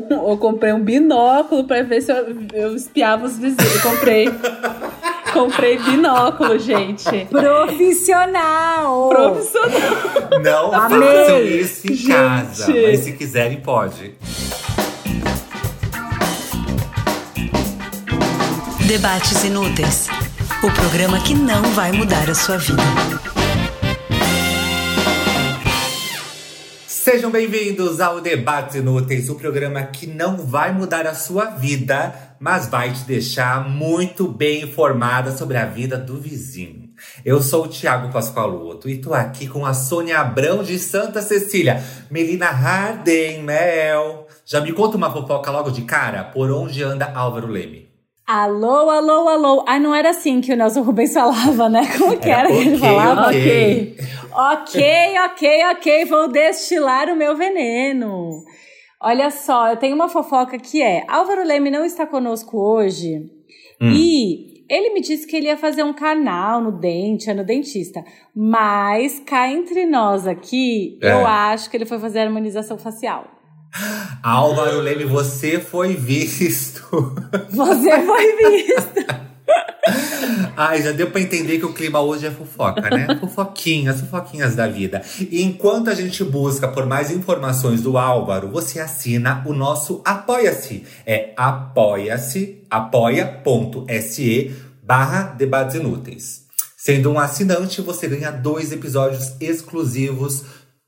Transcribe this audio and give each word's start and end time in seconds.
eu 0.10 0.36
comprei 0.38 0.72
um 0.72 0.80
binóculo 0.80 1.64
pra 1.64 1.82
ver 1.82 2.02
se 2.02 2.12
eu, 2.12 2.36
eu 2.52 2.74
espiava 2.74 3.26
os 3.26 3.38
vizinhos. 3.38 3.82
Comprei. 3.82 4.30
comprei 5.32 5.78
binóculo, 5.78 6.58
gente. 6.58 7.26
Profissional! 7.30 9.08
Profissional. 9.08 10.40
Não 10.42 10.70
façam 10.70 11.42
isso 11.42 11.92
em 11.92 11.96
casa, 12.08 12.72
mas 12.72 13.00
se 13.00 13.12
quiserem, 13.12 13.60
pode. 13.60 14.14
Debates 18.86 19.42
Inúteis 19.44 20.08
o 20.64 20.70
programa 20.70 21.20
que 21.20 21.34
não 21.34 21.62
vai 21.72 21.92
mudar 21.92 22.30
a 22.30 22.34
sua 22.34 22.56
vida. 22.56 23.33
Sejam 27.04 27.30
bem-vindos 27.30 28.00
ao 28.00 28.18
Debates 28.18 28.76
Inúteis, 28.76 29.28
o 29.28 29.34
programa 29.34 29.82
que 29.82 30.06
não 30.06 30.38
vai 30.38 30.72
mudar 30.72 31.06
a 31.06 31.12
sua 31.12 31.50
vida, 31.50 32.14
mas 32.40 32.66
vai 32.66 32.94
te 32.94 33.04
deixar 33.04 33.68
muito 33.68 34.26
bem 34.26 34.62
informada 34.62 35.30
sobre 35.30 35.58
a 35.58 35.66
vida 35.66 35.98
do 35.98 36.18
vizinho. 36.18 36.88
Eu 37.22 37.42
sou 37.42 37.66
o 37.66 37.68
Thiago 37.68 38.10
Pascoaloto 38.10 38.88
e 38.88 39.02
tô 39.02 39.12
aqui 39.12 39.46
com 39.46 39.66
a 39.66 39.74
Sônia 39.74 40.18
Abrão 40.18 40.62
de 40.62 40.78
Santa 40.78 41.20
Cecília. 41.20 41.84
Melina 42.10 42.46
Harden, 42.46 43.42
Mel. 43.42 44.26
Já 44.46 44.62
me 44.62 44.72
conta 44.72 44.96
uma 44.96 45.12
fofoca 45.12 45.50
logo 45.50 45.68
de 45.68 45.82
cara? 45.82 46.24
Por 46.24 46.50
onde 46.50 46.82
anda 46.82 47.12
Álvaro 47.14 47.48
Leme? 47.48 47.83
Alô, 48.26 48.88
alô, 48.88 49.28
alô. 49.28 49.64
Ah, 49.68 49.78
não 49.78 49.94
era 49.94 50.10
assim 50.10 50.40
que 50.40 50.50
o 50.50 50.56
Nelson 50.56 50.80
Rubens 50.80 51.12
falava, 51.14 51.68
né? 51.68 51.82
Como 51.98 52.18
que 52.18 52.30
era, 52.30 52.50
é, 52.50 52.52
que 52.52 52.68
ele 52.68 52.78
falava? 52.78 53.28
Ok. 53.28 53.96
Ok, 54.32 55.18
ok, 55.26 55.64
ok. 55.72 56.04
Vou 56.06 56.28
destilar 56.28 57.10
o 57.10 57.16
meu 57.16 57.36
veneno. 57.36 58.42
Olha 59.00 59.30
só, 59.30 59.68
eu 59.68 59.76
tenho 59.76 59.94
uma 59.94 60.08
fofoca 60.08 60.58
que 60.58 60.82
é: 60.82 61.04
Álvaro 61.06 61.44
Leme 61.44 61.70
não 61.70 61.84
está 61.84 62.06
conosco 62.06 62.58
hoje 62.58 63.30
hum. 63.80 63.90
e 63.90 64.64
ele 64.70 64.94
me 64.94 65.02
disse 65.02 65.26
que 65.26 65.36
ele 65.36 65.46
ia 65.46 65.58
fazer 65.58 65.82
um 65.82 65.92
canal 65.92 66.62
no 66.62 66.72
dente, 66.72 67.28
é 67.28 67.34
no 67.34 67.44
dentista. 67.44 68.02
Mas 68.34 69.20
cá 69.20 69.50
entre 69.50 69.84
nós 69.84 70.26
aqui, 70.26 70.98
é. 71.02 71.12
eu 71.12 71.26
acho 71.26 71.68
que 71.68 71.76
ele 71.76 71.84
foi 71.84 71.98
fazer 71.98 72.20
harmonização 72.20 72.78
facial. 72.78 73.26
Álvaro 74.22 74.80
Leme, 74.80 75.04
você 75.04 75.58
foi 75.58 75.94
visto. 75.94 77.14
Você 77.50 78.02
foi 78.02 78.36
visto. 78.36 79.24
Ai, 80.56 80.80
já 80.82 80.92
deu 80.92 81.10
pra 81.10 81.20
entender 81.20 81.58
que 81.58 81.66
o 81.66 81.72
clima 81.72 82.00
hoje 82.00 82.26
é 82.26 82.30
fofoca, 82.30 82.88
né? 82.88 83.06
Fofoquinhas, 83.20 84.00
fofoquinhas 84.00 84.54
da 84.54 84.68
vida. 84.68 85.02
E 85.18 85.42
enquanto 85.42 85.90
a 85.90 85.94
gente 85.94 86.22
busca 86.22 86.68
por 86.68 86.86
mais 86.86 87.10
informações 87.10 87.82
do 87.82 87.98
Álvaro, 87.98 88.48
você 88.48 88.78
assina 88.78 89.42
o 89.44 89.52
nosso 89.52 90.00
Apoia-se. 90.04 90.84
É 91.04 91.32
apoia-se, 91.36 92.62
apoia.se 92.70 94.54
barra 94.82 95.34
debates 95.36 95.74
inúteis. 95.74 96.44
Sendo 96.76 97.10
um 97.10 97.18
assinante, 97.18 97.80
você 97.80 98.06
ganha 98.06 98.30
dois 98.30 98.70
episódios 98.70 99.34
exclusivos 99.40 100.44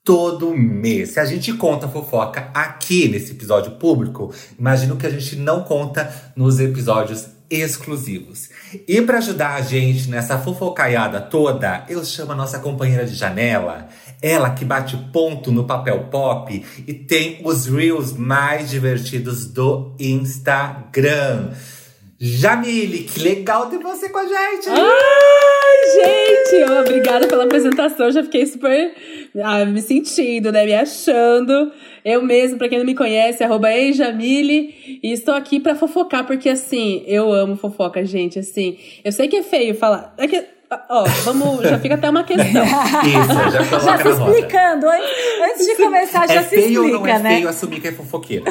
todo 0.06 0.56
mês. 0.56 1.10
Se 1.10 1.20
a 1.20 1.24
gente 1.24 1.52
conta 1.54 1.88
fofoca 1.88 2.48
aqui 2.54 3.08
nesse 3.08 3.32
episódio 3.32 3.72
público, 3.72 4.32
imagino 4.56 4.96
que 4.96 5.04
a 5.04 5.10
gente 5.10 5.34
não 5.34 5.64
conta 5.64 6.08
nos 6.36 6.60
episódios 6.60 7.26
exclusivos. 7.50 8.48
E 8.86 9.02
para 9.02 9.18
ajudar 9.18 9.56
a 9.56 9.60
gente 9.60 10.08
nessa 10.08 10.38
fofocaiada 10.38 11.20
toda, 11.20 11.84
eu 11.88 12.04
chamo 12.04 12.32
a 12.32 12.36
nossa 12.36 12.60
companheira 12.60 13.04
de 13.04 13.14
janela, 13.14 13.88
ela 14.22 14.50
que 14.50 14.64
bate 14.64 14.96
ponto 15.12 15.50
no 15.50 15.64
papel 15.64 16.04
pop 16.04 16.64
e 16.86 16.94
tem 16.94 17.40
os 17.44 17.66
reels 17.66 18.12
mais 18.12 18.70
divertidos 18.70 19.46
do 19.46 19.92
Instagram. 19.98 21.50
Jamile, 22.18 23.00
que 23.00 23.20
legal 23.20 23.66
ter 23.66 23.78
você 23.78 24.08
com 24.08 24.18
a 24.18 24.24
gente! 24.24 24.68
Ai, 24.68 25.55
gente! 25.94 26.72
Obrigada 26.80 27.26
pela 27.26 27.44
apresentação, 27.44 28.10
já 28.10 28.22
fiquei 28.22 28.46
super 28.46 28.92
ah, 29.42 29.64
me 29.64 29.82
sentindo, 29.82 30.50
né? 30.50 30.64
Me 30.64 30.74
achando. 30.74 31.72
Eu 32.04 32.22
mesmo, 32.22 32.58
pra 32.58 32.68
quem 32.68 32.78
não 32.78 32.86
me 32.86 32.94
conhece, 32.94 33.42
arroba 33.42 33.68
Jamile. 33.92 35.00
E 35.02 35.12
estou 35.12 35.34
aqui 35.34 35.58
pra 35.58 35.74
fofocar, 35.74 36.26
porque 36.26 36.48
assim, 36.48 37.02
eu 37.06 37.32
amo 37.32 37.56
fofoca, 37.56 38.04
gente. 38.04 38.38
Assim, 38.38 38.78
eu 39.04 39.12
sei 39.12 39.28
que 39.28 39.36
é 39.36 39.42
feio 39.42 39.74
falar. 39.74 40.14
É 40.16 40.26
que, 40.26 40.44
Ó, 40.88 41.04
vamos, 41.24 41.62
já 41.62 41.78
fica 41.78 41.94
até 41.94 42.10
uma 42.10 42.24
questão. 42.24 42.64
Isso, 43.06 43.50
já 43.52 43.64
coloca 43.66 44.04
Já 44.04 44.16
se 44.16 44.22
explicando. 44.22 44.88
Antes, 44.88 45.10
antes 45.44 45.66
de 45.66 45.74
começar, 45.76 46.26
já 46.26 46.34
é 46.34 46.42
se 46.42 46.56
explica, 46.56 46.66
feio 46.66 46.82
ou 46.82 47.00
não 47.00 47.06
é 47.06 47.18
né? 47.20 47.36
feio 47.36 47.48
assumir 47.48 47.80
que 47.80 47.88
é 47.88 47.92
fofoqueira? 47.92 48.44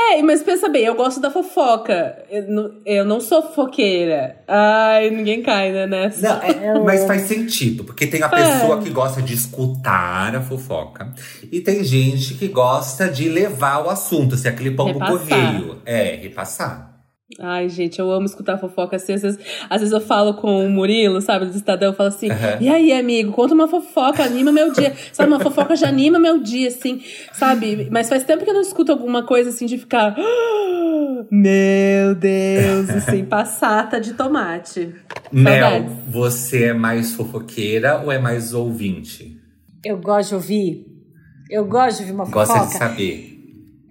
É, 0.00 0.22
mas 0.22 0.42
pensa 0.44 0.68
bem, 0.68 0.84
eu 0.84 0.94
gosto 0.94 1.20
da 1.20 1.28
fofoca. 1.28 2.24
Eu 2.30 2.46
não, 2.48 2.72
eu 2.86 3.04
não 3.04 3.20
sou 3.20 3.42
fofoqueira. 3.42 4.36
Ai, 4.46 5.10
ninguém 5.10 5.42
cai, 5.42 5.72
né, 5.72 5.86
nessa. 5.86 6.22
Não, 6.22 6.42
é, 6.42 6.78
mas 6.78 7.04
faz 7.04 7.22
sentido, 7.22 7.82
porque 7.82 8.06
tem 8.06 8.22
a 8.22 8.28
pessoa 8.28 8.78
é. 8.78 8.82
que 8.82 8.90
gosta 8.90 9.20
de 9.20 9.34
escutar 9.34 10.36
a 10.36 10.40
fofoca 10.40 11.12
e 11.50 11.60
tem 11.60 11.82
gente 11.82 12.34
que 12.34 12.46
gosta 12.46 13.08
de 13.08 13.28
levar 13.28 13.84
o 13.84 13.90
assunto, 13.90 14.36
se 14.36 14.46
aquele 14.46 14.70
pão 14.70 14.94
pro 14.94 15.18
correio. 15.18 15.82
É, 15.84 16.14
repassar. 16.14 16.87
Ai, 17.38 17.68
gente, 17.68 17.98
eu 17.98 18.10
amo 18.10 18.24
escutar 18.24 18.56
fofoca 18.56 18.96
assim. 18.96 19.12
Às 19.12 19.22
vezes, 19.22 19.38
às 19.68 19.80
vezes 19.80 19.92
eu 19.92 20.00
falo 20.00 20.34
com 20.34 20.64
o 20.64 20.70
Murilo, 20.70 21.20
sabe, 21.20 21.44
do 21.44 21.54
Estadão, 21.54 21.88
eu 21.88 21.94
falo 21.94 22.08
assim: 22.08 22.30
uhum. 22.30 22.36
e 22.58 22.68
aí, 22.70 22.90
amigo, 22.90 23.32
conta 23.32 23.52
uma 23.52 23.68
fofoca, 23.68 24.24
anima 24.24 24.50
meu 24.50 24.72
dia. 24.72 24.94
sabe, 25.12 25.30
uma 25.30 25.38
fofoca 25.38 25.76
já 25.76 25.88
anima 25.88 26.18
meu 26.18 26.40
dia, 26.40 26.68
assim, 26.68 27.02
sabe? 27.34 27.86
Mas 27.90 28.08
faz 28.08 28.24
tempo 28.24 28.44
que 28.44 28.50
eu 28.50 28.54
não 28.54 28.62
escuto 28.62 28.92
alguma 28.92 29.24
coisa 29.24 29.50
assim 29.50 29.66
de 29.66 29.76
ficar. 29.76 30.16
Ah, 30.18 31.24
meu 31.30 32.14
Deus, 32.14 32.88
assim, 32.88 33.22
passata 33.26 34.00
de 34.00 34.14
tomate. 34.14 34.94
Mel, 35.30 35.84
você 36.08 36.64
é 36.64 36.72
mais 36.72 37.12
fofoqueira 37.12 38.00
ou 38.00 38.10
é 38.10 38.18
mais 38.18 38.54
ouvinte? 38.54 39.38
Eu 39.84 39.98
gosto 39.98 40.30
de 40.30 40.34
ouvir. 40.34 40.86
Eu 41.50 41.66
gosto 41.66 41.98
de 41.98 42.02
ouvir 42.04 42.14
uma 42.14 42.24
fofoca. 42.24 42.46
Gosta 42.46 42.66
de 42.66 42.72
saber. 42.78 43.38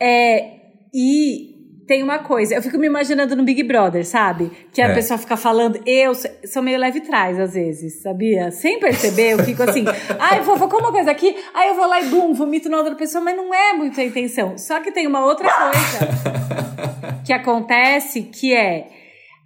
É. 0.01 0.57
E 0.91 1.46
tem 1.87 2.03
uma 2.03 2.19
coisa, 2.19 2.53
eu 2.53 2.61
fico 2.61 2.77
me 2.77 2.85
imaginando 2.85 3.33
no 3.33 3.43
Big 3.43 3.63
Brother, 3.63 4.05
sabe? 4.05 4.51
Que 4.73 4.81
a 4.81 4.89
é. 4.89 4.93
pessoa 4.93 5.17
fica 5.17 5.37
falando, 5.37 5.79
eu 5.85 6.11
sou 6.45 6.61
meio 6.61 6.77
leve 6.77 6.99
trás 6.99 7.39
às 7.39 7.53
vezes, 7.53 8.01
sabia? 8.01 8.51
Sem 8.51 8.77
perceber, 8.77 9.31
eu 9.31 9.39
fico 9.45 9.63
assim, 9.63 9.85
ai, 10.19 10.41
vou 10.41 10.57
focar 10.57 10.81
uma 10.81 10.91
coisa 10.91 11.09
aqui, 11.09 11.33
aí 11.53 11.69
eu 11.69 11.75
vou 11.75 11.87
lá 11.87 12.01
e 12.01 12.09
bum, 12.09 12.33
vomito 12.33 12.67
na 12.67 12.77
outra 12.77 12.93
pessoa, 12.93 13.23
mas 13.23 13.37
não 13.37 13.53
é 13.53 13.71
muito 13.71 13.99
a 14.01 14.03
intenção. 14.03 14.57
Só 14.57 14.81
que 14.81 14.91
tem 14.91 15.07
uma 15.07 15.25
outra 15.25 15.49
coisa 15.49 17.21
que 17.25 17.31
acontece 17.31 18.23
que 18.23 18.53
é. 18.53 18.89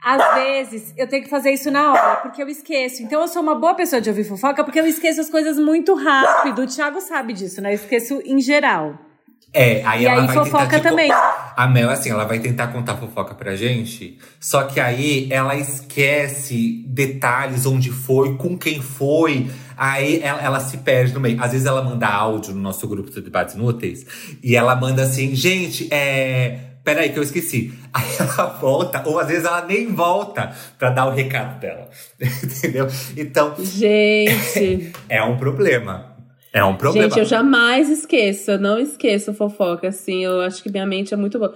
Às 0.03 0.33
vezes 0.33 0.93
eu 0.97 1.07
tenho 1.07 1.21
que 1.21 1.29
fazer 1.29 1.51
isso 1.51 1.69
na 1.69 1.91
hora, 1.91 2.15
porque 2.17 2.41
eu 2.41 2.49
esqueço. 2.49 3.03
Então 3.03 3.21
eu 3.21 3.27
sou 3.27 3.39
uma 3.39 3.53
boa 3.53 3.75
pessoa 3.75 4.01
de 4.01 4.09
ouvir 4.09 4.23
fofoca, 4.23 4.63
porque 4.63 4.79
eu 4.79 4.87
esqueço 4.87 5.21
as 5.21 5.29
coisas 5.29 5.59
muito 5.59 5.93
rápido. 5.93 6.63
O 6.63 6.67
Thiago 6.67 6.99
sabe 6.99 7.33
disso, 7.33 7.61
né? 7.61 7.69
Eu 7.69 7.75
esqueço 7.75 8.19
em 8.25 8.41
geral. 8.41 9.10
É, 9.53 9.83
aí 9.85 10.03
e 10.03 10.05
ela 10.05 10.21
aí 10.21 10.27
vai 10.27 10.35
fofoca 10.35 10.65
tentar, 10.65 10.77
tipo, 10.77 10.89
também. 10.89 11.11
A 11.11 11.67
Mel, 11.67 11.89
assim, 11.89 12.09
ela 12.09 12.23
vai 12.23 12.39
tentar 12.39 12.67
contar 12.67 12.95
fofoca 12.95 13.35
pra 13.35 13.55
gente, 13.55 14.17
só 14.39 14.63
que 14.63 14.79
aí 14.79 15.27
ela 15.29 15.55
esquece 15.55 16.85
detalhes, 16.87 17.65
onde 17.65 17.91
foi, 17.91 18.35
com 18.37 18.57
quem 18.57 18.81
foi. 18.81 19.51
Aí 19.75 20.21
ela, 20.21 20.41
ela, 20.41 20.59
se 20.59 20.77
perde 20.77 21.13
no 21.13 21.19
meio. 21.19 21.41
Às 21.43 21.51
vezes 21.51 21.67
ela 21.67 21.81
manda 21.83 22.07
áudio 22.07 22.53
no 22.53 22.61
nosso 22.61 22.87
grupo 22.87 23.09
de 23.09 23.19
debates 23.19 23.55
inúteis 23.55 24.05
e 24.41 24.55
ela 24.55 24.75
manda 24.75 25.03
assim, 25.03 25.35
gente, 25.35 25.91
é. 25.91 26.59
Peraí, 26.83 27.09
que 27.09 27.19
eu 27.19 27.23
esqueci. 27.23 27.73
Aí 27.93 28.05
ela 28.19 28.57
volta, 28.59 29.03
ou 29.05 29.19
às 29.19 29.27
vezes 29.27 29.45
ela 29.45 29.63
nem 29.65 29.93
volta 29.93 30.51
pra 30.79 30.89
dar 30.89 31.05
o 31.05 31.11
recado 31.11 31.59
dela. 31.59 31.89
Entendeu? 32.19 32.87
Então. 33.15 33.53
Gente. 33.59 34.91
é 35.07 35.21
um 35.21 35.37
problema. 35.37 36.10
É 36.53 36.63
um 36.63 36.75
problema. 36.75 37.07
Gente, 37.07 37.19
eu 37.19 37.25
jamais 37.25 37.89
esqueço, 37.89 38.51
eu 38.51 38.59
não 38.59 38.77
esqueço 38.77 39.33
fofoca, 39.33 39.87
assim, 39.87 40.25
eu 40.25 40.41
acho 40.41 40.61
que 40.61 40.69
minha 40.69 40.85
mente 40.85 41.13
é 41.13 41.17
muito 41.17 41.39
boa. 41.39 41.53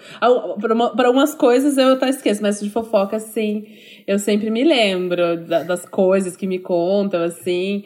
Para 0.95 1.07
algumas 1.07 1.35
coisas 1.35 1.77
eu 1.77 1.93
até 1.93 2.09
esqueço, 2.09 2.41
mas 2.41 2.61
de 2.61 2.69
fofoca, 2.69 3.17
assim, 3.17 3.65
eu 4.07 4.17
sempre 4.17 4.49
me 4.49 4.63
lembro 4.63 5.45
das 5.45 5.85
coisas 5.85 6.37
que 6.37 6.47
me 6.47 6.59
contam, 6.59 7.23
assim. 7.23 7.83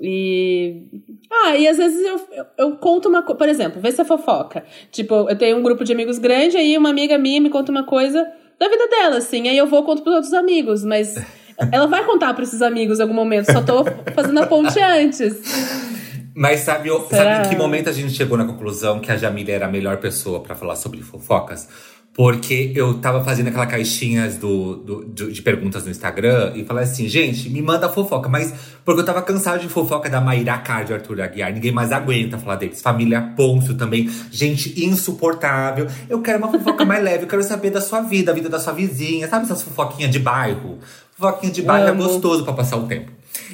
E. 0.00 0.86
Ah, 1.30 1.56
e 1.56 1.68
às 1.68 1.76
vezes 1.76 2.00
eu, 2.06 2.20
eu, 2.32 2.46
eu 2.56 2.76
conto 2.76 3.08
uma 3.08 3.22
coisa. 3.22 3.36
Por 3.36 3.48
exemplo, 3.48 3.80
vê 3.82 3.92
se 3.92 4.00
é 4.00 4.04
fofoca. 4.04 4.64
Tipo, 4.90 5.28
eu 5.28 5.36
tenho 5.36 5.58
um 5.58 5.62
grupo 5.62 5.84
de 5.84 5.92
amigos 5.92 6.18
grande, 6.18 6.56
aí 6.56 6.78
uma 6.78 6.88
amiga 6.88 7.18
minha 7.18 7.40
me 7.40 7.50
conta 7.50 7.70
uma 7.70 7.84
coisa 7.84 8.26
da 8.58 8.66
vida 8.66 8.88
dela, 8.88 9.18
assim. 9.18 9.46
Aí 9.46 9.58
eu 9.58 9.66
vou 9.66 9.82
conto 9.82 10.02
pros 10.02 10.14
outros 10.14 10.32
amigos, 10.32 10.84
mas 10.84 11.16
ela 11.70 11.86
vai 11.86 12.02
contar 12.06 12.32
para 12.32 12.44
esses 12.44 12.62
amigos 12.62 12.98
em 12.98 13.02
algum 13.02 13.12
momento, 13.14 13.52
só 13.52 13.60
tô 13.60 13.84
fazendo 14.14 14.38
a 14.38 14.46
ponte 14.46 14.80
antes. 14.80 15.99
Mas 16.34 16.60
sabe, 16.60 16.88
sabe 17.10 17.46
em 17.46 17.48
que 17.50 17.56
momento 17.56 17.88
a 17.88 17.92
gente 17.92 18.12
chegou 18.12 18.36
na 18.38 18.44
conclusão 18.44 19.00
que 19.00 19.10
a 19.10 19.16
Jamila 19.16 19.50
era 19.50 19.66
a 19.66 19.70
melhor 19.70 19.96
pessoa 19.98 20.40
para 20.40 20.54
falar 20.54 20.76
sobre 20.76 21.00
fofocas? 21.02 21.68
Porque 22.12 22.72
eu 22.74 22.94
tava 22.94 23.22
fazendo 23.24 23.48
aquela 23.48 23.66
caixinhas 23.66 24.36
do, 24.36 24.76
do, 24.76 25.04
do- 25.04 25.32
de 25.32 25.40
perguntas 25.42 25.84
no 25.84 25.90
Instagram 25.92 26.52
e 26.56 26.64
falei 26.64 26.82
assim, 26.82 27.08
gente, 27.08 27.48
me 27.48 27.62
manda 27.62 27.88
fofoca. 27.88 28.28
Mas 28.28 28.52
porque 28.84 29.00
eu 29.00 29.04
tava 29.04 29.22
cansado 29.22 29.60
de 29.60 29.68
fofoca 29.68 30.10
da 30.10 30.20
Mayra 30.20 30.58
Card 30.58 30.90
e 30.90 30.94
Arthur 30.94 31.20
Aguiar. 31.20 31.52
Ninguém 31.52 31.70
mais 31.70 31.92
aguenta 31.92 32.36
falar 32.36 32.56
deles. 32.56 32.82
Família 32.82 33.22
Pôncio 33.36 33.74
também. 33.74 34.10
Gente 34.30 34.84
insuportável. 34.84 35.86
Eu 36.08 36.20
quero 36.20 36.38
uma 36.38 36.50
fofoca 36.50 36.84
mais 36.84 37.02
leve. 37.02 37.24
Eu 37.24 37.28
quero 37.28 37.44
saber 37.44 37.70
da 37.70 37.80
sua 37.80 38.00
vida, 38.00 38.32
a 38.32 38.34
vida 38.34 38.48
da 38.48 38.58
sua 38.58 38.72
vizinha. 38.72 39.28
Sabe 39.28 39.44
essas 39.44 39.62
fofoquinhas 39.62 40.10
de 40.10 40.18
bairro? 40.18 40.78
Fofoquinha 41.16 41.52
de 41.52 41.62
bairro 41.62 41.90
Amo. 41.90 42.02
é 42.02 42.06
gostoso 42.06 42.42
pra 42.44 42.52
passar 42.54 42.76
o 42.76 42.86
tempo. 42.88 43.12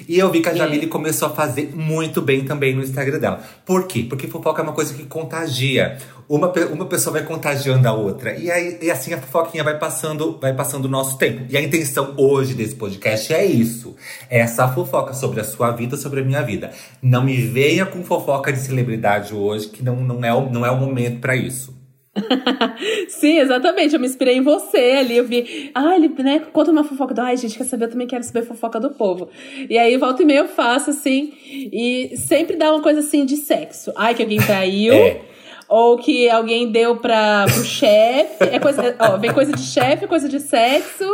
E 0.09 0.19
eu 0.19 0.31
vi 0.31 0.41
que 0.41 0.49
a 0.49 0.53
É. 0.53 0.57
Jamile 0.57 0.87
começou 0.87 1.29
a 1.29 1.31
fazer 1.31 1.73
muito 1.75 2.21
bem 2.21 2.45
também 2.45 2.75
no 2.75 2.83
Instagram 2.83 3.19
dela. 3.19 3.43
Por 3.65 3.87
quê? 3.87 4.05
Porque 4.09 4.27
fofoca 4.27 4.63
é 4.63 4.65
uma 4.65 4.73
coisa 4.73 4.95
que 4.95 5.05
contagia. 5.05 5.99
Uma, 6.29 6.53
uma 6.73 6.87
pessoa 6.87 7.15
vai 7.15 7.23
contagiando 7.23 7.87
a 7.87 7.93
outra. 7.93 8.37
E, 8.37 8.51
aí, 8.51 8.79
e 8.83 8.91
assim 8.91 9.15
a 9.15 9.21
fofoquinha 9.21 9.63
vai 9.63 9.79
passando, 9.79 10.39
vai 10.41 10.55
passando 10.55 10.87
o 10.87 10.89
nosso 10.89 11.17
tempo. 11.19 11.45
E 11.49 11.57
a 11.57 11.63
intenção 11.63 12.15
hoje 12.17 12.55
desse 12.55 12.75
podcast 12.75 13.33
é 13.33 13.45
isso. 13.45 13.95
É 14.29 14.41
essa 14.41 14.67
fofoca 14.69 15.15
sobre 15.15 15.41
a 15.41 15.45
sua 15.45 15.71
vida, 15.71 15.97
sobre 15.97 16.21
a 16.21 16.25
minha 16.25 16.43
vida. 16.43 16.73
Não 17.01 17.23
me 17.25 17.37
venha 17.37 17.87
com 17.87 18.03
fofoca 18.03 18.53
de 18.53 18.59
celebridade 18.59 19.35
hoje, 19.35 19.69
que 19.69 19.85
não, 19.85 19.97
não, 19.97 20.25
é, 20.25 20.35
o, 20.35 20.51
não 20.51 20.67
é 20.67 20.71
o 20.71 20.77
momento 20.77 21.21
pra 21.21 21.37
isso. 21.37 21.76
Sim, 23.09 23.39
exatamente. 23.39 23.95
Eu 23.95 24.01
me 24.01 24.07
inspirei 24.07 24.37
em 24.37 24.43
você 24.43 24.97
ali. 24.99 25.17
Eu 25.17 25.25
vi, 25.27 25.71
ah, 25.75 25.95
ele, 25.95 26.09
né, 26.19 26.41
conta 26.53 26.71
uma 26.71 26.85
fofoca 26.85 27.15
do. 27.15 27.21
Ai, 27.21 27.37
gente, 27.37 27.57
quer 27.57 27.65
saber? 27.65 27.87
Eu 27.87 27.91
também 27.91 28.07
quero 28.07 28.25
saber 28.25 28.45
fofoca 28.45 28.81
do 28.81 28.91
povo. 28.91 29.29
E 29.69 29.79
aí, 29.79 29.97
volta 29.97 30.23
e 30.23 30.27
meia 30.27 30.39
eu 30.41 30.49
faço, 30.49 30.91
assim. 30.91 31.33
E 31.45 32.17
sempre 32.17 32.57
dá 32.57 32.71
uma 32.73 32.83
coisa 32.83 33.01
assim 33.01 33.25
de 33.25 33.37
sexo. 33.37 33.93
Ai, 33.97 34.15
que 34.15 34.23
alguém 34.23 34.39
traiu. 34.39 34.95
É. 34.95 35.21
Ou 35.69 35.99
que 35.99 36.31
alguém 36.31 36.71
deu 36.71 36.97
pra, 36.97 37.45
pro 37.53 37.65
chefe. 37.65 38.45
É 38.45 38.59
coisa, 38.61 38.95
ó, 39.01 39.17
vem 39.17 39.33
coisa 39.33 39.53
de 39.53 39.63
chefe, 39.63 40.07
coisa 40.07 40.29
de 40.29 40.39
sexo. 40.39 41.05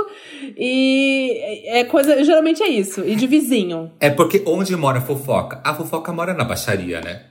E 0.58 1.62
é 1.68 1.84
coisa. 1.84 2.22
Geralmente 2.22 2.62
é 2.62 2.68
isso. 2.68 3.02
E 3.02 3.16
de 3.16 3.26
vizinho. 3.26 3.90
É 3.98 4.10
porque 4.10 4.42
onde 4.46 4.76
mora 4.76 4.98
a 4.98 5.02
fofoca? 5.02 5.60
A 5.64 5.72
fofoca 5.74 6.12
mora 6.12 6.34
na 6.34 6.44
baixaria, 6.44 7.00
né? 7.00 7.22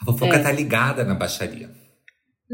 A 0.00 0.04
fofoca 0.04 0.36
É. 0.36 0.38
tá 0.38 0.52
ligada 0.52 1.02
na 1.04 1.14
baixaria. 1.14 1.68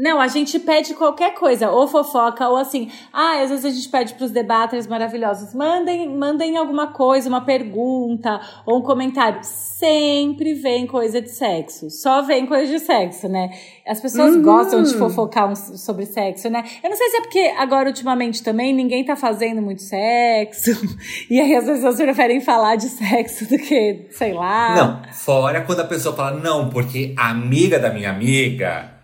Não, 0.01 0.21
a 0.21 0.29
gente 0.29 0.57
pede 0.59 0.93
qualquer 0.93 1.33
coisa, 1.33 1.69
ou 1.71 1.85
fofoca, 1.85 2.47
ou 2.47 2.55
assim. 2.55 2.89
Ah, 3.11 3.41
às 3.41 3.49
vezes 3.49 3.65
a 3.65 3.69
gente 3.69 3.89
pede 3.89 4.13
pros 4.13 4.31
debaters 4.31 4.87
maravilhosos. 4.87 5.53
Mandem, 5.53 6.15
mandem 6.15 6.55
alguma 6.55 6.87
coisa, 6.87 7.27
uma 7.27 7.41
pergunta, 7.41 8.39
ou 8.65 8.79
um 8.79 8.81
comentário. 8.81 9.41
Sempre 9.43 10.53
vem 10.53 10.87
coisa 10.87 11.21
de 11.21 11.29
sexo. 11.29 11.89
Só 11.89 12.21
vem 12.21 12.45
coisa 12.45 12.71
de 12.71 12.79
sexo, 12.79 13.27
né? 13.27 13.49
As 13.85 13.99
pessoas 13.99 14.35
Uhum. 14.35 14.41
gostam 14.41 14.83
de 14.83 14.93
fofocar 14.95 15.51
um- 15.51 15.55
sobre 15.55 16.05
sexo, 16.05 16.49
né? 16.49 16.63
Eu 16.81 16.89
não 16.89 16.95
sei 16.95 17.09
se 17.09 17.17
é 17.17 17.21
porque 17.21 17.53
agora, 17.57 17.89
ultimamente, 17.89 18.41
também 18.41 18.73
ninguém 18.73 19.03
tá 19.03 19.17
fazendo 19.17 19.61
muito 19.61 19.81
sexo. 19.81 20.71
E 21.29 21.39
aí 21.41 21.53
as 21.55 21.65
pessoas 21.65 21.97
preferem 21.97 22.39
falar 22.39 22.75
de 22.77 22.87
sexo 22.87 23.45
do 23.49 23.57
que, 23.57 24.07
sei 24.11 24.31
lá. 24.33 24.75
Não, 24.75 25.13
fora 25.13 25.61
quando 25.61 25.81
a 25.81 25.85
pessoa 25.85 26.15
fala, 26.15 26.39
não, 26.39 26.69
porque 26.69 27.13
a 27.17 27.29
amiga 27.31 27.77
da 27.79 27.89
minha 27.91 28.09
amiga 28.09 28.97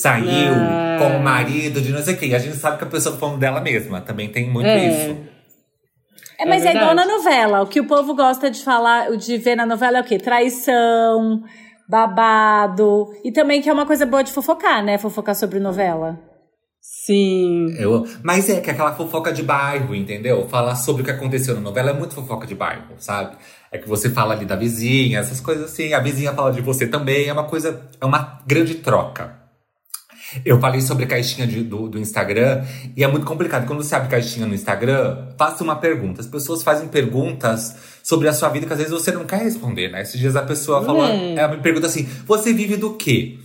saiu 0.00 0.54
Ah. 0.54 0.96
com 0.98 1.16
o 1.16 1.20
marido 1.22 1.80
de 1.80 1.92
não 1.92 2.02
sei 2.02 2.14
o 2.14 2.18
quê. 2.18 2.26
E 2.26 2.34
a 2.34 2.38
gente 2.38 2.56
sabe 2.56 2.78
que 2.78 2.84
a 2.84 2.86
pessoa 2.86 3.14
tá 3.14 3.20
falando 3.20 3.38
dela 3.38 3.60
mesma. 3.60 4.00
Também 4.00 4.28
tem 4.28 4.48
muito 4.50 4.66
É. 4.66 4.86
isso. 4.88 5.16
É, 6.38 6.46
mas 6.46 6.64
É 6.64 6.68
é, 6.68 6.76
igual 6.76 6.94
na 6.94 7.04
novela. 7.06 7.60
O 7.62 7.66
que 7.66 7.80
o 7.80 7.86
povo 7.86 8.14
gosta 8.14 8.50
de 8.50 8.62
falar, 8.62 9.16
de 9.16 9.36
ver 9.36 9.56
na 9.56 9.66
novela 9.66 9.98
é 9.98 10.00
o 10.00 10.04
quê? 10.04 10.18
Traição, 10.18 11.42
babado. 11.88 13.08
E 13.24 13.30
também 13.30 13.60
que 13.60 13.68
é 13.68 13.72
uma 13.72 13.84
coisa 13.86 14.06
boa 14.06 14.22
de 14.24 14.32
fofocar, 14.32 14.82
né? 14.82 14.96
Fofocar 14.96 15.34
sobre 15.34 15.58
novela. 15.60 16.18
Sim. 16.80 17.74
Eu, 17.78 18.06
mas 18.22 18.48
é 18.48 18.60
que 18.60 18.70
aquela 18.70 18.94
fofoca 18.94 19.30
de 19.32 19.42
bairro, 19.42 19.94
entendeu? 19.94 20.48
Falar 20.48 20.76
sobre 20.76 21.02
o 21.02 21.04
que 21.04 21.10
aconteceu 21.10 21.54
na 21.54 21.60
novela 21.60 21.90
é 21.90 21.92
muito 21.92 22.14
fofoca 22.14 22.46
de 22.46 22.54
bairro, 22.54 22.94
sabe? 22.98 23.36
É 23.70 23.76
que 23.76 23.86
você 23.88 24.08
fala 24.08 24.32
ali 24.34 24.46
da 24.46 24.56
vizinha, 24.56 25.18
essas 25.18 25.40
coisas 25.40 25.64
assim. 25.70 25.92
A 25.92 26.00
vizinha 26.00 26.32
fala 26.32 26.50
de 26.52 26.62
você 26.62 26.86
também. 26.86 27.28
É 27.28 27.32
uma 27.32 27.44
coisa, 27.44 27.82
é 28.00 28.04
uma 28.04 28.38
grande 28.46 28.76
troca. 28.76 29.39
Eu 30.44 30.60
falei 30.60 30.80
sobre 30.80 31.04
a 31.04 31.06
caixinha 31.06 31.46
de- 31.46 31.62
do, 31.64 31.88
do 31.88 31.98
Instagram 31.98 32.64
e 32.96 33.02
é 33.02 33.08
muito 33.08 33.26
complicado. 33.26 33.66
Quando 33.66 33.82
você 33.82 33.94
abre 33.94 34.08
caixinha 34.08 34.46
no 34.46 34.54
Instagram, 34.54 35.28
faça 35.38 35.64
uma 35.64 35.76
pergunta. 35.76 36.20
As 36.20 36.26
pessoas 36.26 36.62
fazem 36.62 36.88
perguntas 36.88 37.74
sobre 38.02 38.28
a 38.28 38.32
sua 38.32 38.48
vida 38.48 38.66
que 38.66 38.72
às 38.72 38.78
vezes 38.78 38.92
você 38.92 39.10
não 39.12 39.24
quer 39.24 39.42
responder, 39.42 39.90
né? 39.90 40.02
Esses 40.02 40.18
dias 40.20 40.36
a 40.36 40.42
pessoa 40.42 40.84
falou, 40.84 41.04
É. 41.04 41.34
ela 41.34 41.56
me 41.56 41.62
pergunta 41.62 41.86
assim: 41.86 42.08
você 42.26 42.52
vive 42.52 42.76
do 42.76 42.94
quê? 42.94 43.38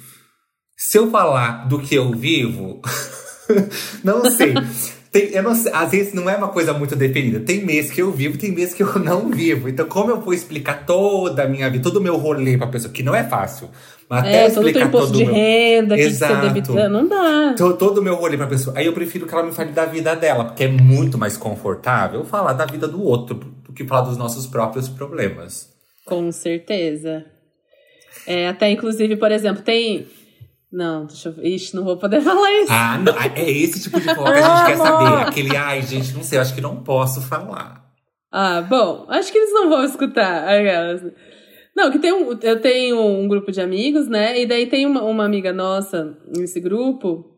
Se 0.77 0.97
eu 0.97 1.09
falar 1.09 1.67
do 1.67 1.79
que 1.79 1.95
eu 1.95 2.11
vivo, 2.11 2.81
não 4.03 4.29
sei. 4.31 4.53
Tem, 5.15 5.29
eu 5.33 5.41
não 5.43 5.55
sei. 5.55 5.71
Às 5.73 5.91
vezes 5.91 6.13
não 6.13 6.29
é 6.29 6.35
uma 6.35 6.49
coisa 6.49 6.73
muito 6.73 6.93
definida. 6.95 7.39
Tem 7.39 7.63
mês 7.65 7.89
que 7.89 8.01
eu 8.01 8.11
vivo, 8.11 8.37
tem 8.37 8.51
mês 8.51 8.73
que 8.73 8.83
eu 8.83 8.99
não 8.99 9.29
vivo. 9.29 9.69
Então, 9.69 9.85
como 9.87 10.11
eu 10.11 10.19
vou 10.19 10.33
explicar 10.33 10.85
toda 10.85 11.43
a 11.43 11.47
minha 11.47 11.69
vida, 11.69 11.81
todo 11.83 11.97
o 11.97 12.01
meu 12.01 12.17
rolê 12.17 12.57
pra 12.57 12.67
pessoa, 12.67 12.91
que 12.91 13.01
não 13.01 13.15
é 13.15 13.23
fácil. 13.23 13.69
Mas 14.09 14.19
até 14.19 14.45
É, 14.45 14.49
todo 14.49 14.49
o 14.49 14.53
teu 14.53 14.63
explicar 14.67 14.87
imposto 14.87 15.07
todo 15.07 15.17
de 15.17 15.23
o 15.23 15.25
meu. 15.27 15.35
renda, 15.35 15.95
que 15.95 16.01
você 16.03 16.07
Exato. 16.09 16.53
deve. 16.53 16.89
Não 16.89 17.07
dá. 17.07 17.53
To- 17.57 17.73
Todo 17.77 17.99
o 17.99 18.03
meu 18.03 18.15
rolê 18.15 18.35
pra 18.37 18.45
pessoa. 18.47 18.77
Aí 18.77 18.85
eu 18.85 18.93
prefiro 18.93 19.25
que 19.25 19.33
ela 19.33 19.43
me 19.43 19.53
fale 19.53 19.71
da 19.71 19.85
vida 19.85 20.13
dela, 20.15 20.43
porque 20.45 20.65
é 20.65 20.67
muito 20.67 21.17
mais 21.17 21.37
confortável 21.37 22.23
falar 22.25 22.51
da 22.53 22.65
vida 22.65 22.87
do 22.87 23.01
outro 23.01 23.35
do 23.35 23.71
que 23.73 23.85
falar 23.85 24.01
dos 24.01 24.17
nossos 24.17 24.45
próprios 24.45 24.87
problemas. 24.89 25.69
Com 26.05 26.29
certeza. 26.31 27.23
É, 28.27 28.47
até 28.47 28.69
inclusive, 28.69 29.15
por 29.15 29.31
exemplo, 29.31 29.63
tem. 29.63 30.05
Não, 30.75 31.05
deixa 31.05 31.29
eu 31.29 31.33
ver. 31.33 31.47
Ixi, 31.47 31.73
não 31.73 31.85
vou 31.85 31.95
poder 31.95 32.19
falar 32.21 32.51
isso. 32.61 32.71
Ah, 32.73 32.97
não, 32.97 33.13
é 33.17 33.49
esse 33.49 33.81
tipo 33.83 33.97
de 33.97 34.05
fofoca 34.13 34.33
que 34.33 34.39
a 34.39 34.55
gente 34.57 34.65
quer 34.67 34.77
saber. 34.77 35.21
Aquele, 35.27 35.55
ai, 35.55 35.81
gente, 35.81 36.13
não 36.13 36.21
sei, 36.21 36.37
acho 36.37 36.53
que 36.53 36.59
não 36.59 36.83
posso 36.83 37.21
falar. 37.21 37.85
Ah, 38.31 38.61
bom, 38.61 39.05
acho 39.07 39.31
que 39.31 39.37
eles 39.37 39.53
não 39.53 39.69
vão 39.69 39.85
escutar. 39.85 40.45
Não, 41.73 41.89
que 41.91 41.99
tem 41.99 42.11
um, 42.11 42.37
eu 42.41 42.59
tenho 42.61 42.99
um 43.01 43.27
grupo 43.27 43.51
de 43.51 43.61
amigos, 43.61 44.07
né? 44.07 44.37
E 44.41 44.45
daí 44.45 44.65
tem 44.67 44.85
uma, 44.85 45.01
uma 45.03 45.23
amiga 45.23 45.53
nossa 45.53 46.17
nesse 46.35 46.59
grupo. 46.59 47.31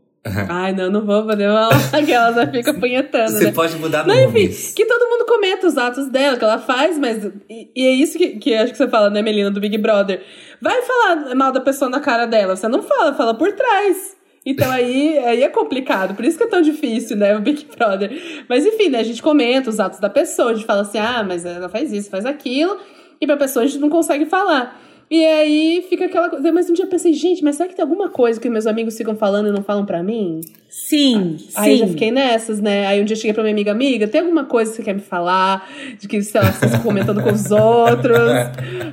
Ai, 0.49 0.73
não, 0.73 0.89
não 0.91 1.05
vou 1.05 1.23
poder 1.25 1.47
falar 1.47 1.69
que 2.05 2.11
ela 2.11 2.33
já 2.33 2.51
fica 2.51 2.73
punhetando, 2.73 3.31
Você 3.31 3.45
né? 3.45 3.51
pode 3.51 3.75
mudar 3.77 4.05
Não, 4.05 4.13
enfim, 4.15 4.43
nomes. 4.43 4.73
que 4.73 4.83
mundo 4.83 4.96
comenta 5.27 5.67
os 5.67 5.77
atos 5.77 6.07
dela, 6.07 6.37
que 6.37 6.43
ela 6.43 6.57
faz, 6.57 6.97
mas. 6.97 7.23
E, 7.49 7.69
e 7.75 7.85
é 7.85 7.91
isso 7.91 8.17
que, 8.17 8.37
que 8.37 8.55
acho 8.55 8.71
que 8.71 8.77
você 8.77 8.87
fala, 8.87 9.09
né, 9.09 9.21
Melina, 9.21 9.51
do 9.51 9.59
Big 9.59 9.77
Brother. 9.77 10.23
Vai 10.61 10.81
falar 10.81 11.35
mal 11.35 11.51
da 11.51 11.61
pessoa 11.61 11.91
na 11.91 11.99
cara 11.99 12.25
dela. 12.25 12.55
Você 12.55 12.67
não 12.67 12.81
fala, 12.81 13.13
fala 13.13 13.33
por 13.35 13.51
trás. 13.51 14.17
Então 14.45 14.71
aí, 14.71 15.17
aí 15.19 15.43
é 15.43 15.49
complicado, 15.49 16.15
por 16.15 16.23
isso 16.23 16.37
que 16.37 16.45
é 16.45 16.47
tão 16.47 16.61
difícil, 16.61 17.17
né, 17.17 17.35
o 17.35 17.41
Big 17.41 17.67
Brother. 17.77 18.45
Mas 18.47 18.65
enfim, 18.65 18.87
né, 18.87 18.99
a 18.99 19.03
gente 19.03 19.21
comenta 19.21 19.69
os 19.69 19.77
atos 19.77 19.99
da 19.99 20.09
pessoa, 20.09 20.51
a 20.51 20.53
gente 20.53 20.65
fala 20.65 20.83
assim, 20.83 20.97
ah, 20.97 21.21
mas 21.21 21.45
ela 21.45 21.67
faz 21.67 21.91
isso, 21.91 22.09
faz 22.09 22.25
aquilo, 22.25 22.77
e 23.19 23.27
pra 23.27 23.35
pessoa 23.35 23.65
a 23.65 23.67
gente 23.67 23.81
não 23.81 23.89
consegue 23.89 24.25
falar. 24.25 24.81
E 25.09 25.23
aí 25.25 25.85
fica 25.89 26.05
aquela 26.05 26.29
coisa. 26.29 26.51
Mas 26.51 26.69
um 26.69 26.73
dia 26.73 26.85
eu 26.85 26.89
pensei, 26.89 27.13
gente, 27.13 27.43
mas 27.43 27.55
será 27.55 27.67
que 27.69 27.75
tem 27.75 27.83
alguma 27.83 28.09
coisa 28.09 28.39
que 28.39 28.49
meus 28.49 28.67
amigos 28.67 28.97
ficam 28.97 29.15
falando 29.15 29.47
e 29.47 29.51
não 29.51 29.63
falam 29.63 29.85
pra 29.85 30.03
mim? 30.03 30.41
Sim, 30.89 31.37
Aí 31.55 31.73
eu 31.73 31.77
já 31.79 31.85
sim. 31.85 31.91
fiquei 31.91 32.11
nessas, 32.11 32.61
né? 32.61 32.87
Aí 32.87 33.01
um 33.01 33.05
dia 33.05 33.13
eu 33.13 33.17
cheguei 33.17 33.33
pra 33.33 33.43
minha 33.43 33.53
amiga, 33.53 33.71
amiga, 33.71 34.07
tem 34.07 34.21
alguma 34.21 34.45
coisa 34.45 34.71
que 34.71 34.77
você 34.77 34.83
quer 34.83 34.93
me 34.93 35.01
falar? 35.01 35.69
De 35.99 36.07
que, 36.07 36.21
sei 36.21 36.39
lá, 36.39 36.51
você 36.51 36.65
está 36.65 36.79
comentando 36.79 37.21
com 37.21 37.29
os 37.29 37.51
outros. 37.51 38.17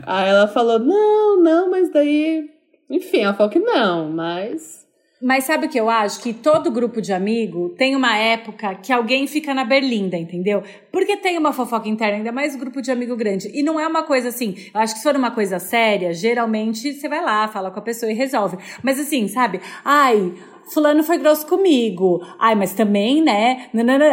Aí 0.04 0.28
ela 0.28 0.48
falou, 0.48 0.80
não, 0.80 1.40
não, 1.40 1.70
mas 1.70 1.92
daí. 1.92 2.50
Enfim, 2.90 3.20
ela 3.20 3.34
falou 3.34 3.50
que 3.50 3.60
não, 3.60 4.10
mas. 4.10 4.83
Mas 5.24 5.44
sabe 5.44 5.64
o 5.64 5.68
que 5.70 5.80
eu 5.80 5.88
acho? 5.88 6.20
Que 6.20 6.34
todo 6.34 6.70
grupo 6.70 7.00
de 7.00 7.10
amigo 7.10 7.70
tem 7.78 7.96
uma 7.96 8.14
época 8.14 8.74
que 8.74 8.92
alguém 8.92 9.26
fica 9.26 9.54
na 9.54 9.64
berlinda, 9.64 10.18
entendeu? 10.18 10.62
Porque 10.92 11.16
tem 11.16 11.38
uma 11.38 11.50
fofoca 11.50 11.88
interna, 11.88 12.18
ainda 12.18 12.30
mais 12.30 12.54
grupo 12.54 12.82
de 12.82 12.90
amigo 12.90 13.16
grande. 13.16 13.50
E 13.54 13.62
não 13.62 13.80
é 13.80 13.88
uma 13.88 14.02
coisa 14.02 14.28
assim. 14.28 14.54
Eu 14.74 14.80
acho 14.82 14.92
que 14.92 14.98
se 14.98 15.02
for 15.02 15.16
uma 15.16 15.30
coisa 15.30 15.58
séria, 15.58 16.12
geralmente 16.12 16.92
você 16.92 17.08
vai 17.08 17.24
lá, 17.24 17.48
fala 17.48 17.70
com 17.70 17.78
a 17.78 17.82
pessoa 17.82 18.12
e 18.12 18.14
resolve. 18.14 18.58
Mas 18.82 19.00
assim, 19.00 19.26
sabe? 19.26 19.62
Ai. 19.82 20.34
Fulano 20.72 21.02
foi 21.02 21.18
grosso 21.18 21.46
comigo. 21.46 22.22
Ai, 22.38 22.54
mas 22.54 22.72
também, 22.72 23.22
né? 23.22 23.68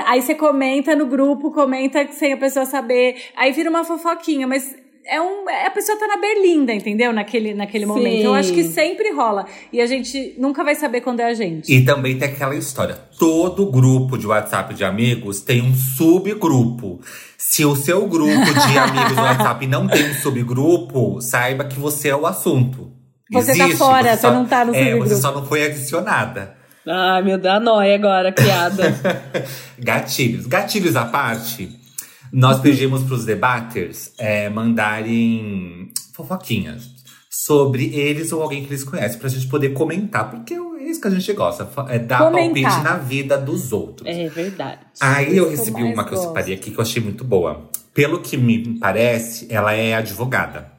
Aí 0.06 0.22
você 0.22 0.36
comenta 0.36 0.94
no 0.96 1.06
grupo, 1.06 1.51
comenta 1.51 2.06
sem 2.12 2.34
a 2.34 2.38
pessoa 2.38 2.65
saber. 2.65 3.15
Aí 3.38 3.53
vira 3.53 3.70
uma 3.70 3.86
fofoquinha, 3.86 4.46
mas 4.46 4.75
é 5.05 5.22
um, 5.22 5.50
é- 5.50 5.67
a 5.67 5.72
pessoa 5.72 5.98
tá 5.98 6.08
na 6.08 6.17
berlinda, 6.17 6.74
entendeu? 6.74 7.12
Naquele, 7.12 7.53
naquele 7.53 7.86
Sim. 7.86 7.91
momento. 7.91 8.24
Eu 8.24 8.34
acho 8.34 8.53
que 8.53 8.63
sempre 8.63 9.12
rola. 9.12 9.46
E 9.72 9.81
a 9.81 9.86
gente 9.86 10.36
nunca 10.38 10.63
vai 10.63 10.75
saber 10.75 11.01
quando 11.01 11.20
é 11.20 11.25
a 11.25 11.34
gente. 11.34 11.72
E 11.72 11.84
também 11.84 12.17
tem 12.17 12.29
aquela 12.29 12.55
história. 12.55 12.98
Todo 13.17 13.65
grupo 13.65 14.17
de 14.17 14.27
WhatsApp 14.27 14.74
de 14.74 14.84
amigos 14.84 15.41
tem 15.41 15.62
um 15.62 15.74
subgrupo. 15.74 17.01
Se 17.38 17.65
o 17.65 17.75
seu 17.75 18.08
grupo 18.08 18.53
de 18.53 18.77
amigos 18.77 19.15
no 19.15 19.24
WhatsApp 19.24 19.67
não 19.67 19.88
tem 19.88 20.10
um 20.10 20.13
subgrupo, 20.13 21.22
saiba 21.22 21.65
que 21.65 21.79
você 21.79 22.10
é 22.10 22.15
o 22.15 22.25
assunto. 22.25 22.91
Você 23.31 23.58
tá 23.58 23.70
fora, 23.70 24.15
você 24.15 24.29
não 24.29 24.46
tá 24.46 24.65
no 24.65 24.75
é, 24.75 24.79
subgrupo. 24.79 25.10
Você 25.10 25.15
só 25.15 25.31
não 25.31 25.46
foi 25.46 25.65
adicionada. 25.65 26.55
Ai, 26.88 27.22
meu 27.22 27.38
Deus, 27.38 27.55
a 27.55 27.60
nóia 27.60 27.96
agora, 27.96 28.31
criada. 28.31 28.96
Gatilhos. 29.77 30.48
Gatilhos 30.48 30.96
à 30.96 31.05
parte, 31.05 31.79
nós 32.31 32.59
pedimos 32.59 33.03
pros 33.03 33.25
debaters 33.25 34.11
é, 34.17 34.50
mandarem 34.50 35.91
fofoquinhas 36.13 36.89
sobre 37.29 37.93
eles 37.95 38.31
ou 38.31 38.41
alguém 38.41 38.63
que 38.63 38.69
eles 38.69 38.83
conhecem, 38.83 39.17
pra 39.19 39.29
gente 39.29 39.47
poder 39.47 39.69
comentar, 39.69 40.29
porque 40.29 40.53
é 40.53 40.83
isso 40.89 41.00
que 41.01 41.07
a 41.07 41.11
gente 41.11 41.31
gosta, 41.33 41.67
é 41.89 41.97
dar 42.00 42.19
Comentar. 42.19 42.71
palpite 42.71 42.83
na 42.83 42.97
vida 42.97 43.38
dos 43.38 43.71
outros. 43.71 44.07
É 44.09 44.27
verdade. 44.27 44.79
Aí 45.00 45.38
eu 45.38 45.50
recebi 45.50 45.81
uma 45.83 46.03
que 46.03 46.13
eu 46.13 46.17
separei 46.17 46.53
aqui 46.55 46.71
que 46.71 46.77
eu 46.77 46.81
achei 46.81 47.01
muito 47.01 47.23
boa. 47.23 47.69
Pelo 47.93 48.19
que 48.21 48.35
me 48.38 48.77
parece, 48.79 49.47
ela 49.50 49.73
é 49.73 49.93
advogada. 49.95 50.71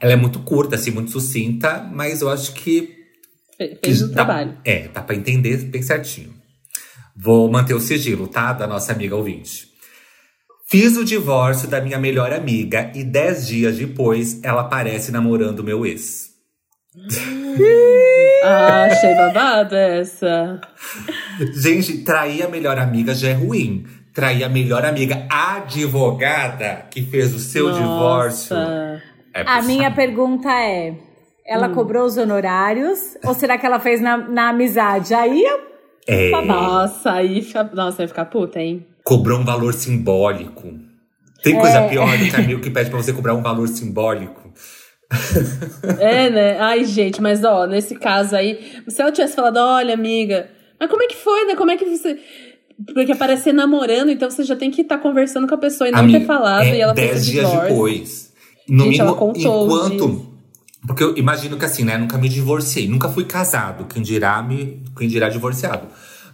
Ela 0.00 0.12
é 0.12 0.16
muito 0.16 0.40
curta, 0.40 0.74
assim, 0.76 0.90
muito 0.90 1.10
sucinta, 1.10 1.88
mas 1.92 2.20
eu 2.20 2.28
acho 2.30 2.52
que 2.54 2.94
Fe- 3.56 3.78
Fez 3.84 4.02
o 4.02 4.08
dá- 4.08 4.14
trabalho. 4.14 4.56
É, 4.64 4.88
dá 4.88 5.00
pra 5.02 5.14
entender 5.14 5.56
bem 5.66 5.80
certinho. 5.82 6.34
Vou 7.16 7.48
manter 7.50 7.74
o 7.74 7.80
sigilo, 7.80 8.26
tá? 8.26 8.52
Da 8.52 8.66
nossa 8.66 8.92
amiga 8.92 9.14
ouvinte. 9.14 9.68
Fiz 10.66 10.96
o 10.96 11.04
divórcio 11.04 11.68
da 11.68 11.80
minha 11.80 11.98
melhor 11.98 12.32
amiga 12.32 12.90
e 12.94 13.04
dez 13.04 13.46
dias 13.46 13.76
depois 13.76 14.42
ela 14.42 14.62
aparece 14.62 15.12
namorando 15.12 15.62
meu 15.64 15.84
ex. 15.86 16.30
Ah, 18.46 18.84
achei 18.84 19.14
babado 19.14 19.74
essa. 19.74 20.60
Gente, 21.54 22.04
trair 22.04 22.42
a 22.42 22.48
melhor 22.48 22.78
amiga 22.78 23.14
já 23.14 23.30
é 23.30 23.32
ruim. 23.32 23.86
Trair 24.12 24.44
a 24.44 24.50
melhor 24.50 24.84
amiga 24.84 25.26
advogada 25.30 26.84
que 26.90 27.00
fez 27.00 27.34
o 27.34 27.38
seu 27.38 27.68
Nossa. 27.68 27.80
divórcio. 27.80 28.56
É 29.32 29.42
A 29.46 29.62
minha 29.62 29.90
pergunta 29.90 30.50
é: 30.50 30.94
ela 31.46 31.68
Hum. 31.68 31.74
cobrou 31.74 32.04
os 32.04 32.18
honorários 32.18 33.16
ou 33.24 33.32
será 33.32 33.56
que 33.56 33.64
ela 33.64 33.80
fez 33.80 34.02
na, 34.02 34.18
na 34.18 34.50
amizade? 34.50 35.14
Aí 35.14 35.42
eu. 35.42 35.60
É, 36.06 36.30
Nossa, 36.44 37.12
aí 37.12 37.40
fica. 37.40 37.64
Nossa, 37.72 37.96
vai 37.98 38.08
ficar 38.08 38.26
puta, 38.26 38.60
hein? 38.60 38.86
Cobrou 39.04 39.38
um 39.38 39.44
valor 39.44 39.74
simbólico. 39.74 40.72
Tem 41.42 41.54
coisa 41.54 41.82
pior 41.82 42.16
do 42.16 42.24
que 42.24 42.34
amigo 42.34 42.60
que 42.62 42.70
pede 42.70 42.88
pra 42.88 43.00
você 43.00 43.12
cobrar 43.12 43.34
um 43.34 43.42
valor 43.42 43.68
simbólico. 43.68 44.52
É, 46.00 46.30
né? 46.30 46.58
Ai, 46.58 46.84
gente, 46.86 47.20
mas 47.20 47.44
ó, 47.44 47.66
nesse 47.66 47.94
caso 47.94 48.34
aí, 48.34 48.82
se 48.88 49.00
ela 49.00 49.12
tivesse 49.12 49.36
falado, 49.36 49.58
olha, 49.58 49.92
amiga, 49.92 50.48
mas 50.80 50.90
como 50.90 51.02
é 51.02 51.06
que 51.06 51.16
foi, 51.16 51.44
né? 51.44 51.54
Como 51.54 51.70
é 51.70 51.76
que 51.76 51.84
você. 51.84 52.18
Porque 52.92 53.12
aparecer 53.12 53.52
namorando, 53.52 54.10
então 54.10 54.28
você 54.28 54.42
já 54.42 54.56
tem 54.56 54.70
que 54.70 54.80
estar 54.80 54.98
conversando 54.98 55.46
com 55.46 55.54
a 55.54 55.58
pessoa 55.58 55.86
e 55.86 55.92
não 55.92 56.00
Amiga, 56.00 56.20
ter 56.20 56.26
falado 56.26 56.64
é 56.64 56.76
e 56.76 56.80
ela 56.80 56.92
dez 56.92 57.24
dias 57.24 57.46
divórcio. 57.46 57.68
depois. 57.68 58.32
No 58.68 58.84
Gente, 58.86 59.00
ela 59.00 59.12
mínimo, 59.12 59.32
enquanto. 59.36 60.34
Porque 60.86 61.02
eu 61.04 61.16
imagino 61.16 61.56
que 61.56 61.64
assim, 61.64 61.84
né? 61.84 61.96
Nunca 61.96 62.18
me 62.18 62.28
divorciei, 62.28 62.88
nunca 62.88 63.08
fui 63.08 63.24
casado. 63.24 63.84
Quem 63.84 64.02
dirá, 64.02 64.42
me, 64.42 64.82
quem 64.96 65.06
dirá 65.06 65.28
divorciado. 65.28 65.86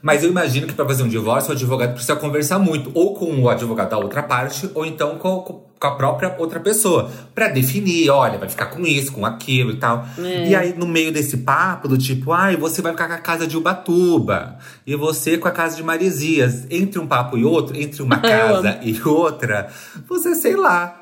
Mas 0.02 0.24
eu 0.24 0.30
imagino 0.30 0.66
que 0.66 0.72
para 0.72 0.86
fazer 0.86 1.02
um 1.02 1.08
divórcio, 1.08 1.50
o 1.50 1.52
advogado 1.52 1.92
precisa 1.92 2.16
conversar 2.16 2.58
muito, 2.58 2.90
ou 2.94 3.14
com 3.14 3.42
o 3.42 3.48
advogado 3.50 3.90
da 3.90 3.98
outra 3.98 4.22
parte, 4.22 4.70
ou 4.74 4.86
então 4.86 5.18
com, 5.18 5.66
a 5.80 5.90
própria 5.92 6.34
outra 6.38 6.60
pessoa, 6.60 7.10
Pra 7.34 7.48
definir, 7.48 8.10
olha, 8.10 8.38
vai 8.38 8.48
ficar 8.48 8.66
com 8.66 8.86
isso, 8.86 9.12
com 9.12 9.24
aquilo 9.26 9.72
e 9.72 9.76
tal. 9.76 10.06
É. 10.18 10.48
E 10.48 10.54
aí, 10.54 10.74
no 10.76 10.86
meio 10.86 11.12
desse 11.12 11.38
papo, 11.38 11.88
do 11.88 11.98
tipo, 11.98 12.32
ai, 12.32 12.56
você 12.56 12.80
vai 12.80 12.92
ficar 12.92 13.08
com 13.08 13.14
a 13.14 13.18
casa 13.18 13.46
de 13.46 13.56
Ubatuba, 13.56 14.58
e 14.86 14.94
você 14.94 15.36
com 15.36 15.48
a 15.48 15.52
casa 15.52 15.76
de 15.76 15.82
Maresias. 15.82 16.66
Entre 16.70 16.98
um 16.98 17.06
papo 17.06 17.36
e 17.36 17.44
outro, 17.44 17.76
entre 17.76 18.02
uma 18.02 18.18
casa 18.20 18.78
e 18.82 19.00
outra, 19.02 19.68
você, 20.08 20.34
sei 20.34 20.56
lá, 20.56 20.96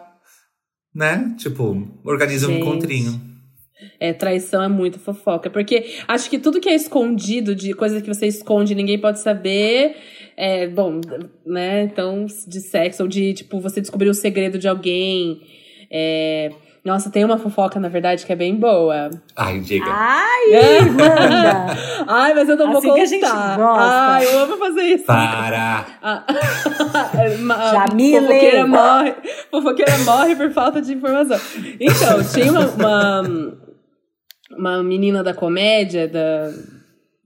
né? 0.95 1.35
Tipo, 1.39 1.89
organiza 2.05 2.49
um 2.49 2.51
Gente. 2.51 2.63
encontrinho. 2.63 3.28
É, 4.01 4.13
traição 4.13 4.63
é 4.63 4.69
muito 4.69 4.99
fofoca. 4.99 5.49
Porque 5.51 5.97
acho 6.07 6.29
que 6.29 6.39
tudo 6.39 6.61
que 6.61 6.69
é 6.69 6.75
escondido, 6.75 7.55
de 7.55 7.73
coisa 7.75 8.01
que 8.01 8.09
você 8.13 8.27
esconde 8.27 8.73
e 8.73 8.77
ninguém 8.77 8.99
pode 8.99 9.21
saber, 9.21 9.97
é, 10.37 10.67
bom, 10.67 11.01
né? 11.47 11.83
Então, 11.83 12.27
de 12.47 12.61
sexo, 12.61 13.03
ou 13.05 13.09
de, 13.09 13.35
tipo, 13.35 13.61
você 13.61 13.81
descobrir 13.81 14.09
o 14.09 14.15
segredo 14.15 14.59
de 14.59 14.67
alguém. 14.69 15.41
É, 15.91 16.51
nossa, 16.85 17.11
tem 17.11 17.25
uma 17.25 17.37
fofoca, 17.39 17.79
na 17.79 17.89
verdade, 17.89 18.25
que 18.25 18.33
é 18.33 18.37
bem 18.37 18.55
boa. 18.55 19.11
Ai, 19.37 19.61
diga. 19.61 19.85
Ai, 19.89 20.81
manda! 20.89 21.77
Ai, 22.07 22.35
mas 22.35 22.49
eu 22.49 22.57
não 22.57 22.69
vou 22.69 22.79
Assim 22.79 22.89
contar. 22.89 22.95
que 22.95 23.03
a 23.03 23.07
gente 23.07 23.21
gosta. 23.27 23.83
Ai, 23.83 24.27
eu 24.27 24.39
amo 24.41 24.57
fazer 24.57 24.83
isso. 24.83 25.05
Para! 25.05 25.87
Ah, 26.01 26.25
ma- 27.41 27.73
Jamile. 27.73 28.21
Fofoqueira 28.21 28.67
morre, 28.67 29.15
fofoqueira 29.51 29.99
morre 29.99 30.37
por 30.37 30.51
falta 30.53 30.81
de 30.81 30.95
informação. 30.95 31.39
Então, 31.81 32.23
tinha 32.33 32.51
uma, 32.53 32.67
uma, 32.71 33.53
uma 34.51 34.83
menina 34.83 35.23
da 35.23 35.35
comédia, 35.35 36.09
da, 36.09 36.51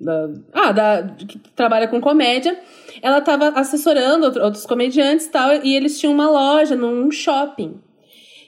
da, 0.00 0.28
ah, 0.52 0.72
da, 0.72 1.14
que 1.26 1.38
trabalha 1.54 1.88
com 1.88 2.00
comédia. 2.00 2.58
Ela 3.00 3.20
tava 3.20 3.48
assessorando 3.50 4.26
outro- 4.26 4.42
outros 4.42 4.66
comediantes 4.66 5.26
e 5.26 5.30
tal, 5.30 5.52
e 5.64 5.74
eles 5.74 5.98
tinham 5.98 6.12
uma 6.12 6.28
loja 6.30 6.74
num 6.76 7.10
shopping. 7.10 7.80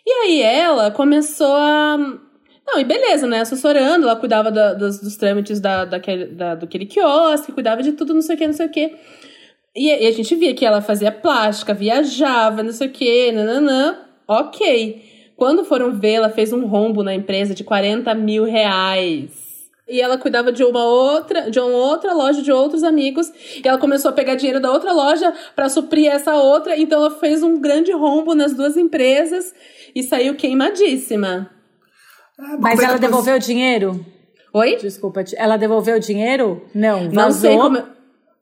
E 0.06 0.10
aí 0.10 0.42
ela 0.42 0.90
começou 0.90 1.54
a. 1.56 1.96
Não, 2.66 2.80
e 2.80 2.84
beleza, 2.84 3.26
né? 3.26 3.40
Assessorando, 3.40 4.06
ela 4.06 4.16
cuidava 4.16 4.50
da- 4.50 4.72
dos, 4.74 4.98
dos 5.00 5.16
trâmites 5.16 5.60
da, 5.60 5.84
daquele, 5.84 6.26
da, 6.26 6.54
daquele 6.54 6.86
quiosque, 6.86 7.52
cuidava 7.52 7.82
de 7.82 7.92
tudo, 7.92 8.14
não 8.14 8.22
sei 8.22 8.34
o 8.36 8.38
que, 8.38 8.46
não 8.46 8.54
sei 8.54 8.66
o 8.66 8.70
que. 8.70 8.94
E, 9.76 9.88
e 9.88 10.06
a 10.06 10.10
gente 10.12 10.34
via 10.36 10.54
que 10.54 10.64
ela 10.64 10.80
fazia 10.80 11.10
plástica, 11.12 11.74
viajava, 11.74 12.62
não 12.62 12.72
sei 12.72 12.88
o 12.88 12.90
que, 12.92 13.32
nananã. 13.32 13.98
Ok. 14.26 15.13
Quando 15.36 15.64
foram 15.64 15.92
ver, 15.92 16.12
ela 16.14 16.30
fez 16.30 16.52
um 16.52 16.66
rombo 16.66 17.02
na 17.02 17.14
empresa 17.14 17.54
de 17.54 17.64
40 17.64 18.14
mil 18.14 18.44
reais. 18.44 19.30
E 19.86 20.00
ela 20.00 20.16
cuidava 20.16 20.50
de 20.50 20.64
uma 20.64 20.82
outra, 20.84 21.50
de 21.50 21.60
uma 21.60 21.68
outra 21.68 22.14
loja 22.14 22.40
de 22.40 22.50
outros 22.50 22.82
amigos. 22.82 23.30
E 23.62 23.66
ela 23.68 23.76
começou 23.76 24.08
a 24.10 24.12
pegar 24.14 24.34
dinheiro 24.34 24.60
da 24.60 24.72
outra 24.72 24.92
loja 24.92 25.32
pra 25.54 25.68
suprir 25.68 26.10
essa 26.10 26.34
outra. 26.36 26.76
Então 26.78 27.00
ela 27.00 27.10
fez 27.10 27.42
um 27.42 27.60
grande 27.60 27.92
rombo 27.92 28.34
nas 28.34 28.54
duas 28.54 28.76
empresas 28.76 29.52
e 29.94 30.02
saiu 30.02 30.34
queimadíssima. 30.36 31.50
Ah, 32.38 32.56
Mas 32.58 32.80
ela 32.80 32.98
devolveu 32.98 33.36
o 33.36 33.38
dinheiro? 33.38 34.04
Oi? 34.54 34.76
Desculpa, 34.76 35.22
ela 35.36 35.56
devolveu 35.56 35.96
o 35.96 36.00
dinheiro? 36.00 36.64
Não, 36.74 37.04
Não 37.04 37.10
vazou. 37.26 37.40
sei 37.50 37.56
como. 37.58 37.82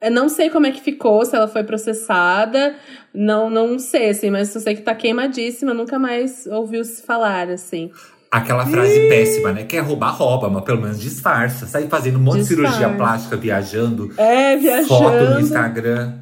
Eu 0.03 0.11
não 0.11 0.27
sei 0.27 0.49
como 0.49 0.67
é 0.67 0.71
que 0.71 0.81
ficou, 0.81 1.25
se 1.25 1.35
ela 1.35 1.47
foi 1.47 1.63
processada. 1.63 2.75
Não, 3.13 3.49
não 3.49 3.79
sei, 3.79 4.09
assim, 4.09 4.29
mas 4.29 4.53
eu 4.53 4.59
sei 4.61 4.75
que 4.75 4.81
tá 4.81 4.93
queimadíssima, 4.93 5.73
nunca 5.73 5.97
mais 5.97 6.45
ouviu 6.47 6.83
se 6.83 7.01
falar, 7.03 7.47
assim. 7.49 7.89
Aquela 8.29 8.65
frase 8.65 9.07
péssima, 9.07 9.51
né? 9.53 9.63
Quer 9.63 9.79
roubar, 9.81 10.09
rouba, 10.11 10.49
mas 10.49 10.63
pelo 10.63 10.81
menos 10.81 10.99
disfarça. 10.99 11.67
Sai 11.67 11.87
fazendo 11.87 12.17
um 12.17 12.21
monte 12.21 12.39
de 12.39 12.47
Disfarça. 12.47 12.71
cirurgia 12.77 12.97
plástica, 12.97 13.37
viajando. 13.37 14.11
É, 14.17 14.57
viajando. 14.57 14.87
Foto 14.87 15.23
no 15.35 15.39
Instagram. 15.39 16.19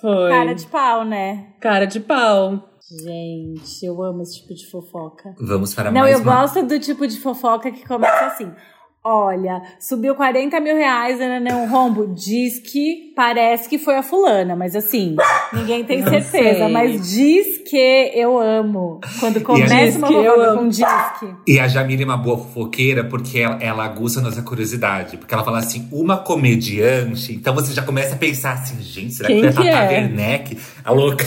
Foi. 0.00 0.30
Cara 0.30 0.54
de 0.54 0.66
pau, 0.68 1.04
né? 1.04 1.46
Cara 1.60 1.84
de 1.86 2.00
pau. 2.00 2.70
Gente, 3.04 3.84
eu 3.84 4.02
amo 4.02 4.22
esse 4.22 4.40
tipo 4.40 4.54
de 4.54 4.64
fofoca. 4.70 5.34
Vamos 5.40 5.74
para 5.74 5.90
Não, 5.90 6.02
mais 6.02 6.14
eu 6.14 6.22
uma. 6.22 6.40
gosto 6.40 6.62
do 6.62 6.78
tipo 6.78 7.06
de 7.06 7.18
fofoca 7.20 7.70
que 7.70 7.86
começa 7.86 8.26
assim. 8.26 8.50
Olha, 9.04 9.62
subiu 9.78 10.14
40 10.14 10.60
mil 10.60 10.76
reais 10.76 11.18
né, 11.18 11.54
um 11.54 11.68
rombo. 11.68 12.12
Diz 12.14 12.58
que 12.58 13.12
parece 13.16 13.68
que 13.68 13.78
foi 13.78 13.96
a 13.96 14.02
fulana, 14.02 14.54
mas 14.54 14.76
assim, 14.76 15.16
ninguém 15.52 15.82
tem 15.84 16.02
Não 16.02 16.08
certeza. 16.10 16.68
sei. 16.68 16.98
Diz 16.98 17.08
diz 17.08 17.58
que 17.68 18.12
eu 18.14 18.38
amo. 18.38 19.00
Quando 19.20 19.40
começa 19.40 19.74
Diz 19.74 19.96
uma 19.96 20.08
que 20.08 20.14
eu 20.14 20.24
fofoca 20.24 20.50
amo. 20.50 20.58
com 20.60 20.68
diz 20.68 20.86
que. 21.18 21.34
E 21.46 21.58
a 21.60 21.68
Jamile 21.68 22.02
é 22.02 22.04
uma 22.06 22.16
boa 22.16 22.38
fofoqueira 22.38 23.04
porque 23.04 23.38
ela, 23.38 23.58
ela 23.60 23.84
aguça 23.84 24.20
a 24.20 24.22
nossa 24.22 24.42
curiosidade. 24.42 25.16
Porque 25.16 25.32
ela 25.32 25.44
fala 25.44 25.58
assim, 25.58 25.88
uma 25.92 26.18
comediante. 26.18 27.32
Então 27.32 27.54
você 27.54 27.72
já 27.72 27.82
começa 27.82 28.14
a 28.14 28.18
pensar 28.18 28.52
assim, 28.54 28.80
gente, 28.80 29.14
será 29.14 29.28
Quem 29.28 29.40
que 29.40 29.46
a 29.46 29.50
que 29.52 29.56
Tata 29.56 29.68
é? 29.68 29.88
Werneck? 29.88 30.58
A 30.84 30.92
louca. 30.92 31.24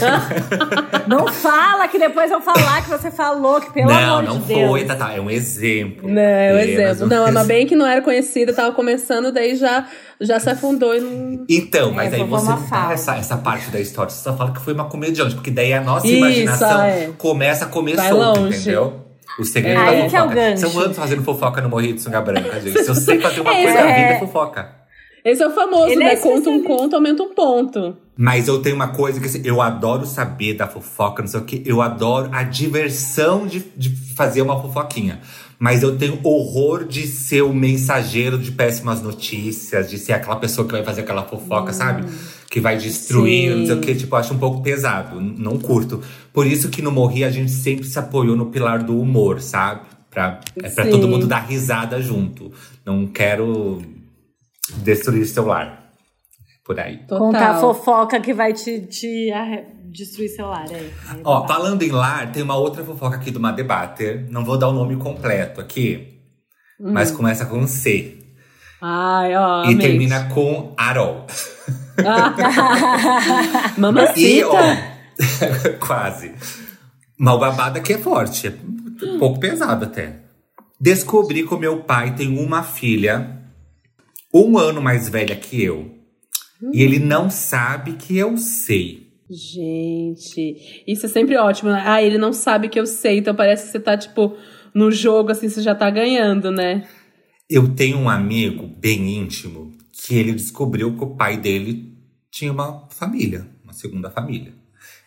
Não 1.08 1.28
fala 1.28 1.88
que 1.88 1.98
depois 2.00 2.32
eu 2.32 2.42
falar 2.42 2.84
que 2.84 2.90
você 2.90 3.12
falou, 3.12 3.60
que 3.62 3.72
pelo 3.72 3.88
não, 3.92 4.18
amor 4.20 4.24
não 4.24 4.40
de 4.40 4.46
Deus. 4.48 4.70
foi, 4.70 4.86
Tata. 4.86 5.12
É 5.14 5.22
um 5.22 5.30
exemplo. 5.30 6.10
Não, 6.10 6.22
é 6.22 6.54
um 6.54 6.60
exemplo. 6.60 7.06
um 7.06 7.08
Não, 7.10 7.26
a 7.26 7.30
exemplo. 7.30 7.48
Que 7.66 7.76
não 7.76 7.86
era 7.86 8.02
conhecida, 8.02 8.54
tava 8.54 8.72
começando, 8.74 9.32
daí 9.32 9.56
já, 9.56 9.88
já 10.20 10.40
se 10.40 10.50
afundou 10.50 10.96
e 10.96 11.00
não. 11.02 11.46
Então, 11.50 11.92
mas 11.92 12.12
É, 12.14 12.18
aí 12.18 12.24
você 12.24 12.50
não 12.50 12.68
dá 12.70 12.92
essa, 12.92 13.16
essa 13.16 13.38
parte 13.38 13.70
da 13.72 13.80
história, 13.80 14.10
você 14.10 14.24
só 14.24 14.36
fala 14.36 14.52
que 14.52 14.62
foi 14.62 14.74
uma 14.74 14.86
comediante, 14.86 15.36
porque 15.36 15.52
daí 15.52 15.74
a 15.74 15.82
nossa 15.82 16.06
Isso, 16.08 16.18
imaginação 16.18 16.82
é. 16.84 17.10
começa 17.18 17.66
a 17.66 17.68
comer 17.68 17.96
Vai 17.96 18.10
solta, 18.10 18.40
longe. 18.40 18.58
entendeu? 18.60 19.06
O 19.40 19.46
segredo 19.46 19.80
É. 19.80 19.86
da 19.86 19.92
que 19.92 20.16
é 20.16 20.20
o 20.20 20.24
fofoca. 20.24 20.36
gancho. 20.36 20.70
São 20.70 20.80
anos 20.82 20.98
fazendo 20.98 21.24
fofoca 21.24 21.62
no 21.62 21.70
Morri 21.70 21.94
de 21.94 22.02
Sunga 22.02 22.22
Branca, 22.22 22.60
gente. 22.60 22.84
Se 22.84 22.90
eu 22.90 22.96
sei 22.96 23.20
fazer 23.20 23.42
uma 23.42 23.52
É, 23.56 23.64
coisa, 23.64 23.80
a 23.80 23.84
vida 23.84 23.98
é 24.14 24.20
fofoca. 24.20 24.82
Esse 25.24 25.44
é 25.44 25.48
o 25.48 25.52
famoso, 25.52 25.86
Ele 25.86 26.04
né? 26.04 26.14
é 26.14 26.16
Conta 26.16 26.28
um 26.28 26.38
especialista. 26.40 26.68
conto, 26.68 26.96
aumenta 26.96 27.24
um 27.24 27.34
ponto. 27.34 27.98
Mas 28.18 28.48
eu 28.48 28.60
tenho 28.62 28.76
uma 28.76 28.88
coisa 28.90 29.20
que 29.20 29.28
assim, 29.28 29.42
eu 29.46 29.62
adoro 29.62 30.04
saber 30.06 30.56
da 30.56 30.68
fofoca, 30.68 31.22
não 31.22 31.30
sei 31.30 31.40
o 31.40 31.44
que. 31.44 31.62
Eu 31.66 31.80
adoro 31.82 32.30
a 32.34 32.42
diversão 32.44 33.46
de, 33.46 33.60
de 33.78 33.96
fazer 34.16 34.42
uma 34.42 34.60
fofoquinha. 34.62 35.22
Mas 35.62 35.84
eu 35.84 35.96
tenho 35.96 36.20
horror 36.24 36.86
de 36.86 37.06
ser 37.06 37.44
o 37.44 37.54
mensageiro 37.54 38.36
de 38.40 38.52
péssimas 38.52 39.00
notícias, 39.00 39.92
de 39.92 40.00
ser 40.00 40.14
aquela 40.14 40.38
pessoa 40.38 40.66
que 40.66 40.74
vai 40.74 40.84
fazer 40.84 41.02
aquela 41.02 41.24
fofoca, 41.24 41.72
sabe? 41.72 42.12
Que 42.50 42.60
vai 42.60 42.78
destruir, 42.78 43.52
Sim. 43.52 43.60
não 43.60 43.66
sei 43.68 43.76
o 43.76 43.80
que. 43.80 43.94
Tipo, 43.94 44.16
eu 44.16 44.20
acho 44.20 44.34
um 44.34 44.40
pouco 44.40 44.64
pesado. 44.64 45.22
Não 45.22 45.60
curto. 45.60 46.02
Por 46.34 46.48
isso 46.48 46.70
que 46.70 46.82
no 46.82 46.92
Morri 46.92 47.24
a 47.24 47.30
gente 47.30 47.52
sempre 47.52 47.86
se 47.86 48.00
apoiou 48.00 48.36
no 48.36 48.48
pilar 48.48 48.82
do 48.82 49.00
humor, 49.00 49.40
sabe? 49.40 49.82
Pra, 50.10 50.40
é 50.64 50.68
pra 50.68 50.86
Sim. 50.86 50.90
todo 50.90 51.08
mundo 51.08 51.28
dar 51.28 51.42
risada 51.42 52.02
junto. 52.02 52.52
Não 52.84 53.06
quero 53.06 53.84
destruir 54.78 55.28
seu 55.28 55.46
lar. 55.46 55.92
Por 56.66 56.80
aí. 56.80 57.06
Total. 57.08 57.20
Contar 57.20 57.50
a 57.52 57.60
fofoca 57.60 58.20
que 58.20 58.34
vai 58.34 58.52
te, 58.52 58.80
te 58.88 59.30
destruir 59.92 60.30
celular. 60.30 60.66
É, 60.72 60.76
é 60.78 60.92
Ó, 61.24 61.48
falando 61.48 61.84
em 61.84 61.92
lar, 61.92 62.32
tem 62.32 62.42
uma 62.44 62.56
outra 62.56 62.84
fofoca 62.84 63.18
aqui 63.18 63.32
do 63.32 63.40
Madebater. 63.40 64.26
Não 64.30 64.44
vou 64.46 64.58
dar 64.58 64.68
o 64.70 64.74
nome 64.74 64.96
completo 64.96 65.60
aqui, 65.62 66.20
Hum. 66.80 66.92
mas 66.94 67.12
começa 67.12 67.46
com 67.46 67.66
C. 67.68 68.18
Ai, 68.82 69.36
ó. 69.36 69.64
e 69.66 69.74
amei. 69.74 69.78
termina 69.78 70.26
com 70.30 70.74
Arol. 70.76 71.28
Ah. 72.04 73.74
Mamacita. 73.78 74.20
E, 74.20 74.44
ó, 74.44 74.58
quase. 75.86 76.34
Mas 77.18 77.36
o 77.36 77.38
babado 77.38 77.78
aqui 77.78 77.94
é 77.94 77.98
forte, 78.00 78.48
é 78.48 78.54
um 79.06 79.20
pouco 79.20 79.40
pesado 79.40 79.86
até. 79.86 80.22
Descobri 80.80 81.46
que 81.48 81.54
o 81.54 81.60
meu 81.60 81.84
pai 81.84 82.16
tem 82.16 82.40
uma 82.40 82.64
filha 82.64 83.40
um 84.34 84.58
ano 84.58 84.82
mais 84.82 85.08
velha 85.10 85.36
que 85.36 85.62
eu. 85.62 85.94
E 86.74 86.82
ele 86.82 86.98
não 87.00 87.30
sabe 87.30 87.94
que 87.94 88.18
eu 88.18 88.38
sei. 88.38 89.11
Gente, 89.34 90.84
isso 90.86 91.06
é 91.06 91.10
sempre 91.10 91.38
ótimo, 91.38 91.72
né? 91.72 91.82
Ah, 91.86 92.04
ele 92.04 92.18
não 92.18 92.34
sabe 92.34 92.68
que 92.68 92.78
eu 92.78 92.86
sei, 92.86 93.20
então 93.20 93.34
parece 93.34 93.66
que 93.66 93.72
você 93.72 93.80
tá, 93.80 93.98
tipo, 93.98 94.36
no 94.76 94.92
jogo, 94.92 95.32
assim, 95.32 95.48
você 95.48 95.62
já 95.62 95.74
tá 95.74 95.90
ganhando, 95.90 96.52
né? 96.52 96.86
Eu 97.50 97.74
tenho 97.74 97.98
um 97.98 98.10
amigo 98.10 98.68
bem 98.68 99.18
íntimo 99.18 99.72
que 99.94 100.16
ele 100.16 100.34
descobriu 100.34 100.98
que 100.98 101.04
o 101.04 101.16
pai 101.16 101.38
dele 101.38 101.98
tinha 102.30 102.52
uma 102.52 102.88
família, 102.90 103.48
uma 103.64 103.72
segunda 103.72 104.10
família. 104.10 104.54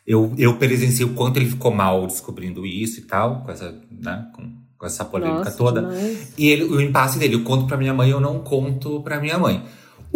Eu, 0.06 0.32
eu 0.38 0.56
presenciei 0.56 1.06
o 1.06 1.14
quanto 1.14 1.36
ele 1.36 1.46
ficou 1.46 1.70
mal 1.70 2.06
descobrindo 2.06 2.64
isso 2.64 3.00
e 3.00 3.02
tal, 3.02 3.42
com 3.42 3.50
essa, 3.50 3.78
né, 3.90 4.30
com, 4.34 4.50
com 4.78 4.86
essa 4.86 5.04
polêmica 5.04 5.44
Nossa, 5.44 5.56
toda. 5.56 5.82
demais. 5.82 6.32
E 6.38 6.48
ele, 6.48 6.64
o 6.64 6.80
impasse 6.80 7.18
dele, 7.18 7.34
eu 7.34 7.44
conto 7.44 7.66
pra 7.66 7.76
minha 7.76 7.92
mãe, 7.92 8.08
eu 8.08 8.20
não 8.20 8.40
conto 8.40 9.02
pra 9.02 9.20
minha 9.20 9.38
mãe. 9.38 9.62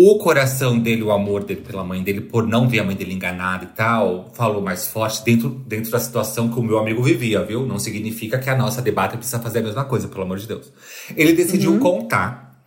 O 0.01 0.17
coração 0.17 0.79
dele, 0.79 1.03
o 1.03 1.11
amor 1.11 1.43
dele 1.43 1.61
pela 1.61 1.83
mãe 1.83 2.01
dele, 2.05 2.21
por 2.21 2.47
não 2.47 2.69
ver 2.69 2.79
a 2.79 2.85
mãe 2.85 2.95
dele 2.95 3.15
enganada 3.15 3.65
e 3.65 3.67
tal, 3.67 4.31
falou 4.33 4.63
mais 4.63 4.87
forte 4.87 5.25
dentro, 5.25 5.49
dentro 5.49 5.91
da 5.91 5.99
situação 5.99 6.49
que 6.49 6.57
o 6.57 6.63
meu 6.63 6.79
amigo 6.79 7.03
vivia, 7.03 7.43
viu? 7.43 7.67
Não 7.67 7.81
significa 7.81 8.39
que 8.39 8.49
a 8.49 8.57
nossa 8.57 8.81
debate 8.81 9.17
precisa 9.17 9.41
fazer 9.41 9.59
a 9.59 9.63
mesma 9.63 9.85
coisa, 9.85 10.07
pelo 10.07 10.23
amor 10.23 10.39
de 10.39 10.47
Deus. 10.47 10.73
Ele 11.17 11.33
decidiu 11.33 11.81
contar. 11.81 12.63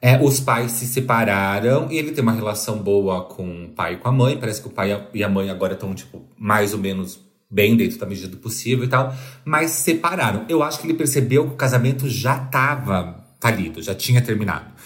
É, 0.00 0.18
os 0.22 0.40
pais 0.40 0.72
se 0.72 0.86
separaram 0.86 1.86
e 1.90 1.98
ele 1.98 2.12
tem 2.12 2.22
uma 2.22 2.32
relação 2.32 2.78
boa 2.78 3.26
com 3.26 3.66
o 3.66 3.68
pai 3.68 3.92
e 3.92 3.96
com 3.98 4.08
a 4.08 4.12
mãe. 4.12 4.38
Parece 4.38 4.62
que 4.62 4.68
o 4.68 4.70
pai 4.70 5.06
e 5.12 5.22
a 5.22 5.28
mãe 5.28 5.50
agora 5.50 5.74
estão, 5.74 5.94
tipo, 5.94 6.24
mais 6.38 6.72
ou 6.72 6.78
menos 6.78 7.20
bem 7.50 7.76
dentro 7.76 7.98
da 7.98 8.06
medida 8.06 8.28
do 8.28 8.38
possível 8.38 8.86
e 8.86 8.88
tal. 8.88 9.14
Mas 9.44 9.72
se 9.72 9.82
separaram. 9.82 10.46
Eu 10.48 10.62
acho 10.62 10.80
que 10.80 10.86
ele 10.86 10.94
percebeu 10.94 11.46
que 11.46 11.52
o 11.52 11.56
casamento 11.56 12.08
já 12.08 12.42
estava 12.42 13.20
falido, 13.38 13.82
já 13.82 13.94
tinha 13.94 14.22
terminado. 14.22 14.79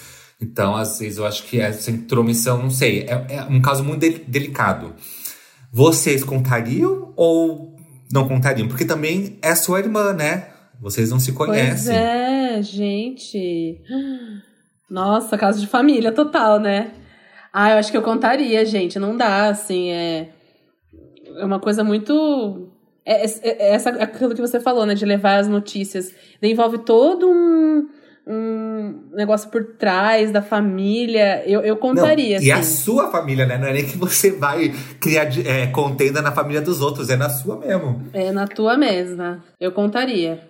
Então, 0.45 0.77
às 0.77 0.99
vezes, 0.99 1.19
eu 1.19 1.27
acho 1.27 1.45
que 1.45 1.61
essa 1.61 1.91
intromissão, 1.91 2.59
não 2.63 2.71
sei, 2.71 3.01
é, 3.03 3.27
é 3.37 3.43
um 3.49 3.61
caso 3.63 3.83
muito 3.83 4.01
del- 4.01 4.21
delicado. 4.27 4.93
Vocês 5.73 6.23
contariam 6.23 7.13
ou 7.17 7.75
não 8.13 8.29
contariam? 8.29 8.69
Porque 8.69 8.85
também 8.85 9.39
é 9.43 9.55
sua 9.55 9.79
irmã, 9.81 10.13
né? 10.13 10.49
Vocês 10.81 11.11
não 11.11 11.19
se 11.19 11.33
Pois 11.33 11.49
conhecem. 11.49 11.97
é, 11.97 12.63
gente. 12.63 13.81
Nossa, 14.91 15.39
caso 15.39 15.61
de 15.61 15.67
família 15.67 16.13
total, 16.13 16.61
né? 16.61 16.93
Ah, 17.53 17.71
eu 17.71 17.79
acho 17.79 17.91
que 17.91 17.97
eu 17.97 18.03
contaria, 18.03 18.65
gente. 18.65 18.99
Não 18.99 19.17
dá, 19.17 19.49
assim, 19.49 19.91
é. 19.91 20.29
É 21.37 21.45
uma 21.45 21.59
coisa 21.59 21.83
muito. 21.83 22.69
É, 23.07 23.25
é- 23.25 23.31
é 23.43 23.75
essa, 23.75 23.91
aquilo 23.91 24.35
que 24.35 24.41
você 24.41 24.61
falou, 24.61 24.85
né? 24.87 24.95
De 24.95 25.05
levar 25.05 25.37
as 25.39 25.49
notícias. 25.49 26.13
Envolve 26.43 26.79
todo 26.79 27.29
um, 27.31 27.89
um 28.27 29.11
negócio 29.13 29.51
por 29.51 29.65
trás 29.79 30.33
da 30.33 30.41
família. 30.41 31.43
Eu, 31.47 31.61
eu 31.61 31.75
Não, 31.75 31.81
contaria, 31.81 32.43
e 32.43 32.51
a 32.51 32.59
assim. 32.59 32.83
sua 32.85 33.11
família, 33.11 33.45
né? 33.47 33.59
Não 33.59 33.67
é 33.69 33.73
nem 33.73 33.85
que 33.85 33.99
você 33.99 34.31
vai 34.31 34.73
criar 35.01 35.27
é, 35.47 35.67
contenda 35.67 36.23
na 36.23 36.33
família 36.33 36.63
dos 36.63 36.81
outros, 36.81 37.11
é 37.11 37.17
na 37.17 37.29
sua 37.29 37.59
mesmo. 37.59 38.03
É 38.13 38.33
na 38.33 38.47
tua 38.47 38.77
mesma. 38.77 39.45
Eu 39.61 39.73
contaria. 39.73 40.41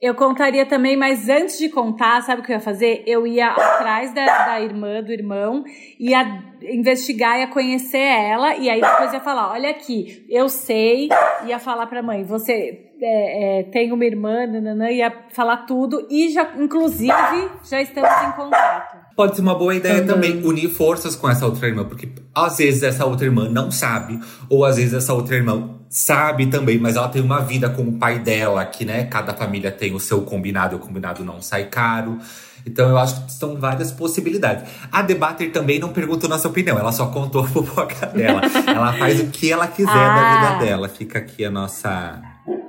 Eu 0.00 0.14
contaria 0.14 0.64
também, 0.64 0.96
mas 0.96 1.28
antes 1.28 1.58
de 1.58 1.68
contar, 1.68 2.22
sabe 2.22 2.40
o 2.40 2.44
que 2.44 2.52
eu 2.52 2.56
ia 2.56 2.60
fazer? 2.60 3.02
Eu 3.04 3.26
ia 3.26 3.48
atrás 3.48 4.14
da, 4.14 4.24
da 4.46 4.60
irmã, 4.60 5.02
do 5.02 5.12
irmão, 5.12 5.64
ia 5.98 6.40
investigar, 6.62 7.40
ia 7.40 7.48
conhecer 7.48 7.98
ela, 7.98 8.54
e 8.54 8.70
aí 8.70 8.80
depois 8.80 9.12
ia 9.12 9.20
falar: 9.20 9.50
olha 9.50 9.70
aqui, 9.70 10.24
eu 10.28 10.48
sei, 10.48 11.08
ia 11.46 11.58
falar 11.58 11.86
pra 11.86 12.00
mãe, 12.00 12.22
você 12.22 12.92
é, 13.02 13.60
é, 13.60 13.62
tem 13.64 13.90
uma 13.90 14.04
irmã, 14.04 14.46
nananã, 14.46 14.88
ia 14.88 15.10
falar 15.30 15.66
tudo, 15.66 16.06
e 16.08 16.28
já, 16.28 16.48
inclusive, 16.56 17.50
já 17.64 17.82
estamos 17.82 18.22
em 18.22 18.32
contato. 18.36 18.97
Pode 19.18 19.34
ser 19.34 19.42
uma 19.42 19.56
boa 19.56 19.74
ideia 19.74 20.04
Também. 20.04 20.34
também 20.34 20.46
unir 20.46 20.68
forças 20.68 21.16
com 21.16 21.28
essa 21.28 21.44
outra 21.44 21.66
irmã, 21.66 21.84
porque 21.84 22.08
às 22.32 22.56
vezes 22.58 22.84
essa 22.84 23.04
outra 23.04 23.26
irmã 23.26 23.48
não 23.48 23.68
sabe, 23.68 24.20
ou 24.48 24.64
às 24.64 24.76
vezes 24.76 24.94
essa 24.94 25.12
outra 25.12 25.34
irmã 25.34 25.70
sabe 25.90 26.46
também, 26.46 26.78
mas 26.78 26.94
ela 26.94 27.08
tem 27.08 27.20
uma 27.20 27.40
vida 27.40 27.68
com 27.68 27.82
o 27.82 27.92
pai 27.98 28.20
dela, 28.20 28.64
que 28.64 28.84
né, 28.84 29.02
cada 29.06 29.34
família 29.34 29.72
tem 29.72 29.92
o 29.92 29.98
seu 29.98 30.20
combinado, 30.20 30.76
e 30.76 30.76
o 30.76 30.78
combinado 30.78 31.24
não 31.24 31.42
sai 31.42 31.64
caro. 31.64 32.18
Então 32.64 32.88
eu 32.90 32.96
acho 32.96 33.24
que 33.24 33.32
são 33.32 33.56
várias 33.56 33.90
possibilidades. 33.90 34.70
A 34.92 35.02
Debater 35.02 35.50
também 35.50 35.80
não 35.80 35.88
perguntou 35.88 36.30
nossa 36.30 36.46
opinião, 36.46 36.78
ela 36.78 36.92
só 36.92 37.06
contou 37.06 37.42
a 37.42 37.46
fofoca 37.48 38.06
dela. 38.14 38.42
ela 38.68 38.92
faz 38.92 39.18
o 39.20 39.26
que 39.26 39.50
ela 39.50 39.66
quiser 39.66 39.92
da 39.92 40.30
Ah. 40.30 40.50
vida 40.58 40.64
dela. 40.64 40.88
Fica 40.88 41.18
aqui 41.18 41.44
a 41.44 41.50
nossa. 41.50 42.22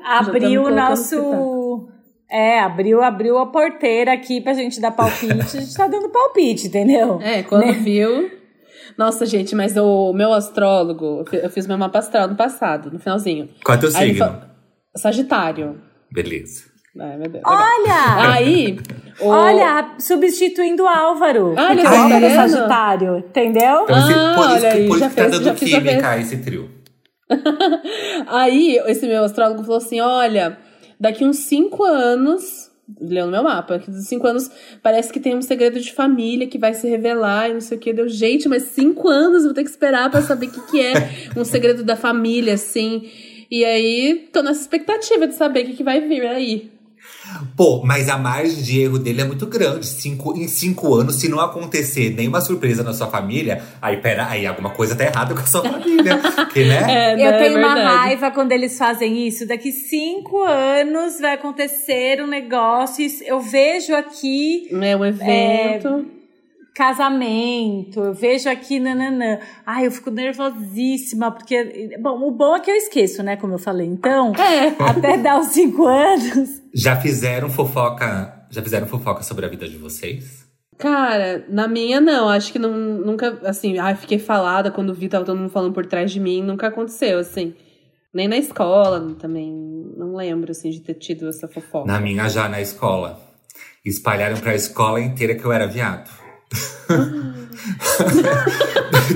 Abriu 0.03 0.63
o 0.63 0.69
nosso. 0.75 1.68
É, 2.31 2.59
abriu, 2.59 3.01
abriu 3.01 3.37
a 3.39 3.47
porteira 3.47 4.13
aqui 4.13 4.39
pra 4.39 4.53
gente 4.53 4.79
dar 4.79 4.91
palpite. 4.91 5.31
A 5.33 5.41
gente 5.43 5.73
tá 5.75 5.87
dando 5.87 6.09
palpite, 6.09 6.67
entendeu? 6.67 7.19
É, 7.21 7.41
quando 7.43 7.65
Né? 7.65 7.71
viu. 7.73 8.29
Nossa, 8.97 9.25
gente, 9.25 9.55
mas 9.55 9.75
o 9.77 10.13
meu 10.13 10.31
astrólogo, 10.33 11.19
eu 11.21 11.25
fi- 11.25 11.37
eu 11.45 11.49
fiz 11.49 11.65
meu 11.65 11.77
mapa 11.77 11.99
astral 11.99 12.27
no 12.27 12.35
passado, 12.35 12.91
no 12.91 12.99
finalzinho. 12.99 13.49
Qual 13.63 13.77
é 13.77 13.81
teu 13.81 13.89
Aí 13.95 14.09
signo? 14.13 14.17
fa- 14.25 14.49
Sagitário. 14.95 15.79
Beleza. 16.11 16.63
Ai, 16.99 17.17
meu 17.17 17.29
Deus. 17.29 17.43
Olha! 17.45 18.33
Aí. 18.33 18.77
o- 19.21 19.27
Olha, 19.27 19.95
substituindo 19.99 20.83
o 20.83 20.87
Álvaro. 20.87 21.53
Olha, 21.57 21.67
porque 21.67 21.83
tá 21.83 21.93
o 21.93 21.97
Álvaro 22.03 22.25
é? 22.25 22.29
Sagitário, 22.35 23.17
entendeu? 23.19 23.83
Então, 23.83 23.95
Ah, 23.95 24.33
por 24.35 24.43
isso 24.43 24.51
olha 24.51 24.59
que, 24.59 24.77
aí, 24.77 24.87
por 24.87 24.99
já 24.99 25.05
isso 25.07 25.15
que 25.15 25.21
tá 25.21 25.21
fez- 25.21 25.31
dando 25.31 25.43
já 25.45 25.55
fiz 25.55 25.73
a 25.73 25.81
química 25.81 26.17
esse 26.17 26.37
trio. 26.37 26.69
Aí, 28.27 28.77
esse 28.87 29.07
meu 29.07 29.23
astrólogo 29.23 29.61
falou 29.63 29.77
assim: 29.77 29.99
olha, 30.01 30.57
daqui 30.99 31.23
uns 31.23 31.37
cinco 31.37 31.83
anos. 31.83 32.69
Leu 32.99 33.27
no 33.27 33.31
meu 33.31 33.43
mapa, 33.43 33.77
daqui 33.77 33.91
uns 33.91 34.07
cinco 34.07 34.25
anos 34.25 34.49
parece 34.81 35.13
que 35.13 35.19
tem 35.19 35.35
um 35.35 35.43
segredo 35.43 35.79
de 35.79 35.93
família 35.93 36.47
que 36.47 36.57
vai 36.57 36.73
se 36.73 36.87
revelar 36.89 37.47
e 37.49 37.53
não 37.53 37.61
sei 37.61 37.77
o 37.77 37.79
que. 37.79 37.93
Deu, 37.93 38.07
gente, 38.07 38.49
mas 38.49 38.63
cinco 38.63 39.07
anos 39.07 39.43
vou 39.43 39.53
ter 39.53 39.63
que 39.63 39.69
esperar 39.69 40.09
pra 40.09 40.23
saber 40.23 40.47
o 40.47 40.51
que, 40.51 40.71
que 40.71 40.81
é 40.81 40.93
um 41.37 41.45
segredo 41.45 41.83
da 41.83 41.95
família, 41.95 42.55
assim. 42.55 43.07
E 43.51 43.63
aí, 43.63 44.29
tô 44.33 44.41
nessa 44.41 44.61
expectativa 44.61 45.27
de 45.27 45.35
saber 45.35 45.63
o 45.63 45.65
que, 45.67 45.73
que 45.73 45.83
vai 45.83 46.01
vir 46.01 46.25
aí. 46.25 46.71
Pô, 47.55 47.81
mas 47.83 48.09
a 48.09 48.17
margem 48.17 48.61
de 48.61 48.79
erro 48.81 48.97
dele 48.99 49.21
é 49.21 49.25
muito 49.25 49.45
grande. 49.45 49.85
Cinco, 49.85 50.35
em 50.37 50.47
cinco 50.47 50.93
anos, 50.95 51.15
se 51.15 51.27
não 51.29 51.39
acontecer 51.39 52.11
nenhuma 52.11 52.41
surpresa 52.41 52.83
na 52.83 52.93
sua 52.93 53.07
família, 53.07 53.61
aí 53.81 53.97
pera, 53.97 54.27
aí 54.27 54.45
alguma 54.45 54.69
coisa 54.69 54.95
tá 54.95 55.03
errada 55.03 55.33
com 55.33 55.41
a 55.41 55.45
sua 55.45 55.61
família. 55.69 56.19
que, 56.51 56.63
né? 56.65 56.85
É, 56.87 57.13
Eu 57.13 57.31
né, 57.31 57.37
tenho 57.37 57.57
é 57.57 57.65
uma 57.65 57.75
raiva 57.75 58.31
quando 58.31 58.51
eles 58.51 58.77
fazem 58.77 59.27
isso. 59.27 59.45
Daqui 59.47 59.71
cinco 59.71 60.43
anos 60.43 61.19
vai 61.19 61.33
acontecer 61.33 62.21
um 62.21 62.27
negócio. 62.27 63.05
Eu 63.25 63.39
vejo 63.39 63.93
aqui 63.95 64.67
É 64.71 64.95
um 64.95 65.05
evento. 65.05 66.18
Casamento, 66.73 67.99
eu 67.99 68.13
vejo 68.13 68.49
aqui 68.49 68.79
nananã. 68.79 69.39
Ai, 69.65 69.87
eu 69.87 69.91
fico 69.91 70.09
nervosíssima, 70.11 71.31
porque. 71.31 71.97
Bom, 72.01 72.27
o 72.27 72.31
bom 72.31 72.55
é 72.55 72.59
que 72.59 72.71
eu 72.71 72.75
esqueço, 72.75 73.21
né? 73.23 73.35
Como 73.37 73.53
eu 73.53 73.59
falei. 73.59 73.87
Então, 73.87 74.33
É. 74.35 74.67
até 74.79 75.17
dar 75.17 75.39
os 75.39 75.47
cinco 75.47 75.85
anos. 75.85 76.61
Já 76.73 76.95
fizeram 76.95 77.49
fofoca. 77.49 78.45
Já 78.49 78.61
fizeram 78.61 78.87
fofoca 78.87 79.23
sobre 79.23 79.45
a 79.45 79.49
vida 79.49 79.67
de 79.67 79.77
vocês? 79.77 80.47
Cara, 80.77 81.45
na 81.49 81.67
minha 81.67 81.99
não, 81.99 82.29
acho 82.29 82.53
que 82.53 82.57
não, 82.57 82.71
nunca, 82.71 83.37
assim, 83.43 83.77
ai, 83.77 83.95
fiquei 83.95 84.17
falada 84.17 84.71
quando 84.71 84.93
vi, 84.93 85.09
tava 85.09 85.25
todo 85.25 85.37
mundo 85.37 85.49
falando 85.49 85.73
por 85.73 85.85
trás 85.85 86.09
de 86.09 86.21
mim, 86.21 86.41
nunca 86.41 86.67
aconteceu, 86.67 87.19
assim. 87.19 87.53
Nem 88.13 88.29
na 88.29 88.37
escola 88.37 89.13
também, 89.19 89.51
não 89.97 90.15
lembro, 90.15 90.51
assim, 90.51 90.69
de 90.69 90.79
ter 90.79 90.93
tido 90.93 91.27
essa 91.27 91.49
fofoca. 91.49 91.85
Na 91.85 91.99
minha 91.99 92.29
já 92.29 92.47
na 92.47 92.61
escola. 92.61 93.19
Espalharam 93.85 94.37
pra 94.37 94.55
escola 94.55 95.01
inteira 95.01 95.35
que 95.35 95.43
eu 95.43 95.51
era 95.51 95.67
viado. 95.67 96.09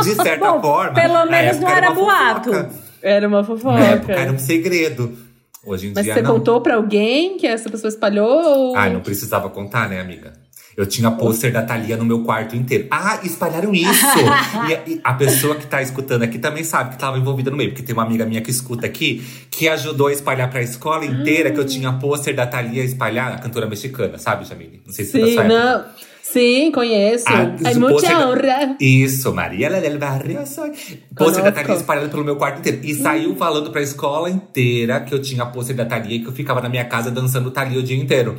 De 0.04 0.16
certa 0.16 0.52
Bom, 0.52 0.62
forma. 0.62 0.94
pelo 0.94 1.26
menos 1.26 1.60
não 1.60 1.70
era 1.70 1.92
uma 1.92 1.96
boato. 1.96 2.52
fofoca. 2.52 2.70
Era 3.02 3.28
uma 3.28 3.44
fofoca. 3.44 3.80
Na 3.80 3.86
época 3.86 4.14
era 4.14 4.32
um 4.32 4.40
segredo. 4.40 5.18
Hoje 5.66 5.88
em 5.88 5.94
Mas 5.96 6.04
dia 6.04 6.14
você 6.14 6.22
não. 6.22 6.32
contou 6.34 6.60
pra 6.62 6.76
alguém 6.76 7.38
que 7.38 7.48
essa 7.48 7.70
pessoa 7.70 7.88
espalhou 7.90 8.28
ou... 8.44 8.76
Ah, 8.76 8.90
não 8.90 9.00
precisava 9.00 9.50
contar, 9.50 9.88
né, 9.90 10.02
amiga? 10.02 10.34
Eu 10.76 10.86
tinha 10.88 11.10
pôster 11.12 11.54
da 11.54 11.62
Thalia 11.62 11.96
no 11.96 12.04
meu 12.04 12.24
quarto 12.24 12.56
inteiro. 12.56 12.88
Ah, 12.90 13.20
espalharam 13.24 13.74
isso! 13.74 14.06
e, 14.68 14.74
a, 14.74 14.82
e 14.88 15.02
a 15.04 15.14
pessoa 15.14 15.56
que 15.56 15.68
tá 15.68 15.82
escutando 15.82 16.24
aqui 16.24 16.40
também 16.40 16.64
sabe 16.64 16.92
que 16.92 16.98
tava 16.98 17.18
envolvida 17.18 17.52
no 17.52 17.56
meio. 17.56 17.70
Porque 17.70 17.84
tem 17.84 17.94
uma 17.94 18.04
amiga 18.04 18.26
minha 18.26 18.42
que 18.42 18.50
escuta 18.50 18.86
aqui, 18.86 19.24
que 19.52 19.70
ajudou 19.70 20.08
a 20.08 20.12
espalhar 20.14 20.50
pra 20.50 20.62
escola 20.62 21.06
inteira 21.06 21.52
que 21.52 21.60
eu 21.60 21.66
tinha 21.66 21.94
pôster 21.94 22.36
da 22.36 22.48
Thalia 22.48 22.84
espalhar, 22.84 23.34
a 23.34 23.38
cantora 23.38 23.68
mexicana, 23.68 24.18
sabe, 24.18 24.46
Jamile? 24.46 24.82
Não 24.86 24.92
sei 24.94 25.06
se 25.06 25.18
é 25.18 25.22
da 25.22 25.28
Sim, 25.28 25.34
sua 25.34 25.44
época. 25.44 25.60
não. 25.78 25.86
Sim, 26.24 26.72
conheço. 26.72 27.26
Ah, 27.28 27.54
Ai, 27.64 27.72
isso, 27.72 27.80
muita 27.82 28.08
da- 28.08 28.28
honra. 28.30 28.76
Isso, 28.80 29.34
Maria 29.34 29.70
del 29.70 30.00
Barrio 30.00 30.48
soy. 30.48 30.72
Pôster 31.16 31.44
da. 31.44 31.52
Thalia 31.52 31.76
espalhado 31.76 32.10
pelo 32.10 32.24
meu 32.24 32.38
quarto 32.38 32.60
inteiro. 32.60 32.80
E 32.82 32.96
saiu 32.96 33.36
falando 33.36 33.70
pra 33.72 33.82
escola 33.82 34.30
inteira 34.30 35.02
que 35.02 35.14
eu 35.14 35.22
tinha 35.22 35.46
pôster 35.46 35.76
da 35.76 35.86
Thalia 35.86 36.16
e 36.16 36.20
que 36.22 36.28
eu 36.28 36.32
ficava 36.32 36.62
na 36.62 36.70
minha 36.70 36.86
casa 36.86 37.12
dançando 37.12 37.52
Thalia 37.52 37.78
o 37.78 37.84
dia 37.84 37.98
inteiro. 37.98 38.38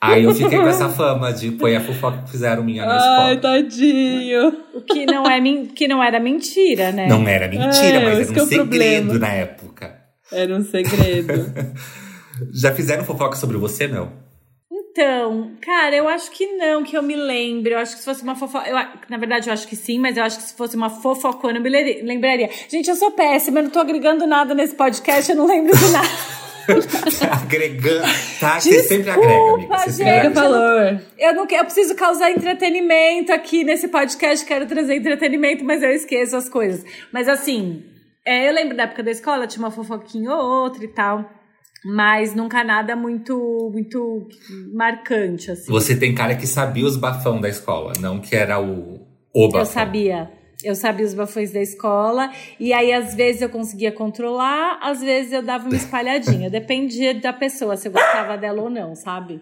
Aí 0.00 0.24
eu 0.24 0.34
fiquei 0.34 0.58
com 0.58 0.66
essa 0.66 0.88
fama 0.88 1.32
de 1.32 1.56
foi 1.58 1.76
a 1.76 1.80
fofoca 1.80 2.22
que 2.22 2.30
fizeram 2.32 2.64
minha 2.64 2.84
na 2.84 2.92
Ai, 2.94 3.34
escola. 3.34 3.36
tadinho. 3.54 4.52
O 4.74 4.80
que 4.80 5.06
não, 5.06 5.24
é, 5.30 5.40
que 5.76 5.86
não 5.86 6.02
era 6.02 6.18
mentira, 6.18 6.90
né? 6.90 7.06
Não 7.06 7.28
era 7.28 7.46
mentira, 7.46 7.98
É, 7.98 8.04
mas 8.16 8.30
era 8.30 8.40
é 8.40 8.42
um 8.42 8.46
segredo 8.46 9.18
na 9.20 9.28
época. 9.28 9.94
Era 10.32 10.56
um 10.56 10.64
segredo. 10.64 11.52
Já 12.52 12.74
fizeram 12.74 13.04
fofoca 13.04 13.36
sobre 13.36 13.56
você, 13.58 13.86
Mel? 13.86 14.10
Então, 14.92 15.52
cara, 15.62 15.96
eu 15.96 16.06
acho 16.06 16.30
que 16.30 16.46
não, 16.56 16.82
que 16.84 16.94
eu 16.94 17.02
me 17.02 17.16
lembre. 17.16 17.72
Eu 17.72 17.78
acho 17.78 17.94
que 17.94 18.00
se 18.00 18.04
fosse 18.04 18.22
uma 18.22 18.36
fofoca. 18.36 18.68
Eu, 18.68 18.76
na 19.08 19.16
verdade, 19.16 19.48
eu 19.48 19.52
acho 19.54 19.66
que 19.66 19.74
sim, 19.74 19.98
mas 19.98 20.18
eu 20.18 20.22
acho 20.24 20.36
que 20.36 20.42
se 20.42 20.54
fosse 20.54 20.76
uma 20.76 20.90
fofocona, 20.90 21.56
eu 21.58 21.62
me 21.62 21.70
le- 21.70 22.02
lembraria. 22.02 22.50
Gente, 22.68 22.90
eu 22.90 22.94
sou 22.96 23.10
péssima, 23.10 23.60
eu 23.60 23.64
não 23.64 23.70
tô 23.70 23.80
agregando 23.80 24.26
nada 24.26 24.54
nesse 24.54 24.74
podcast, 24.74 25.30
eu 25.30 25.36
não 25.38 25.46
lembro 25.46 25.74
de 25.74 25.88
nada. 25.90 26.08
Agregando. 27.32 28.06
Tá, 28.38 28.60
você 28.60 28.82
sempre 28.82 29.10
agrega, 29.10 29.52
amiga. 29.54 29.78
Você 29.78 29.90
gente. 30.04 30.08
Agrega. 30.10 30.40
valor. 30.40 31.02
Eu 31.18 31.34
não 31.34 31.46
eu 31.50 31.64
preciso 31.64 31.94
causar 31.96 32.30
entretenimento 32.30 33.32
aqui 33.32 33.64
nesse 33.64 33.88
podcast, 33.88 34.44
quero 34.44 34.66
trazer 34.66 34.96
entretenimento, 34.96 35.64
mas 35.64 35.82
eu 35.82 35.90
esqueço 35.90 36.36
as 36.36 36.48
coisas. 36.48 36.84
Mas 37.10 37.28
assim, 37.28 37.82
é, 38.24 38.48
eu 38.48 38.52
lembro 38.52 38.76
da 38.76 38.84
época 38.84 39.02
da 39.02 39.10
escola, 39.10 39.46
tinha 39.46 39.64
uma 39.64 39.70
fofoquinha 39.70 40.30
ou 40.32 40.64
outra 40.64 40.84
e 40.84 40.88
tal. 40.88 41.28
Mas 41.84 42.34
nunca 42.34 42.62
nada 42.62 42.94
muito, 42.94 43.70
muito 43.72 44.28
marcante, 44.72 45.50
assim. 45.50 45.70
Você 45.70 45.96
tem 45.96 46.14
cara 46.14 46.34
que 46.36 46.46
sabia 46.46 46.84
os 46.84 46.96
bafão 46.96 47.40
da 47.40 47.48
escola, 47.48 47.92
não 48.00 48.20
que 48.20 48.36
era 48.36 48.60
o, 48.60 49.00
o 49.34 49.46
bafão. 49.46 49.60
Eu 49.60 49.66
sabia. 49.66 50.30
Eu 50.62 50.76
sabia 50.76 51.04
os 51.04 51.12
bafões 51.12 51.50
da 51.50 51.60
escola. 51.60 52.30
E 52.60 52.72
aí, 52.72 52.92
às 52.92 53.14
vezes, 53.14 53.42
eu 53.42 53.48
conseguia 53.48 53.90
controlar, 53.90 54.78
às 54.80 55.00
vezes 55.00 55.32
eu 55.32 55.42
dava 55.42 55.64
uma 55.66 55.74
espalhadinha. 55.76 56.48
Dependia 56.48 57.14
da 57.14 57.32
pessoa, 57.32 57.76
se 57.76 57.88
eu 57.88 57.92
gostava 57.92 58.36
dela 58.38 58.62
ou 58.62 58.70
não, 58.70 58.94
sabe? 58.94 59.40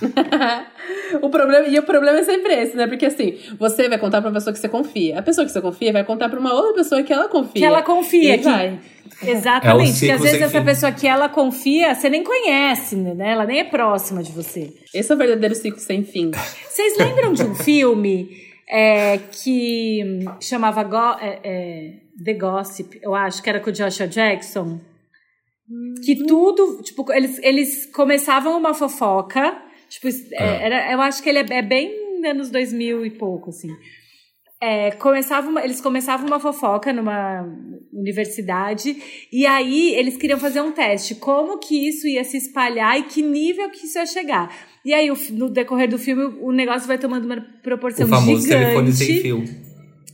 o 1.22 1.28
problema, 1.30 1.66
e 1.66 1.78
o 1.78 1.82
problema 1.82 2.18
é 2.18 2.22
sempre 2.24 2.52
esse, 2.54 2.76
né? 2.76 2.86
Porque 2.86 3.06
assim, 3.06 3.38
você 3.58 3.88
vai 3.88 3.98
contar 3.98 4.20
pra 4.20 4.28
uma 4.30 4.34
pessoa 4.34 4.52
que 4.52 4.58
você 4.60 4.68
confia. 4.68 5.18
A 5.18 5.22
pessoa 5.22 5.44
que 5.44 5.52
você 5.52 5.60
confia 5.60 5.92
vai 5.92 6.04
contar 6.04 6.28
pra 6.28 6.38
uma 6.38 6.52
outra 6.54 6.74
pessoa 6.74 7.02
que 7.02 7.12
ela 7.12 7.28
confia. 7.28 7.52
Que 7.60 7.64
ela 7.64 7.82
confia. 7.82 8.34
E 8.34 8.38
que- 8.38 8.44
vai. 8.44 8.78
Exatamente. 9.22 9.90
É 9.90 9.92
Porque 9.92 10.10
às 10.12 10.20
vezes 10.22 10.40
essa 10.42 10.58
fim. 10.60 10.64
pessoa 10.64 10.92
que 10.92 11.06
ela 11.06 11.28
confia, 11.28 11.94
você 11.94 12.08
nem 12.08 12.22
conhece, 12.24 12.96
né? 12.96 13.32
Ela 13.32 13.44
nem 13.44 13.58
é 13.60 13.64
próxima 13.64 14.22
de 14.22 14.32
você. 14.32 14.72
Esse 14.94 15.12
é 15.12 15.14
o 15.14 15.18
verdadeiro 15.18 15.54
ciclo 15.54 15.78
sem 15.80 16.04
fim. 16.04 16.30
Vocês 16.68 16.96
lembram 16.96 17.32
de 17.32 17.42
um 17.42 17.54
filme 17.56 18.30
é, 18.70 19.18
que 19.18 20.20
chamava 20.40 20.82
Go- 20.84 21.18
é, 21.20 21.40
é, 21.44 21.92
The 22.24 22.34
Gossip, 22.34 22.98
eu 23.02 23.14
acho, 23.14 23.42
que 23.42 23.50
era 23.50 23.60
com 23.60 23.68
o 23.68 23.72
Joshua 23.72 24.06
Jackson? 24.06 24.80
Que 26.04 26.24
tudo, 26.26 26.80
tipo, 26.82 27.12
eles, 27.12 27.38
eles 27.42 27.86
começavam 27.92 28.56
uma 28.58 28.72
fofoca, 28.74 29.56
tipo, 29.90 30.08
é, 30.08 30.14
Ah. 30.38 30.44
era, 30.62 30.92
eu 30.92 31.00
acho 31.02 31.22
que 31.22 31.28
ele 31.28 31.38
é, 31.40 31.46
é 31.50 31.62
bem 31.62 31.90
anos 32.24 32.48
2000 32.50 33.04
e 33.04 33.10
pouco, 33.10 33.50
assim. 33.50 33.68
É, 34.62 34.90
começava 34.90 35.48
uma- 35.48 35.64
eles 35.64 35.80
começavam 35.80 36.26
uma 36.26 36.38
fofoca 36.38 36.92
numa 36.92 37.46
universidade 37.92 38.94
e 39.32 39.46
aí 39.46 39.94
eles 39.94 40.18
queriam 40.18 40.38
fazer 40.38 40.60
um 40.60 40.70
teste, 40.70 41.14
como 41.14 41.58
que 41.58 41.88
isso 41.88 42.06
ia 42.06 42.22
se 42.24 42.36
espalhar 42.36 42.98
e 42.98 43.04
que 43.04 43.22
nível 43.22 43.70
que 43.70 43.86
isso 43.86 43.98
ia 43.98 44.04
chegar. 44.04 44.54
E 44.84 44.92
aí, 44.92 45.10
no 45.32 45.48
decorrer 45.48 45.88
do 45.88 45.98
filme, 45.98 46.24
o 46.42 46.52
negócio 46.52 46.86
vai 46.86 46.98
tomando 46.98 47.24
uma 47.24 47.40
proporção 47.62 48.06
O 48.06 48.08
famoso 48.10 48.42
gigante. 48.42 48.64
telefone 48.64 48.92
sem 48.92 49.20
fio. 49.20 49.44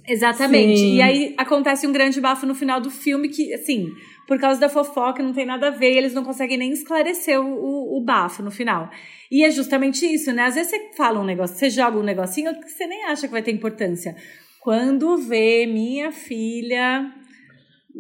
Exatamente. 0.09 0.79
Sim. 0.79 0.95
E 0.97 1.03
aí 1.03 1.35
acontece 1.37 1.87
um 1.87 1.93
grande 1.93 2.21
bafo 2.21 2.47
no 2.47 2.55
final 2.55 2.81
do 2.81 2.91
filme 2.91 3.29
que, 3.29 3.53
assim, 3.53 3.89
por 4.29 4.39
causa 4.39 4.61
da 4.61 4.69
fofoca, 4.69 5.23
não 5.23 5.33
tem 5.33 5.45
nada 5.45 5.69
a 5.69 5.71
ver, 5.71 5.93
e 5.95 5.99
eles 5.99 6.15
não 6.15 6.23
conseguem 6.25 6.57
nem 6.57 6.71
esclarecer 6.73 7.41
o, 7.41 7.45
o, 7.99 8.05
bafo 8.05 8.43
no 8.43 8.51
final. 8.51 8.91
E 9.31 9.45
é 9.45 9.51
justamente 9.51 10.07
isso, 10.07 10.33
né? 10.33 10.45
Às 10.45 10.55
vezes 10.55 10.71
você 10.71 10.91
fala 10.97 11.21
um 11.21 11.25
negócio, 11.25 11.57
você 11.57 11.71
joga 11.71 11.99
um 11.99 12.03
negocinho 12.03 12.55
que 12.61 12.71
você 12.71 12.87
nem 12.87 13.05
acha 13.05 13.27
que 13.27 13.33
vai 13.33 13.43
ter 13.43 13.53
importância. 13.53 14.15
Quando 14.61 15.17
vê 15.17 15.65
minha 15.67 16.11
filha 16.11 17.11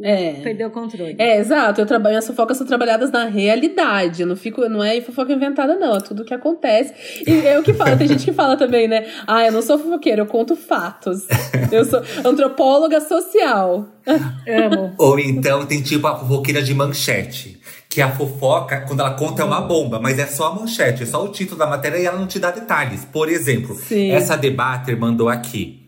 É. 0.03 0.33
perdeu 0.43 0.69
o 0.69 0.71
controle. 0.71 1.15
É, 1.19 1.39
exato. 1.39 1.81
Eu 1.81 1.87
trabalho, 1.87 2.19
as 2.19 2.27
fofocas 2.27 2.57
são 2.59 2.67
trabalhadas 2.67 3.11
na 3.11 3.25
realidade. 3.27 4.23
Eu 4.23 4.27
não 4.29 4.37
fico, 4.37 4.69
não 4.69 4.83
é 4.85 5.01
fofoca 5.01 5.33
inventada, 5.33 5.77
não. 5.77 5.97
É 5.97 6.01
tudo 6.01 6.25
que 6.25 6.35
acontece. 6.35 7.23
E 7.27 7.47
é 7.47 7.59
o 7.59 7.63
que 7.63 7.73
fala. 7.73 7.97
Tem 7.97 8.09
gente 8.09 8.25
que 8.25 8.33
fala 8.33 8.57
também, 8.57 8.89
né? 8.89 9.07
Ah, 9.27 9.47
eu 9.47 9.53
não 9.53 9.63
sou 9.63 9.79
fofoqueira, 9.79 10.23
eu 10.23 10.27
conto 10.27 10.55
fatos. 10.57 11.27
Eu 11.73 11.85
sou 11.85 12.01
antropóloga 12.25 13.01
social. 13.01 13.89
Amo. 14.07 14.95
Ou 14.99 15.19
então 15.19 15.65
tem 15.67 15.83
tipo 15.83 16.07
a 16.07 16.17
fofoqueira 16.19 16.63
de 16.63 16.75
manchete. 16.75 17.61
Que 17.97 18.03
a 18.03 18.15
fofoca, 18.15 18.83
quando 18.83 19.01
ela 19.01 19.15
conta, 19.15 19.41
é 19.41 19.45
uma 19.47 19.63
bomba, 19.63 19.99
mas 19.99 20.19
é 20.19 20.27
só 20.27 20.49
a 20.49 20.55
manchete, 20.55 21.03
é 21.03 21.07
só 21.07 21.25
o 21.25 21.31
título 21.33 21.59
da 21.59 21.67
matéria 21.67 21.97
e 21.97 22.05
ela 22.05 22.19
não 22.19 22.27
te 22.27 22.39
dá 22.39 22.51
detalhes. 22.51 23.07
Por 23.07 23.27
exemplo, 23.31 23.75
Sim. 23.75 24.11
essa 24.11 24.37
debater 24.37 24.95
mandou 24.99 25.31
aqui. 25.31 25.81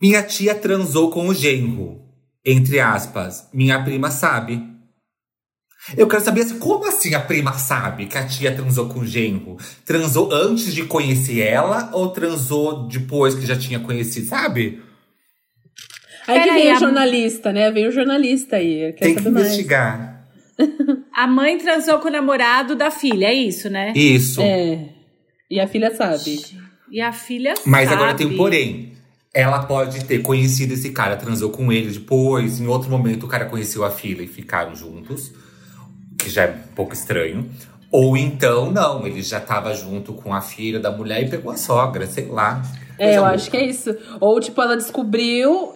Minha 0.00 0.22
tia 0.22 0.54
transou 0.54 1.10
com 1.10 1.26
o 1.26 1.34
genro. 1.34 1.98
Entre 2.46 2.78
aspas, 2.78 3.48
minha 3.52 3.82
prima 3.82 4.08
sabe. 4.12 4.62
Eu 5.96 6.06
quero 6.06 6.22
saber 6.22 6.42
assim, 6.42 6.60
como 6.60 6.86
assim 6.86 7.12
a 7.12 7.18
prima 7.20 7.54
sabe 7.54 8.06
que 8.06 8.16
a 8.16 8.24
tia 8.24 8.54
transou 8.54 8.86
com 8.88 9.00
o 9.00 9.04
genro? 9.04 9.56
Transou 9.84 10.32
antes 10.32 10.72
de 10.72 10.84
conhecer 10.84 11.40
ela 11.40 11.90
ou 11.92 12.10
transou 12.10 12.86
depois 12.86 13.34
que 13.34 13.44
já 13.46 13.56
tinha 13.58 13.80
conhecido, 13.80 14.28
sabe? 14.28 14.80
Aí 16.28 16.40
que 16.44 16.50
vem 16.52 16.70
a- 16.70 16.76
o 16.76 16.78
jornalista, 16.78 17.52
né? 17.52 17.68
Vem 17.72 17.88
o 17.88 17.90
jornalista 17.90 18.54
aí. 18.56 18.92
Quer 18.92 19.04
Tem 19.06 19.14
que 19.16 19.28
mais. 19.28 19.46
investigar. 19.46 20.19
A 21.14 21.26
mãe 21.26 21.58
transou 21.58 21.98
com 21.98 22.08
o 22.08 22.10
namorado 22.10 22.74
da 22.74 22.90
filha, 22.90 23.26
é 23.26 23.34
isso, 23.34 23.68
né? 23.68 23.92
Isso. 23.94 24.40
É. 24.40 24.88
E 25.50 25.58
a 25.60 25.66
filha 25.66 25.94
sabe. 25.94 26.40
E 26.90 27.00
a 27.00 27.12
filha 27.12 27.54
Mas 27.66 27.88
sabe. 27.88 28.02
agora 28.02 28.16
tem 28.16 28.26
um 28.26 28.36
porém. 28.36 28.92
Ela 29.32 29.62
pode 29.62 30.04
ter 30.04 30.20
conhecido 30.22 30.74
esse 30.74 30.90
cara, 30.90 31.16
transou 31.16 31.50
com 31.50 31.72
ele 31.72 31.90
depois. 31.90 32.60
Em 32.60 32.66
outro 32.66 32.90
momento, 32.90 33.26
o 33.26 33.28
cara 33.28 33.44
conheceu 33.46 33.84
a 33.84 33.90
filha 33.90 34.22
e 34.22 34.26
ficaram 34.26 34.74
juntos. 34.74 35.32
Que 36.18 36.28
já 36.28 36.44
é 36.44 36.50
um 36.50 36.74
pouco 36.74 36.92
estranho. 36.92 37.48
Ou 37.92 38.16
então, 38.16 38.70
não, 38.70 39.06
ele 39.06 39.22
já 39.22 39.40
tava 39.40 39.74
junto 39.74 40.12
com 40.12 40.32
a 40.32 40.40
filha 40.40 40.78
da 40.78 40.90
mulher 40.90 41.22
e 41.22 41.28
pegou 41.28 41.52
a 41.52 41.56
sogra, 41.56 42.06
sei 42.06 42.26
lá. 42.26 42.62
É, 42.98 43.16
eu 43.16 43.22
louca. 43.22 43.34
acho 43.34 43.50
que 43.50 43.56
é 43.56 43.66
isso. 43.66 43.96
Ou, 44.20 44.38
tipo, 44.40 44.60
ela 44.60 44.76
descobriu. 44.76 45.72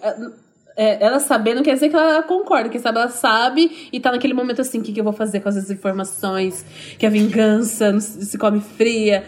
É, 0.77 1.03
ela 1.03 1.19
sabendo 1.19 1.63
quer 1.63 1.73
dizer 1.73 1.89
que 1.89 1.95
ela 1.95 2.21
concorda. 2.23 2.69
Quem 2.69 2.81
sabe 2.81 2.97
ela 2.99 3.09
sabe 3.09 3.89
e 3.91 3.99
tá 3.99 4.11
naquele 4.11 4.33
momento 4.33 4.61
assim: 4.61 4.79
o 4.79 4.81
que, 4.81 4.91
que 4.91 4.99
eu 4.99 5.03
vou 5.03 5.13
fazer 5.13 5.39
com 5.39 5.49
essas 5.49 5.69
informações? 5.71 6.65
Que 6.97 7.05
a 7.05 7.09
vingança 7.09 7.99
se 7.99 8.37
come 8.37 8.59
fria. 8.59 9.23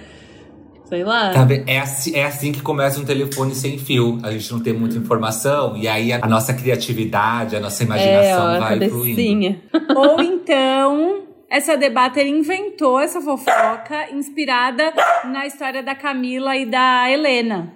Sei 0.86 1.04
lá. 1.04 1.34
Tá? 1.34 1.46
É 1.66 1.80
assim, 1.80 2.16
é 2.16 2.24
assim 2.24 2.52
que 2.52 2.62
começa 2.62 3.00
um 3.00 3.06
telefone 3.06 3.54
sem 3.54 3.78
fio. 3.78 4.20
A 4.24 4.32
gente 4.32 4.52
não 4.52 4.60
tem 4.60 4.74
muita 4.74 4.98
informação 4.98 5.76
e 5.76 5.88
aí 5.88 6.14
a, 6.14 6.20
a 6.22 6.28
nossa 6.28 6.54
criatividade, 6.54 7.56
a 7.56 7.60
nossa 7.60 7.84
é, 7.84 7.86
imaginação 7.86 8.46
ó, 8.46 8.48
a 8.48 8.60
vai 8.60 8.90
fluindo. 8.90 9.60
Ou 9.96 10.22
então, 10.22 11.24
essa 11.50 11.76
debater 11.76 12.26
inventou 12.26 13.00
essa 13.02 13.20
fofoca 13.20 14.12
inspirada 14.14 14.94
na 15.26 15.46
história 15.46 15.84
da 15.84 15.94
Camila 15.94 16.56
e 16.56 16.66
da 16.66 17.12
Helena. 17.12 17.74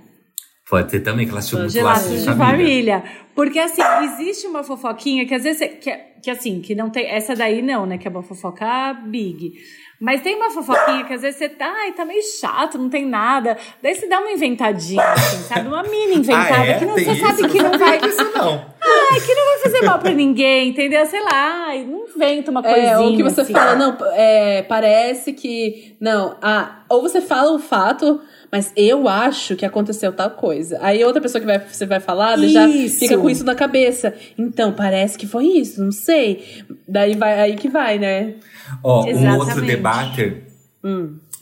Pode 0.69 0.89
ter 0.89 1.01
também, 1.01 1.25
que 1.25 1.33
elas 1.33 1.49
tinham 1.49 1.63
muito 1.63 1.73
de 1.73 1.81
família. 1.81 2.35
família. 2.37 3.03
Porque, 3.43 3.57
assim, 3.59 3.81
existe 4.03 4.45
uma 4.45 4.63
fofoquinha 4.63 5.25
que 5.25 5.33
às 5.33 5.43
vezes. 5.43 5.57
você- 5.59 5.67
Que, 5.69 5.97
que 6.21 6.29
assim, 6.29 6.61
que 6.61 6.75
não 6.75 6.89
tem. 6.91 7.07
Essa 7.09 7.35
daí 7.35 7.61
não, 7.61 7.85
né? 7.87 7.97
Que 7.97 8.07
é 8.07 8.11
uma 8.11 8.21
fofoca 8.21 8.93
big. 9.07 9.53
Mas 9.99 10.21
tem 10.21 10.35
uma 10.35 10.51
fofoquinha 10.51 11.03
que 11.05 11.13
às 11.13 11.21
vezes 11.21 11.37
você 11.39 11.49
tá, 11.49 11.65
ai, 11.81 11.91
tá 11.93 12.05
meio 12.05 12.21
chato, 12.39 12.77
não 12.77 12.89
tem 12.89 13.05
nada. 13.05 13.57
Daí 13.81 13.95
você 13.95 14.07
dá 14.07 14.19
uma 14.19 14.31
inventadinha, 14.31 15.01
assim, 15.03 15.37
sabe? 15.43 15.67
Uma 15.67 15.81
mini 15.83 16.17
inventada 16.17 16.55
Ah, 16.61 16.65
é? 16.67 16.79
que 16.79 16.85
não, 16.85 16.95
Tem 16.95 17.05
você 17.05 17.11
isso? 17.13 17.21
sabe 17.25 17.47
que 17.49 17.61
não 17.61 17.77
vai. 17.79 17.97
disso, 17.99 18.31
não. 18.35 18.70
Ai, 19.11 19.19
que 19.19 19.33
não 19.33 19.45
vai 19.45 19.59
fazer 19.59 19.85
mal 19.85 19.99
pra 19.99 20.11
ninguém, 20.11 20.69
entendeu? 20.69 21.05
Sei 21.05 21.23
lá, 21.23 21.75
inventa 21.75 22.51
uma 22.51 22.61
coisinha. 22.61 22.91
É, 22.91 22.99
ou 22.99 23.15
que 23.15 23.23
você 23.23 23.41
assim. 23.41 23.53
fala, 23.53 23.75
não, 23.75 23.97
é, 24.13 24.63
parece 24.63 25.33
que. 25.33 25.95
Não, 25.99 26.35
ah, 26.41 26.83
ou 26.89 27.01
você 27.01 27.21
fala 27.21 27.51
o 27.53 27.59
fato, 27.59 28.21
mas 28.51 28.71
eu 28.75 29.07
acho 29.07 29.55
que 29.55 29.65
aconteceu 29.65 30.11
tal 30.11 30.31
coisa. 30.31 30.77
Aí 30.81 31.03
outra 31.03 31.21
pessoa 31.21 31.39
que 31.39 31.47
vai, 31.47 31.59
você 31.59 31.85
vai 31.85 31.99
falar 31.99 32.37
já 32.39 32.67
Isso. 32.67 32.99
fica 32.99 33.17
com 33.17 33.29
isso 33.29 33.43
na 33.43 33.55
cabeça. 33.55 34.13
Então, 34.37 34.73
parece 34.73 35.17
que 35.17 35.27
foi 35.27 35.45
isso, 35.45 35.83
não 35.83 35.91
sei. 35.91 36.63
Daí 36.87 37.15
vai 37.15 37.39
aí 37.39 37.55
que 37.55 37.69
vai, 37.69 37.97
né? 37.97 38.35
Ó, 38.83 39.03
um 39.03 39.07
Exatamente. 39.07 39.39
outro 39.39 39.61
debater 39.61 40.43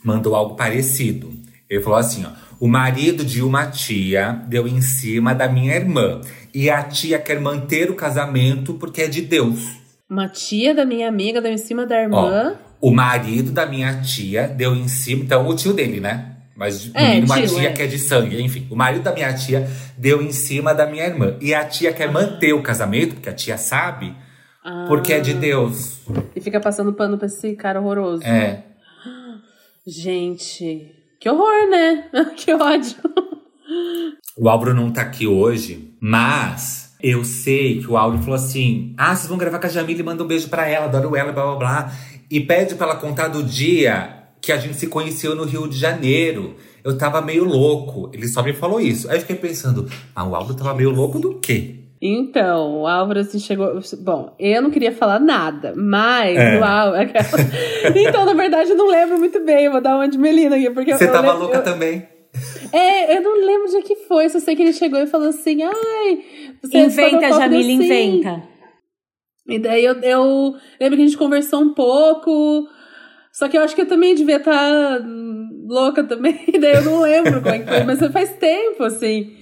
mandou 0.04 0.34
algo 0.34 0.54
parecido. 0.54 1.32
Ele 1.68 1.82
falou 1.82 1.98
assim, 1.98 2.24
ó. 2.24 2.50
O 2.60 2.68
marido 2.68 3.24
de 3.24 3.42
uma 3.42 3.66
tia 3.66 4.42
deu 4.46 4.68
em 4.68 4.82
cima 4.82 5.34
da 5.34 5.48
minha 5.48 5.74
irmã. 5.74 6.20
E 6.54 6.68
a 6.70 6.82
tia 6.82 7.18
quer 7.18 7.40
manter 7.40 7.90
o 7.90 7.94
casamento 7.94 8.74
porque 8.74 9.02
é 9.02 9.08
de 9.08 9.22
Deus. 9.22 9.60
Uma 10.08 10.28
tia 10.28 10.74
da 10.74 10.84
minha 10.84 11.08
amiga 11.08 11.40
deu 11.40 11.52
em 11.52 11.58
cima 11.58 11.86
da 11.86 11.96
Ó, 11.96 12.00
irmã. 12.00 12.54
o 12.80 12.90
marido 12.90 13.52
da 13.52 13.64
minha 13.66 14.00
tia 14.02 14.48
deu 14.48 14.74
em 14.74 14.88
cima. 14.88 15.22
Então, 15.22 15.46
o 15.46 15.54
tio 15.54 15.72
dele, 15.72 16.00
né? 16.00 16.26
Mas 16.56 16.90
É, 16.94 17.20
uma 17.20 17.36
tio, 17.40 17.54
tia 17.56 17.68
é. 17.70 17.72
que 17.72 17.82
é 17.82 17.86
de 17.86 17.98
sangue. 17.98 18.42
Enfim, 18.42 18.66
o 18.70 18.76
marido 18.76 19.02
da 19.04 19.12
minha 19.14 19.32
tia 19.32 19.66
deu 19.96 20.20
em 20.20 20.32
cima 20.32 20.74
da 20.74 20.86
minha 20.86 21.04
irmã. 21.06 21.36
E 21.40 21.54
a 21.54 21.64
tia 21.64 21.92
quer 21.92 22.10
manter 22.10 22.52
o 22.52 22.62
casamento, 22.62 23.14
porque 23.14 23.28
a 23.30 23.32
tia 23.32 23.56
sabe, 23.56 24.14
porque 24.88 25.12
é 25.14 25.20
de 25.20 25.32
Deus. 25.32 26.00
E 26.36 26.40
fica 26.40 26.60
passando 26.60 26.92
pano 26.92 27.16
pra 27.16 27.26
esse 27.28 27.54
cara 27.54 27.80
horroroso. 27.80 28.22
É. 28.24 28.64
Gente, 29.86 30.92
que 31.18 31.28
horror, 31.30 31.70
né? 31.70 32.08
que 32.36 32.52
ódio. 32.52 32.96
O 34.36 34.48
Álvaro 34.48 34.74
não 34.74 34.90
tá 34.90 35.02
aqui 35.02 35.26
hoje, 35.26 35.92
mas 36.00 36.94
eu 37.02 37.24
sei 37.24 37.80
que 37.80 37.90
o 37.90 37.96
Álvaro 37.96 38.22
falou 38.22 38.36
assim: 38.36 38.94
Ah, 38.96 39.14
vocês 39.14 39.28
vão 39.28 39.38
gravar 39.38 39.58
com 39.58 39.66
a 39.66 39.70
Jamile, 39.70 40.02
manda 40.02 40.22
um 40.22 40.26
beijo 40.26 40.48
pra 40.48 40.68
ela, 40.68 40.86
adoro 40.86 41.16
ela, 41.16 41.32
blá 41.32 41.44
blá 41.46 41.56
blá. 41.56 41.92
E 42.30 42.40
pede 42.40 42.74
pra 42.76 42.86
ela 42.86 42.96
contar 42.96 43.28
do 43.28 43.42
dia 43.42 44.16
que 44.40 44.52
a 44.52 44.56
gente 44.56 44.74
se 44.76 44.86
conheceu 44.86 45.34
no 45.34 45.44
Rio 45.44 45.68
de 45.68 45.76
Janeiro. 45.76 46.54
Eu 46.82 46.96
tava 46.96 47.20
meio 47.20 47.44
louco. 47.44 48.08
Ele 48.14 48.26
só 48.28 48.42
me 48.42 48.52
falou 48.54 48.80
isso. 48.80 49.08
Aí 49.10 49.16
eu 49.16 49.20
fiquei 49.20 49.36
pensando: 49.36 49.88
Ah, 50.14 50.24
o 50.24 50.34
Álvaro 50.34 50.54
tava 50.56 50.74
meio 50.74 50.90
louco 50.90 51.18
do 51.18 51.34
quê? 51.40 51.76
Então, 52.02 52.80
o 52.80 52.86
Álvaro 52.86 53.20
assim 53.20 53.38
chegou. 53.38 53.78
Bom, 54.00 54.34
eu 54.38 54.62
não 54.62 54.70
queria 54.70 54.90
falar 54.92 55.18
nada, 55.20 55.74
mas 55.76 56.34
É. 56.38 56.58
o 56.58 56.64
Álvaro. 56.64 57.10
então, 57.94 58.24
na 58.24 58.32
verdade, 58.32 58.70
eu 58.70 58.76
não 58.76 58.88
lembro 58.88 59.18
muito 59.18 59.44
bem. 59.44 59.64
Eu 59.66 59.72
vou 59.72 59.82
dar 59.82 59.96
uma 59.96 60.08
de 60.08 60.16
Melina 60.16 60.56
aqui, 60.56 60.70
porque 60.70 60.96
Você 60.96 61.08
eu, 61.08 61.12
tava 61.12 61.28
eu 61.28 61.38
louca 61.38 61.58
eu- 61.58 61.64
também. 61.64 62.06
É, 62.72 63.16
eu 63.16 63.22
não 63.22 63.34
lembro 63.34 63.68
de 63.70 63.82
que 63.82 63.96
foi. 63.96 64.28
Só 64.28 64.38
sei 64.38 64.54
que 64.54 64.62
ele 64.62 64.72
chegou 64.72 65.00
e 65.00 65.06
falou 65.06 65.28
assim: 65.28 65.62
ai. 65.62 66.24
Você 66.62 66.78
Inventa, 66.78 67.32
Jamile, 67.32 67.74
assim. 67.74 68.18
inventa. 68.18 68.42
E 69.48 69.58
daí 69.58 69.84
eu, 69.84 69.94
eu 70.00 70.54
lembro 70.80 70.96
que 70.96 71.02
a 71.02 71.06
gente 71.06 71.16
conversou 71.16 71.60
um 71.60 71.74
pouco. 71.74 72.68
Só 73.32 73.48
que 73.48 73.56
eu 73.56 73.62
acho 73.62 73.74
que 73.74 73.82
eu 73.82 73.88
também 73.88 74.14
devia 74.14 74.36
estar 74.36 75.00
louca 75.66 76.04
também. 76.04 76.38
E 76.52 76.58
daí 76.58 76.76
eu 76.76 76.84
não 76.84 77.00
lembro 77.00 77.40
como 77.40 77.54
é 77.54 77.58
que 77.58 77.66
foi, 77.66 77.84
mas 77.84 77.98
faz 78.12 78.36
tempo, 78.36 78.84
assim. 78.84 79.36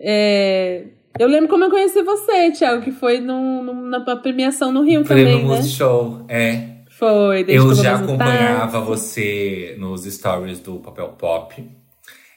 É, 0.00 0.84
eu 1.18 1.28
lembro 1.28 1.48
como 1.48 1.64
eu 1.64 1.70
conheci 1.70 2.02
você, 2.02 2.50
Thiago, 2.50 2.82
que 2.82 2.90
foi 2.90 3.20
num, 3.20 3.62
num- 3.62 3.88
na 3.88 4.16
premiação 4.16 4.72
no 4.72 4.82
Rio 4.82 5.04
Prêmio 5.04 5.32
também, 5.32 5.48
né? 5.48 5.54
Multishow, 5.56 6.24
é. 6.28 6.72
Foi. 6.90 7.44
Eu 7.48 7.74
já 7.74 7.96
acompanhava 7.96 8.80
você 8.80 9.76
nos 9.78 10.04
stories 10.04 10.60
do 10.60 10.76
Papel 10.76 11.08
Pop. 11.18 11.81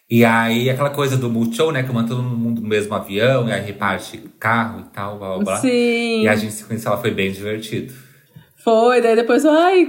E 0.09 0.23
aí, 0.23 0.69
aquela 0.69 0.91
coisa 0.91 1.17
do 1.17 1.29
Multishow, 1.29 1.71
né? 1.71 1.81
Que 1.81 1.91
manda 1.91 2.09
todo 2.09 2.21
mundo 2.21 2.61
no 2.61 2.67
mesmo 2.67 2.93
avião, 2.93 3.47
e 3.49 3.51
aí 3.51 3.61
reparte 3.61 4.19
carro 4.39 4.81
e 4.81 4.83
tal, 4.93 5.17
blá 5.17 5.35
blá 5.35 5.43
blá. 5.43 5.55
Sim. 5.57 6.21
E 6.21 6.27
a 6.27 6.35
gente 6.35 6.53
se 6.53 6.63
conheceu, 6.63 6.91
ela 6.91 7.01
foi 7.01 7.11
bem 7.11 7.31
divertido. 7.31 7.91
Foi, 8.63 8.99
daí 9.01 9.15
depois, 9.15 9.45
ai, 9.45 9.87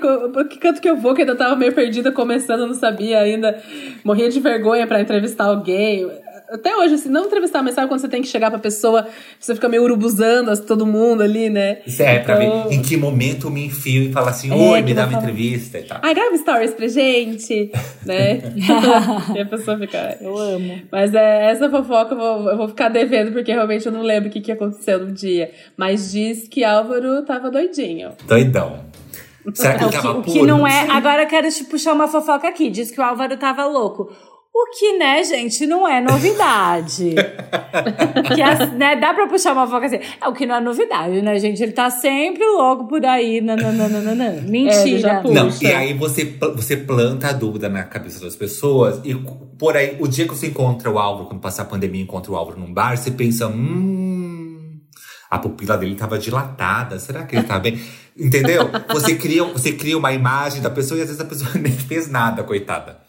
que 0.50 0.59
canto 0.59 0.83
que 0.83 0.88
eu 0.88 0.96
vou? 0.96 1.14
Que 1.14 1.22
ainda 1.22 1.35
tava 1.35 1.57
meio 1.57 1.72
perdida 1.72 2.12
começando, 2.12 2.66
não 2.66 2.74
sabia 2.74 3.20
ainda. 3.20 3.62
Morria 4.05 4.29
de 4.29 4.38
vergonha 4.38 4.87
pra 4.87 5.00
entrevistar 5.00 5.44
alguém. 5.44 6.11
Até 6.50 6.76
hoje, 6.76 6.94
assim, 6.94 7.09
não 7.09 7.26
entrevistar, 7.26 7.62
mas 7.62 7.74
sabe 7.74 7.88
quando 7.88 8.00
você 8.00 8.09
tem 8.09 8.22
que 8.22 8.28
chegar 8.28 8.50
pra 8.50 8.59
pessoa, 8.59 9.06
você 9.38 9.54
fica 9.54 9.68
meio 9.68 9.82
urubuzando 9.82 10.56
todo 10.64 10.87
mundo 10.87 11.22
ali, 11.22 11.50
né? 11.50 11.78
Isso 11.87 12.02
é 12.02 12.20
pra 12.20 12.42
Então- 12.44 12.68
ver 12.68 12.74
em 12.74 12.82
que 12.82 12.96
momento 12.96 13.48
eu 13.48 13.50
me 13.50 13.66
enfio 13.66 14.02
e 14.04 14.12
falo 14.12 14.28
assim, 14.28 14.50
É, 14.50 14.54
oi, 14.54 14.78
que 14.78 14.85
me 14.85 14.94
dá 14.94 15.02
uma 15.02 15.11
falar. 15.12 15.22
entrevista 15.24 15.78
e 15.78 15.82
tal. 15.82 15.98
Ai, 16.02 16.14
grava 16.14 16.37
stories 16.37 16.72
pra 16.74 16.87
gente, 16.88 17.70
né? 18.06 18.40
e 19.35 19.40
a 19.40 19.46
pessoa 19.46 19.76
fica. 19.78 20.16
Eu 20.20 20.37
amo. 20.38 20.82
Mas 20.92 21.12
é, 21.14 21.50
essa 21.50 21.68
fofoca 21.68 22.14
eu 22.14 22.18
vou, 22.18 22.50
eu 22.50 22.56
vou 22.56 22.68
ficar 22.68 22.88
devendo, 22.90 23.32
porque 23.32 23.52
realmente 23.52 23.85
eu 23.87 23.92
não 23.92 24.02
lembro 24.02 24.28
o 24.28 24.32
que, 24.32 24.40
que 24.40 24.52
aconteceu 24.52 25.00
no 25.00 25.12
dia. 25.12 25.50
Mas 25.76 26.12
diz 26.12 26.46
que 26.48 26.62
Álvaro 26.64 27.22
tava 27.24 27.50
doidinho. 27.50 28.11
Doidão. 28.26 28.85
Será 29.54 29.74
que 29.78 29.85
O 29.85 29.87
ele 29.87 29.96
que, 29.96 30.02
tava 30.02 30.18
o 30.18 30.22
que 30.22 30.32
puro? 30.32 30.46
não 30.46 30.66
é. 30.66 30.88
Agora 30.90 31.22
eu 31.22 31.28
quero 31.28 31.48
te 31.50 31.64
puxar 31.64 31.92
uma 31.92 32.09
fofoca 32.09 32.48
aqui. 32.48 32.68
Diz 32.68 32.90
que 32.90 33.00
o 33.00 33.04
Álvaro 33.04 33.37
tava 33.37 33.64
louco. 33.66 34.11
O 34.59 34.71
que, 34.79 34.97
né, 34.97 35.23
gente, 35.23 35.66
não 35.66 35.87
é 35.87 36.01
novidade. 36.01 37.14
que 38.35 38.40
as- 38.40 38.73
né, 38.73 38.97
dá 38.97 39.12
pra 39.12 39.27
puxar 39.27 39.53
uma 39.53 39.66
fofoca 39.66 39.85
assim. 39.85 39.99
É 40.19 40.27
o 40.27 40.33
que 40.33 40.47
não 40.47 40.55
é 40.55 40.61
novidade, 40.61 41.21
né, 41.21 41.38
gente? 41.38 41.62
Ele 41.62 41.73
tá 41.73 41.90
sempre 41.90 42.42
louco 42.42 42.88
por 42.88 43.05
aí. 43.05 43.42
Nananana. 43.42 44.25
É, 44.25 44.40
Mentira. 44.40 44.99
já 44.99 45.21
puxa. 45.21 45.35
Não, 45.35 45.51
e 45.61 45.66
aí 45.66 45.92
você, 45.92 46.25
você 46.55 46.75
planta 46.75 47.29
a 47.29 47.33
dúvida 47.33 47.69
na 47.69 47.83
cabeça 47.85 48.25
das 48.25 48.35
pessoas. 48.35 48.99
E 49.05 49.14
por 49.59 49.77
aí, 49.77 49.99
o 50.01 50.09
dia 50.09 50.27
que 50.27 50.35
você 50.35 50.47
encontra 50.47 50.90
o 50.90 50.99
Álvaro, 50.99 51.29
quando 51.29 51.40
passar 51.42 51.62
a 51.64 51.66
pandemia, 51.66 52.03
encontra 52.03 52.33
o 52.33 52.37
Álvaro 52.37 52.59
num 52.59 52.73
bar, 52.73 52.97
você 52.97 53.11
pensa, 53.11 53.47
hum. 53.49 54.81
A 55.31 55.38
pupila 55.38 55.77
dele 55.77 55.97
tava 55.97 56.19
dilatada. 56.19 56.99
Será 56.99 57.25
que 57.25 57.37
ele 57.37 57.45
tá 57.45 57.59
bem? 57.59 57.79
Entendeu? 58.19 58.71
Você 58.88 59.16
cria, 59.16 59.45
você 59.45 59.73
cria 59.73 59.99
uma 59.99 60.14
imagem 60.14 60.62
da 60.62 60.71
pessoa 60.71 60.97
e 60.99 61.03
às 61.03 61.09
vezes 61.09 61.21
a 61.21 61.27
pessoa 61.27 61.51
nem 61.61 61.73
fez 61.73 62.09
nada, 62.09 62.42
coitada. 62.42 63.05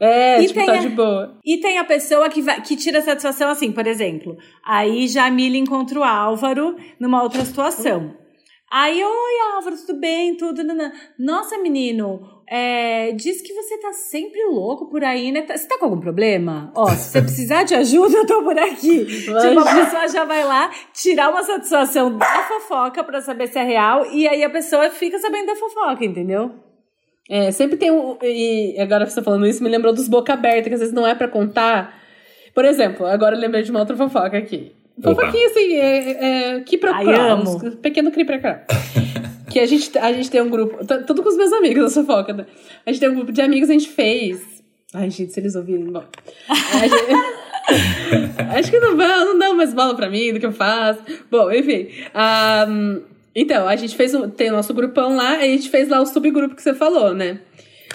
É, 0.00 0.40
E 0.42 0.46
tipo, 0.46 0.54
tem 0.58 0.66
tá 0.66 0.72
a- 0.72 0.76
de 0.76 0.88
boa. 0.88 1.38
E 1.44 1.58
tem 1.58 1.78
a 1.78 1.84
pessoa 1.84 2.28
que, 2.28 2.42
vai, 2.42 2.60
que 2.60 2.76
tira 2.76 3.00
satisfação 3.00 3.48
assim, 3.50 3.70
por 3.72 3.86
exemplo. 3.86 4.36
Aí 4.64 5.06
Jamile 5.06 5.58
encontra 5.58 5.98
o 5.98 6.04
Álvaro 6.04 6.76
numa 6.98 7.22
outra 7.22 7.44
situação. 7.44 8.14
Aí, 8.70 9.02
oi 9.02 9.54
Álvaro, 9.54 9.76
tudo 9.78 9.98
bem? 9.98 10.36
Tudo. 10.36 10.62
nanã. 10.62 10.92
Nossa, 11.18 11.56
menino, 11.56 12.20
é, 12.46 13.12
diz 13.12 13.40
que 13.40 13.54
você 13.54 13.78
tá 13.78 13.94
sempre 13.94 14.44
louco 14.44 14.90
por 14.90 15.02
aí, 15.02 15.32
né? 15.32 15.40
Tá- 15.40 15.56
Você 15.56 15.66
tá 15.66 15.78
com 15.78 15.86
algum 15.86 16.00
problema? 16.00 16.70
Ó, 16.76 16.86
se 16.90 17.10
você 17.10 17.22
precisar 17.22 17.62
de 17.62 17.74
ajuda, 17.74 18.14
eu 18.18 18.26
tô 18.26 18.42
por 18.42 18.58
aqui. 18.58 19.06
Tipo, 19.06 19.60
a 19.60 19.74
pessoa 19.74 20.08
já 20.08 20.24
vai 20.26 20.44
lá 20.44 20.70
tirar 20.92 21.30
uma 21.30 21.42
satisfação 21.42 22.18
da 22.18 22.26
fofoca 22.46 23.02
pra 23.02 23.22
saber 23.22 23.46
se 23.46 23.58
é 23.58 23.62
real. 23.64 24.04
E 24.12 24.28
aí 24.28 24.42
a 24.44 24.50
pessoa 24.50 24.90
fica 24.90 25.18
sabendo 25.18 25.46
da 25.46 25.56
fofoca, 25.56 26.04
entendeu? 26.04 26.50
É, 27.28 27.50
sempre 27.50 27.76
tem 27.76 27.90
um. 27.90 28.16
E 28.22 28.76
agora 28.80 29.04
você 29.06 29.20
falando 29.22 29.46
isso 29.46 29.62
me 29.62 29.68
lembrou 29.68 29.92
dos 29.92 30.08
boca 30.08 30.32
aberta, 30.32 30.68
que 30.68 30.74
às 30.74 30.80
vezes 30.80 30.94
não 30.94 31.06
é 31.06 31.14
pra 31.14 31.28
contar. 31.28 31.98
Por 32.54 32.64
exemplo, 32.64 33.04
agora 33.06 33.36
eu 33.36 33.40
lembrei 33.40 33.62
de 33.62 33.70
uma 33.70 33.80
outra 33.80 33.96
fofoca 33.96 34.36
aqui. 34.38 34.72
Opa. 34.98 35.14
Fofoquinha 35.14 35.46
assim, 35.46 35.74
é, 35.74 36.10
é, 36.56 36.60
que 36.60 36.76
Ai, 36.76 36.80
procura. 36.80 37.32
amo. 37.32 37.56
uns- 37.56 37.74
Pequeno 37.76 38.10
cri 38.10 38.24
pra 38.24 38.38
cá. 38.38 38.62
que 39.50 39.60
a 39.60 39.66
gente, 39.66 39.96
a 39.98 40.12
gente 40.12 40.30
tem 40.30 40.40
um 40.42 40.48
grupo. 40.48 40.84
Tudo 41.06 41.22
com 41.22 41.28
os 41.28 41.36
meus 41.36 41.52
amigos 41.52 41.94
da 41.94 42.02
fofoca, 42.02 42.32
né? 42.32 42.46
A 42.84 42.90
gente 42.90 43.00
tem 43.00 43.10
um 43.10 43.14
grupo 43.14 43.30
de 43.32 43.40
amigos, 43.42 43.68
a 43.70 43.74
gente 43.74 43.88
fez. 43.88 44.40
Ai, 44.94 45.10
gente, 45.10 45.32
se 45.32 45.38
eles 45.38 45.54
ouvirem, 45.54 45.84
bom. 45.84 46.02
A 46.48 46.86
gente- 46.88 47.38
Acho 48.56 48.70
que 48.70 48.80
não 48.80 48.96
vão, 48.96 49.24
não 49.26 49.38
dão 49.38 49.54
mais 49.54 49.74
bola 49.74 49.94
pra 49.94 50.08
mim 50.08 50.32
do 50.32 50.40
que 50.40 50.46
eu 50.46 50.52
faço. 50.52 51.00
Bom, 51.30 51.50
enfim. 51.52 51.88
ahm, 52.14 53.00
então, 53.40 53.66
a 53.68 53.76
gente 53.76 53.96
fez. 53.96 54.14
o- 54.14 54.28
Tem 54.28 54.50
o 54.50 54.52
nosso 54.54 54.72
grupão 54.74 55.16
lá, 55.16 55.36
a 55.36 55.44
gente 55.44 55.68
fez 55.68 55.88
lá 55.88 56.00
o 56.00 56.06
subgrupo 56.06 56.54
que 56.54 56.62
você 56.62 56.74
falou, 56.74 57.14
né? 57.14 57.40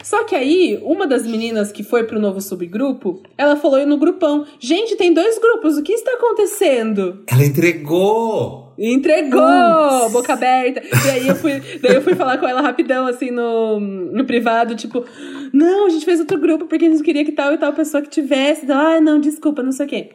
Só 0.03 0.23
que 0.23 0.35
aí, 0.35 0.79
uma 0.81 1.05
das 1.07 1.25
meninas 1.25 1.71
que 1.71 1.83
foi 1.83 2.03
pro 2.03 2.19
novo 2.19 2.41
subgrupo, 2.41 3.21
ela 3.37 3.55
falou 3.55 3.85
no 3.85 3.97
grupão: 3.97 4.45
Gente, 4.59 4.95
tem 4.95 5.13
dois 5.13 5.37
grupos, 5.39 5.77
o 5.77 5.83
que 5.83 5.93
está 5.93 6.11
acontecendo? 6.13 7.23
Ela 7.31 7.45
entregou! 7.45 8.73
Entregou! 8.77 10.09
Boca 10.11 10.33
aberta. 10.33 10.81
E 11.05 11.09
aí 11.09 11.27
eu 11.27 11.35
fui, 11.35 11.61
daí 11.81 11.95
eu 11.95 12.01
fui 12.01 12.15
falar 12.15 12.37
com 12.39 12.47
ela 12.47 12.59
rapidão, 12.61 13.05
assim, 13.05 13.29
no, 13.31 13.79
no 13.79 14.25
privado, 14.25 14.75
tipo, 14.75 15.05
não, 15.53 15.85
a 15.85 15.89
gente 15.89 16.03
fez 16.05 16.19
outro 16.19 16.39
grupo 16.39 16.65
porque 16.65 16.85
a 16.85 16.89
gente 16.89 17.03
queria 17.03 17.23
que 17.23 17.31
tal 17.31 17.53
e 17.53 17.57
tal 17.57 17.71
pessoa 17.73 18.01
que 18.01 18.09
tivesse. 18.09 18.69
Ah, 18.71 18.99
não, 18.99 19.19
desculpa, 19.19 19.61
não 19.61 19.71
sei 19.71 19.85
o 19.85 19.89
quê. 19.89 20.09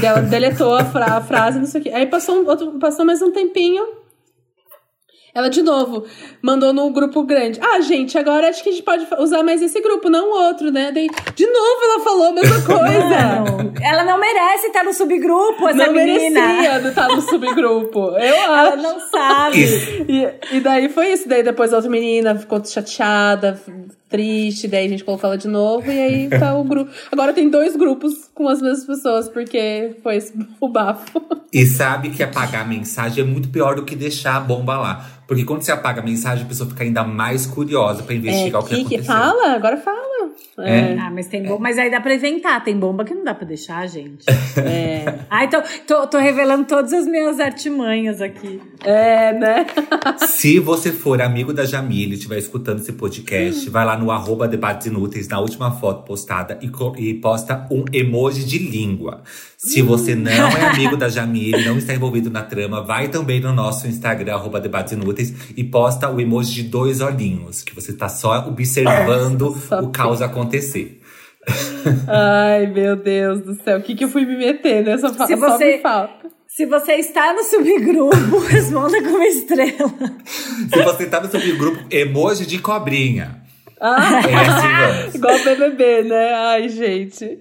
E 0.00 0.04
ela 0.06 0.20
deletou 0.20 0.74
a, 0.74 0.84
fra- 0.84 1.16
a 1.16 1.20
frase, 1.22 1.58
não 1.58 1.66
sei 1.66 1.80
o 1.80 1.84
quê. 1.84 1.90
Aí 1.90 2.06
passou, 2.06 2.36
um, 2.42 2.46
outro, 2.46 2.72
passou 2.78 3.04
mais 3.04 3.20
um 3.22 3.32
tempinho. 3.32 3.82
Ela, 5.34 5.48
de 5.48 5.62
novo, 5.62 6.04
mandou 6.42 6.72
no 6.72 6.90
grupo 6.90 7.22
grande. 7.22 7.60
Ah, 7.62 7.80
gente, 7.80 8.18
agora 8.18 8.48
acho 8.48 8.62
que 8.62 8.68
a 8.68 8.72
gente 8.72 8.82
pode 8.84 9.06
usar 9.18 9.42
mais 9.42 9.62
esse 9.62 9.80
grupo, 9.80 10.08
não 10.08 10.30
o 10.30 10.46
outro, 10.46 10.70
né? 10.72 10.90
Daí, 10.92 11.08
de 11.34 11.46
novo 11.46 11.80
ela 11.84 12.00
falou 12.00 12.26
a 12.28 12.32
mesma 12.32 12.56
coisa. 12.66 13.08
Não, 13.08 13.72
ela 13.82 14.04
não 14.04 14.18
merece 14.18 14.66
estar 14.66 14.82
no 14.84 14.92
subgrupo, 14.92 15.68
essa 15.68 15.86
não 15.86 15.92
menina. 15.92 16.40
merecia 16.46 16.88
estar 16.88 17.08
no 17.08 17.20
subgrupo. 17.22 17.98
Eu 18.18 18.34
Ela 18.34 18.62
acho. 18.74 18.82
não 18.82 18.98
sabe. 19.10 19.60
E, 20.08 20.56
e 20.56 20.60
daí 20.60 20.88
foi 20.88 21.12
isso. 21.12 21.28
Daí 21.28 21.42
depois 21.42 21.72
a 21.72 21.76
outra 21.76 21.90
menina 21.90 22.34
ficou 22.34 22.64
chateada, 22.64 23.60
triste. 24.10 24.68
Daí 24.68 24.86
a 24.86 24.88
gente 24.88 25.04
colocou 25.04 25.28
ela 25.30 25.38
de 25.38 25.48
novo. 25.48 25.90
E 25.90 25.98
aí 25.98 26.28
tá 26.28 26.54
o 26.54 26.64
grupo. 26.64 26.90
Agora 27.10 27.32
tem 27.32 27.48
dois 27.48 27.76
grupos 27.76 28.28
com 28.34 28.48
as 28.48 28.60
mesmas 28.60 28.84
pessoas, 28.84 29.28
porque 29.28 29.96
foi 30.02 30.18
o 30.60 30.68
bafo. 30.68 31.22
E 31.52 31.64
sabe 31.64 32.10
que 32.10 32.22
apagar 32.22 32.62
a 32.62 32.68
mensagem 32.68 33.24
é 33.24 33.26
muito 33.26 33.48
pior 33.48 33.76
do 33.76 33.84
que 33.84 33.96
deixar 33.96 34.36
a 34.36 34.40
bomba 34.40 34.76
lá. 34.76 35.06
Porque 35.26 35.44
quando 35.44 35.62
você 35.62 35.70
apaga 35.70 36.00
a 36.00 36.04
mensagem, 36.04 36.44
a 36.44 36.48
pessoa 36.48 36.68
fica 36.68 36.82
ainda 36.82 37.04
mais 37.04 37.46
curiosa 37.46 38.02
pra 38.02 38.14
investigar 38.14 38.60
o 38.60 38.64
que 38.64 38.74
que, 38.74 38.80
aconteceu. 38.80 39.04
fala? 39.04 39.54
Agora 39.54 39.76
fala. 39.76 40.19
É. 40.58 40.96
Ah, 40.98 41.10
mas 41.10 41.26
tem 41.26 41.42
bomba. 41.42 41.60
Mas 41.60 41.78
aí 41.78 41.90
dá 41.90 42.00
pra 42.00 42.14
inventar. 42.14 42.62
Tem 42.62 42.76
bomba 42.78 43.04
que 43.04 43.14
não 43.14 43.24
dá 43.24 43.34
pra 43.34 43.46
deixar, 43.46 43.86
gente. 43.86 44.24
É, 44.60 45.20
Ai, 45.30 45.48
tô, 45.48 45.62
tô, 45.86 46.06
tô 46.06 46.18
revelando 46.18 46.66
todas 46.66 46.92
as 46.92 47.06
minhas 47.06 47.40
artimanhas 47.40 48.20
aqui. 48.20 48.60
é 48.84 49.32
né? 49.32 49.66
Se 50.26 50.58
você 50.58 50.92
for 50.92 51.22
amigo 51.22 51.52
da 51.52 51.64
Jamile 51.64 52.12
e 52.12 52.14
estiver 52.14 52.38
escutando 52.38 52.80
esse 52.80 52.92
podcast, 52.92 53.68
vai 53.70 53.84
lá 53.84 53.96
no 53.96 54.10
arroba 54.10 54.46
debates 54.48 54.86
inúteis 54.86 55.28
na 55.28 55.40
última 55.40 55.70
foto 55.72 56.04
postada 56.04 56.58
e, 56.60 56.70
e 57.02 57.14
posta 57.14 57.66
um 57.70 57.84
emoji 57.92 58.44
de 58.44 58.58
língua. 58.58 59.22
Se 59.62 59.82
você 59.82 60.14
não 60.14 60.30
é 60.32 60.64
amigo 60.72 60.96
da 60.96 61.08
Jamile, 61.10 61.64
não 61.66 61.76
está 61.76 61.92
envolvido 61.92 62.30
na 62.30 62.42
trama, 62.42 62.82
vai 62.82 63.08
também 63.08 63.40
no 63.40 63.52
nosso 63.52 63.86
Instagram, 63.86 64.34
arroba 64.34 64.58
debates 64.58 64.94
inúteis, 64.94 65.34
e 65.54 65.62
posta 65.62 66.08
o 66.08 66.18
emoji 66.18 66.62
de 66.62 66.68
dois 66.70 67.02
olhinhos, 67.02 67.62
que 67.62 67.74
você 67.74 67.92
tá 67.92 68.08
só 68.08 68.46
observando 68.48 69.54
Só 69.68 69.80
o 69.80 69.90
caos 69.90 70.22
acontecer. 70.22 70.98
Ai, 72.08 72.66
meu 72.68 72.96
Deus 72.96 73.40
do 73.42 73.54
céu. 73.62 73.78
O 73.78 73.82
que, 73.82 73.94
que 73.94 74.04
eu 74.04 74.08
fui 74.08 74.24
me 74.24 74.36
meter 74.36 74.82
nessa 74.84 75.12
fa 75.12 75.26
Se 75.26 75.36
só 75.36 75.48
você- 75.58 75.76
me 75.76 75.82
falta. 75.82 76.30
Se 76.48 76.66
você 76.66 76.94
está 76.94 77.32
no 77.32 77.44
subgrupo, 77.44 78.38
responda 78.48 79.00
com 79.02 79.10
uma 79.10 79.26
estrela. 79.26 79.92
Se 80.26 80.82
você 80.82 81.06
tá 81.06 81.20
no 81.20 81.30
subgrupo 81.30 81.84
emoji 81.90 82.44
de 82.44 82.58
cobrinha. 82.58 83.40
Ah, 83.80 84.20
É 84.28 84.34
assim, 85.06 85.16
igual 85.18 85.36
o 85.36 85.44
BBB, 85.44 86.02
né? 86.02 86.34
Ai, 86.34 86.68
gente. 86.68 87.38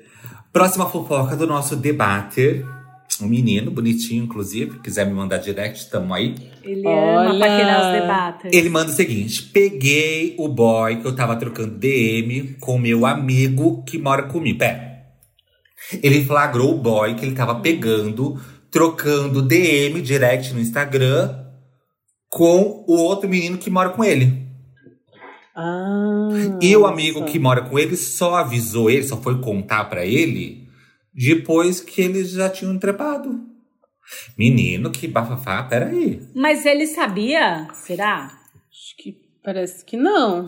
Próxima 0.52 0.90
fofoca 0.90 1.36
do 1.36 1.46
nosso 1.46 1.76
debater. 1.76 2.66
Um 3.22 3.28
menino, 3.28 3.70
bonitinho, 3.70 4.24
inclusive. 4.24 4.80
Quiser 4.80 5.06
me 5.06 5.14
mandar 5.14 5.38
direct, 5.38 5.90
tamo 5.90 6.14
aí. 6.14 6.36
Ele 6.64 6.88
Olha. 6.88 7.30
ama 7.30 7.40
paquerar 7.40 7.82
os 7.82 8.02
debates. 8.02 8.52
Ele 8.54 8.70
manda 8.70 8.92
o 8.92 8.94
seguinte: 8.94 9.44
peguei 9.44 10.36
o 10.38 10.48
boy 10.48 11.02
que 11.02 11.06
eu 11.06 11.16
tava 11.16 11.36
trocando 11.36 11.78
DM 11.78 12.56
com 12.60 12.78
meu 12.78 13.06
amigo 13.06 13.84
que 13.84 13.98
mora 13.98 14.24
comigo. 14.24 14.60
Pera. 14.60 14.90
Ele 16.02 16.24
flagrou 16.24 16.74
o 16.74 16.78
boy 16.78 17.16
que 17.16 17.26
ele 17.26 17.36
tava 17.36 17.56
pegando, 17.56 18.40
trocando 18.72 19.42
DM 19.42 20.02
direct 20.02 20.54
no 20.54 20.60
Instagram 20.60 21.36
com 22.30 22.86
o 22.88 22.96
outro 22.96 23.28
menino 23.28 23.58
que 23.58 23.70
mora 23.70 23.90
com 23.90 24.04
ele. 24.04 24.49
Ah, 25.60 26.30
E 26.62 26.76
o 26.78 26.86
amigo 26.86 27.19
nossa. 27.22 27.32
que 27.32 27.39
mora 27.39 27.62
com 27.62 27.78
ele 27.78 27.95
só 27.98 28.36
avisou 28.36 28.89
ele, 28.89 29.04
só 29.04 29.17
foi 29.17 29.39
contar 29.41 29.86
pra 29.86 30.06
ele 30.06 30.67
depois 31.13 31.82
que 31.82 32.02
eles 32.02 32.32
já 32.32 32.50
tinham 32.50 32.78
trepado. 32.80 33.39
Menino, 34.38 34.89
que 34.89 35.08
bafafá, 35.08 35.62
peraí. 35.63 36.22
Mas 36.34 36.65
ele 36.65 36.88
sabia? 36.88 37.67
Será? 37.74 38.26
Acho 38.72 38.98
que 38.98 39.17
parece 39.43 39.84
que 39.86 39.98
não. 39.98 40.45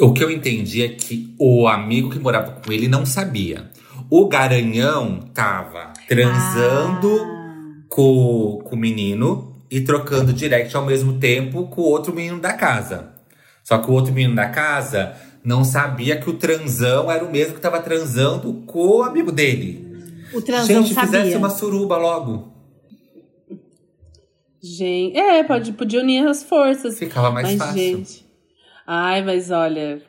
O 0.00 0.12
que 0.12 0.22
eu 0.24 0.30
entendi 0.30 0.82
é 0.82 0.88
que 0.88 1.34
o 1.38 1.66
amigo 1.68 2.10
que 2.10 2.18
morava 2.18 2.52
com 2.64 2.72
ele 2.72 2.88
não 2.88 3.04
sabia. 3.04 3.70
O 4.10 4.28
garanhão 4.28 5.20
tava 5.34 5.92
transando 6.08 7.20
Ah. 7.20 7.84
com, 7.88 8.60
com 8.64 8.74
o 8.74 8.78
menino 8.78 9.62
e 9.70 9.80
trocando 9.80 10.32
direct 10.32 10.74
ao 10.76 10.84
mesmo 10.84 11.18
tempo 11.18 11.66
com 11.68 11.80
o 11.82 11.84
outro 11.90 12.14
menino 12.14 12.40
da 12.40 12.52
casa. 12.52 13.13
Só 13.64 13.78
que 13.78 13.90
o 13.90 13.94
outro 13.94 14.12
menino 14.12 14.36
da 14.36 14.48
casa 14.48 15.16
não 15.42 15.64
sabia 15.64 16.16
que 16.20 16.30
o 16.30 16.34
transão 16.34 17.10
era 17.10 17.24
o 17.24 17.32
mesmo 17.32 17.54
que 17.54 17.60
tava 17.60 17.80
transando 17.80 18.62
com 18.66 18.98
o 18.98 19.02
amigo 19.02 19.32
dele. 19.32 19.82
O 20.32 20.40
transão 20.40 20.82
Gente, 20.82 20.94
sabia. 20.94 21.20
fizesse 21.20 21.36
uma 21.36 21.50
suruba 21.50 21.96
logo. 21.96 22.52
Gente, 24.62 25.16
é, 25.18 25.42
pode, 25.44 25.72
podia 25.72 26.00
unir 26.00 26.26
as 26.26 26.42
forças. 26.42 26.98
Ficava 26.98 27.30
mais 27.30 27.48
mas, 27.48 27.58
fácil. 27.58 27.78
gente. 27.78 28.24
Ai, 28.86 29.22
mas 29.22 29.50
olha. 29.50 30.00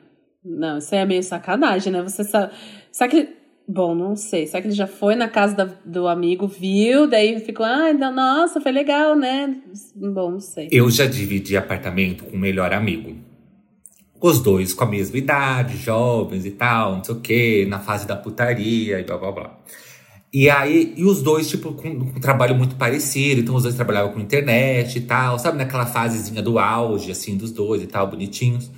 Não, 0.43 0.77
isso 0.77 0.93
aí 0.93 1.01
é 1.01 1.05
meio 1.05 1.23
sacanagem, 1.23 1.91
né? 1.91 2.01
Você 2.03 2.23
sabe. 2.23 2.53
Será 2.91 3.09
que. 3.09 3.29
Bom, 3.67 3.95
não 3.95 4.15
sei. 4.15 4.45
Será 4.45 4.61
que 4.61 4.67
ele 4.67 4.75
já 4.75 4.85
foi 4.85 5.15
na 5.15 5.27
casa 5.27 5.55
da- 5.55 5.69
do 5.83 6.07
amigo, 6.07 6.47
viu? 6.47 7.07
Daí 7.07 7.39
ficou, 7.39 7.65
ai, 7.65 7.93
não, 7.93 8.13
nossa, 8.13 8.61
foi 8.61 8.71
legal, 8.71 9.15
né? 9.15 9.55
Bom, 9.95 10.31
não 10.31 10.39
sei. 10.39 10.67
Eu 10.71 10.87
já 10.91 11.07
dividi 11.07 11.57
apartamento 11.57 12.25
com 12.25 12.35
o 12.37 12.39
melhor 12.39 12.71
amigo. 12.73 13.15
Os 14.21 14.39
dois 14.39 14.73
com 14.73 14.83
a 14.83 14.87
mesma 14.87 15.17
idade, 15.17 15.77
jovens 15.77 16.45
e 16.45 16.51
tal, 16.51 16.97
não 16.97 17.03
sei 17.03 17.15
o 17.15 17.19
quê, 17.19 17.65
na 17.69 17.79
fase 17.79 18.07
da 18.07 18.15
putaria 18.15 18.99
e 18.99 19.03
blá 19.03 19.17
blá 19.17 19.31
blá. 19.31 19.59
E 20.33 20.49
aí, 20.49 20.93
e 20.97 21.05
os 21.05 21.21
dois, 21.21 21.47
tipo, 21.47 21.71
com, 21.73 21.87
um 21.87 22.19
trabalho 22.19 22.55
muito 22.55 22.75
parecido, 22.75 23.39
então 23.39 23.55
os 23.55 23.63
dois 23.63 23.75
trabalhavam 23.75 24.11
com 24.11 24.19
internet 24.19 24.97
e 24.97 25.01
tal, 25.01 25.39
sabe, 25.39 25.57
naquela 25.57 25.85
fasezinha 25.85 26.41
do 26.41 26.59
auge, 26.59 27.09
assim, 27.11 27.37
dos 27.37 27.51
dois 27.51 27.81
e 27.81 27.87
tal, 27.87 28.07
bonitinhos. 28.07 28.69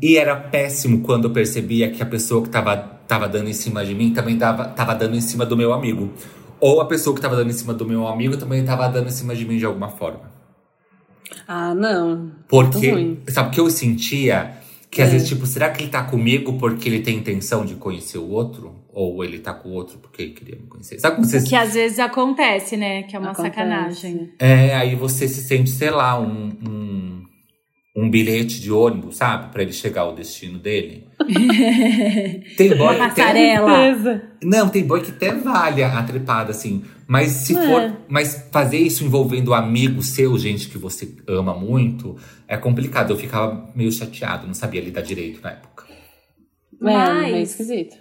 E 0.00 0.16
era 0.16 0.34
péssimo 0.34 1.02
quando 1.02 1.24
eu 1.28 1.30
percebia 1.30 1.90
que 1.90 2.02
a 2.02 2.06
pessoa 2.06 2.42
que 2.42 2.48
tava, 2.48 2.76
tava 3.06 3.28
dando 3.28 3.50
em 3.50 3.52
cima 3.52 3.84
de 3.84 3.94
mim 3.94 4.12
também 4.12 4.38
tava, 4.38 4.64
tava 4.64 4.94
dando 4.94 5.14
em 5.14 5.20
cima 5.20 5.44
do 5.44 5.56
meu 5.56 5.72
amigo. 5.72 6.10
Ou 6.60 6.80
a 6.80 6.86
pessoa 6.86 7.14
que 7.14 7.20
tava 7.20 7.36
dando 7.36 7.50
em 7.50 7.52
cima 7.52 7.74
do 7.74 7.86
meu 7.86 8.06
amigo 8.06 8.36
também 8.36 8.64
tava 8.64 8.88
dando 8.88 9.08
em 9.08 9.12
cima 9.12 9.34
de 9.36 9.44
mim 9.44 9.58
de 9.58 9.64
alguma 9.64 9.90
forma. 9.90 10.27
Ah, 11.46 11.74
não. 11.74 12.32
Porque, 12.48 12.90
ruim. 12.90 13.18
sabe 13.28 13.48
o 13.48 13.50
que 13.52 13.60
eu 13.60 13.70
sentia? 13.70 14.52
Que 14.90 15.02
às 15.02 15.08
É. 15.08 15.12
vezes, 15.12 15.28
tipo, 15.28 15.46
será 15.46 15.68
que 15.70 15.82
ele 15.82 15.90
tá 15.90 16.02
comigo 16.02 16.54
porque 16.58 16.88
ele 16.88 17.00
tem 17.00 17.16
intenção 17.18 17.64
de 17.64 17.74
conhecer 17.74 18.18
o 18.18 18.28
outro? 18.30 18.74
Ou 18.92 19.22
ele 19.22 19.38
tá 19.38 19.52
com 19.52 19.68
o 19.68 19.72
outro 19.72 19.98
porque 19.98 20.22
ele 20.22 20.32
queria 20.32 20.56
me 20.56 20.66
conhecer? 20.66 20.98
Sabe 20.98 21.16
como 21.16 21.28
você. 21.28 21.42
Que 21.42 21.54
às 21.54 21.74
vezes 21.74 21.98
acontece, 21.98 22.76
né? 22.76 23.02
Que 23.02 23.14
é 23.14 23.18
uma 23.18 23.30
Acontece. 23.32 23.54
sacanagem. 23.54 24.30
É, 24.38 24.74
aí 24.74 24.94
você 24.96 25.28
se 25.28 25.42
sente, 25.42 25.70
sei 25.70 25.90
lá, 25.90 26.18
um, 26.18 26.52
um, 26.66 27.22
um 27.96 28.10
bilhete 28.10 28.60
de 28.60 28.72
ônibus, 28.72 29.18
sabe? 29.18 29.52
Pra 29.52 29.62
ele 29.62 29.72
chegar 29.72 30.00
ao 30.02 30.14
destino 30.14 30.58
dele. 30.58 31.06
Tem 32.56 32.74
boy 32.76 32.96
Uma 32.96 33.10
que 33.10 33.20
até, 33.20 33.22
passarela. 33.22 33.74
Certeza. 33.76 34.22
Não, 34.42 34.68
tem 34.68 34.84
boy 34.86 35.00
que 35.02 35.10
até 35.10 35.32
vale 35.34 35.82
a 35.82 36.02
trepada, 36.02 36.50
assim. 36.50 36.82
Mas 37.08 37.30
se 37.30 37.56
É. 37.56 37.66
for. 37.66 37.96
Mas 38.06 38.48
fazer 38.52 38.76
isso 38.76 39.02
envolvendo 39.02 39.54
amigo 39.54 40.02
seu, 40.02 40.36
gente 40.38 40.68
que 40.68 40.76
você 40.76 41.08
ama 41.26 41.54
muito, 41.54 42.14
é 42.46 42.56
complicado. 42.58 43.10
Eu 43.12 43.16
ficava 43.16 43.70
meio 43.74 43.90
chateado, 43.90 44.46
não 44.46 44.52
sabia 44.52 44.82
lidar 44.82 45.00
direito 45.00 45.40
na 45.40 45.52
época. 45.52 45.86
É, 45.88 46.84
meio 46.84 47.32
Mas- 47.32 47.50
esquisito. 47.50 47.96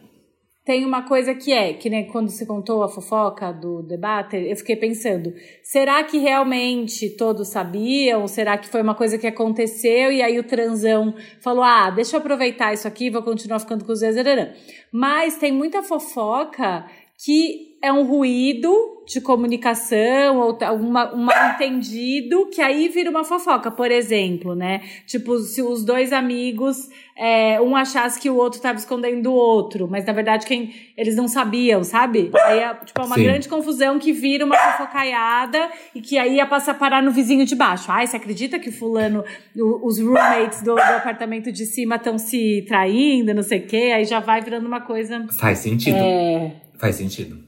Tem 0.66 0.84
uma 0.84 1.04
coisa 1.04 1.34
que 1.34 1.54
é, 1.54 1.72
que 1.72 1.90
né, 1.90 2.04
quando 2.04 2.30
você 2.30 2.46
contou 2.46 2.84
a 2.84 2.90
fofoca 2.90 3.54
do 3.54 3.82
debater, 3.82 4.46
eu 4.46 4.56
fiquei 4.58 4.76
pensando, 4.76 5.34
será 5.64 6.04
que 6.04 6.18
realmente 6.18 7.10
todos 7.12 7.48
sabiam? 7.48 8.24
Ou 8.24 8.28
será 8.28 8.58
que 8.58 8.68
foi 8.68 8.82
uma 8.82 8.94
coisa 8.94 9.18
que 9.18 9.26
aconteceu 9.26 10.12
e 10.12 10.22
aí 10.22 10.38
o 10.38 10.44
transão 10.44 11.16
falou, 11.40 11.64
ah, 11.64 11.90
deixa 11.90 12.18
eu 12.18 12.20
aproveitar 12.20 12.74
isso 12.74 12.86
aqui, 12.86 13.10
vou 13.10 13.24
continuar 13.24 13.60
ficando 13.60 13.86
com 13.86 13.94
os 13.94 14.00
zerarã. 14.00 14.50
Mas 14.92 15.38
tem 15.38 15.54
muita 15.54 15.82
fofoca 15.82 16.86
que 17.24 17.67
é 17.82 17.94
um 17.94 18.04
ruído 18.06 18.72
de 19.08 19.22
comunicação 19.22 20.38
ou 20.40 20.58
uma, 20.76 21.14
um 21.14 21.18
mal 21.24 21.52
entendido 21.56 22.48
que 22.48 22.62
aí 22.62 22.90
vira 22.90 23.10
uma 23.10 23.24
fofoca, 23.24 23.72
por 23.72 23.90
exemplo, 23.90 24.54
né? 24.56 24.82
Tipo, 25.06 25.38
se 25.40 25.62
os 25.62 25.86
dois 25.86 26.12
amigos, 26.12 26.90
é, 27.16 27.62
um 27.62 27.76
achasse 27.76 28.20
que 28.20 28.30
o 28.30 28.36
outro 28.36 28.58
estava 28.58 28.78
escondendo 28.78 29.32
o 29.32 29.34
outro, 29.34 29.88
mas 29.90 30.04
na 30.06 30.12
verdade 30.12 30.46
quem 30.46 30.74
eles 30.98 31.16
não 31.16 31.28
sabiam, 31.28 31.84
sabe? 31.84 32.32
Aí 32.46 32.60
é, 32.60 32.74
tipo, 32.84 33.00
é 33.02 33.06
uma 33.06 33.16
Sim. 33.16 33.24
grande 33.24 33.48
confusão 33.48 33.98
que 33.98 34.12
vira 34.12 34.44
uma 34.46 34.58
fofocaiada 34.58 35.70
e 35.96 36.02
que 36.02 36.18
aí 36.18 36.36
ia 36.36 36.46
passar 36.46 36.72
a 36.72 36.76
parar 36.76 37.02
no 37.02 37.12
vizinho 37.12 37.46
de 37.46 37.56
baixo. 37.56 37.86
Ai, 37.90 38.08
você 38.08 38.18
acredita 38.18 38.60
que 38.60 38.72
fulano, 38.72 39.24
o- 39.56 39.88
os 39.88 40.00
roommates 40.00 40.62
do, 40.64 40.76
do 40.76 40.82
apartamento 40.82 41.52
de 41.52 41.66
cima 41.66 41.96
estão 41.96 42.18
se 42.18 42.66
traindo, 42.68 43.34
não 43.34 43.44
sei 43.44 43.60
o 43.60 43.68
quê? 43.68 43.92
Aí 43.96 44.04
já 44.04 44.20
vai 44.20 44.42
virando 44.42 44.66
uma 44.68 44.82
coisa... 44.82 45.26
Faz 45.40 45.60
sentido. 45.60 45.96
É. 45.98 46.52
Faz 46.78 46.96
sentido. 46.96 47.47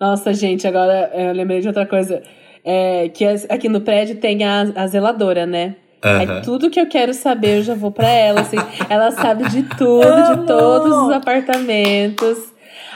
Nossa, 0.00 0.32
gente, 0.34 0.66
agora 0.66 1.10
eu 1.14 1.32
lembrei 1.32 1.60
de 1.60 1.68
outra 1.68 1.86
coisa. 1.86 2.22
É, 2.64 3.08
que 3.10 3.24
aqui 3.48 3.68
no 3.68 3.80
prédio 3.80 4.16
tem 4.16 4.44
a, 4.44 4.62
a 4.74 4.86
zeladora, 4.88 5.46
né? 5.46 5.76
Aham. 6.04 6.18
Aí 6.18 6.42
tudo 6.42 6.70
que 6.70 6.80
eu 6.80 6.86
quero 6.86 7.14
saber, 7.14 7.58
eu 7.58 7.62
já 7.62 7.74
vou 7.74 7.90
pra 7.90 8.08
ela, 8.08 8.40
assim. 8.40 8.56
ela 8.88 9.10
sabe 9.12 9.48
de 9.48 9.62
tudo, 9.62 10.06
Amo! 10.06 10.42
de 10.42 10.46
todos 10.46 10.96
os 11.04 11.10
apartamentos. 11.12 12.38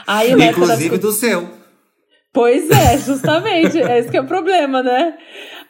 Aí, 0.05 0.35
da 0.35 0.45
Inclusive 0.45 0.97
do 0.97 1.11
seu. 1.11 1.49
Pois 2.33 2.69
é, 2.69 2.97
justamente. 2.97 3.81
é 3.81 3.99
esse 3.99 4.09
que 4.09 4.17
é 4.17 4.21
o 4.21 4.27
problema, 4.27 4.81
né? 4.81 5.15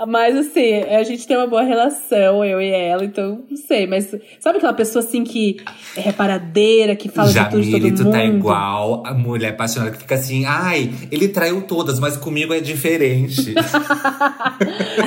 Mas 0.07 0.35
assim, 0.35 0.83
a 0.83 1.03
gente 1.03 1.27
tem 1.27 1.37
uma 1.37 1.47
boa 1.47 1.63
relação, 1.63 2.43
eu 2.43 2.61
e 2.61 2.69
ela, 2.69 3.03
então 3.03 3.43
não 3.49 3.57
sei. 3.57 3.87
Mas 3.87 4.15
sabe 4.39 4.57
aquela 4.57 4.73
pessoa 4.73 5.03
assim 5.03 5.23
que 5.23 5.57
é 5.95 6.01
reparadeira, 6.01 6.95
que 6.95 7.09
fala 7.09 7.31
de 7.31 7.49
tudo 7.49 7.61
de 7.61 7.71
todo 7.71 7.81
Jamile, 7.81 7.95
tu 7.95 8.11
tá 8.11 8.23
igual 8.23 9.03
a 9.05 9.13
mulher 9.13 9.49
apaixonada 9.49 9.91
que 9.91 9.99
fica 9.99 10.15
assim, 10.15 10.45
ai, 10.45 10.91
ele 11.11 11.27
traiu 11.27 11.61
todas, 11.63 11.99
mas 11.99 12.17
comigo 12.17 12.53
é 12.53 12.59
diferente. 12.59 13.53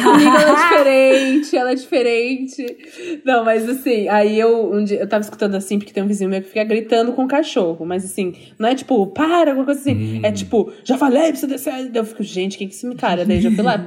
Comigo 0.05 0.37
ela 0.37 0.51
é 0.51 0.55
diferente, 0.55 1.57
ela 1.57 1.73
é 1.73 1.75
diferente. 1.75 2.77
Não, 3.25 3.45
mas 3.45 3.69
assim, 3.69 4.09
aí 4.09 4.39
eu 4.39 4.73
um 4.73 4.85
dia, 4.85 5.01
eu 5.01 5.09
tava 5.09 5.23
escutando 5.23 5.55
assim, 5.55 5.79
porque 5.79 5.93
tem 5.93 6.03
um 6.03 6.07
vizinho 6.07 6.31
meu 6.31 6.41
que 6.43 6.49
fica 6.49 6.65
gritando 6.65 7.13
com 7.13 7.25
o 7.25 7.29
cachorro. 7.29 7.85
Mas 7.85 8.05
assim, 8.05 8.35
não 8.59 8.69
é 8.69 8.75
tipo, 8.75 9.07
para, 9.09 9.51
alguma 9.51 9.65
coisa 9.65 9.81
assim. 9.81 10.21
É 10.23 10.33
tipo, 10.33 10.73
já 10.85 10.97
falei 10.97 11.29
pra 11.29 11.37
você 11.37 11.47
descer. 11.47 11.73
Daí 11.73 11.91
Eu 11.95 12.05
fico, 12.05 12.23
gente, 12.23 12.59
quem 12.59 12.69
que 12.69 12.75
é 12.75 12.77
esse 12.77 12.95
cara? 12.95 13.25
Daí 13.25 13.39
eu 13.39 13.43
já 13.43 13.51
fui 13.51 13.63
lá. 13.63 13.85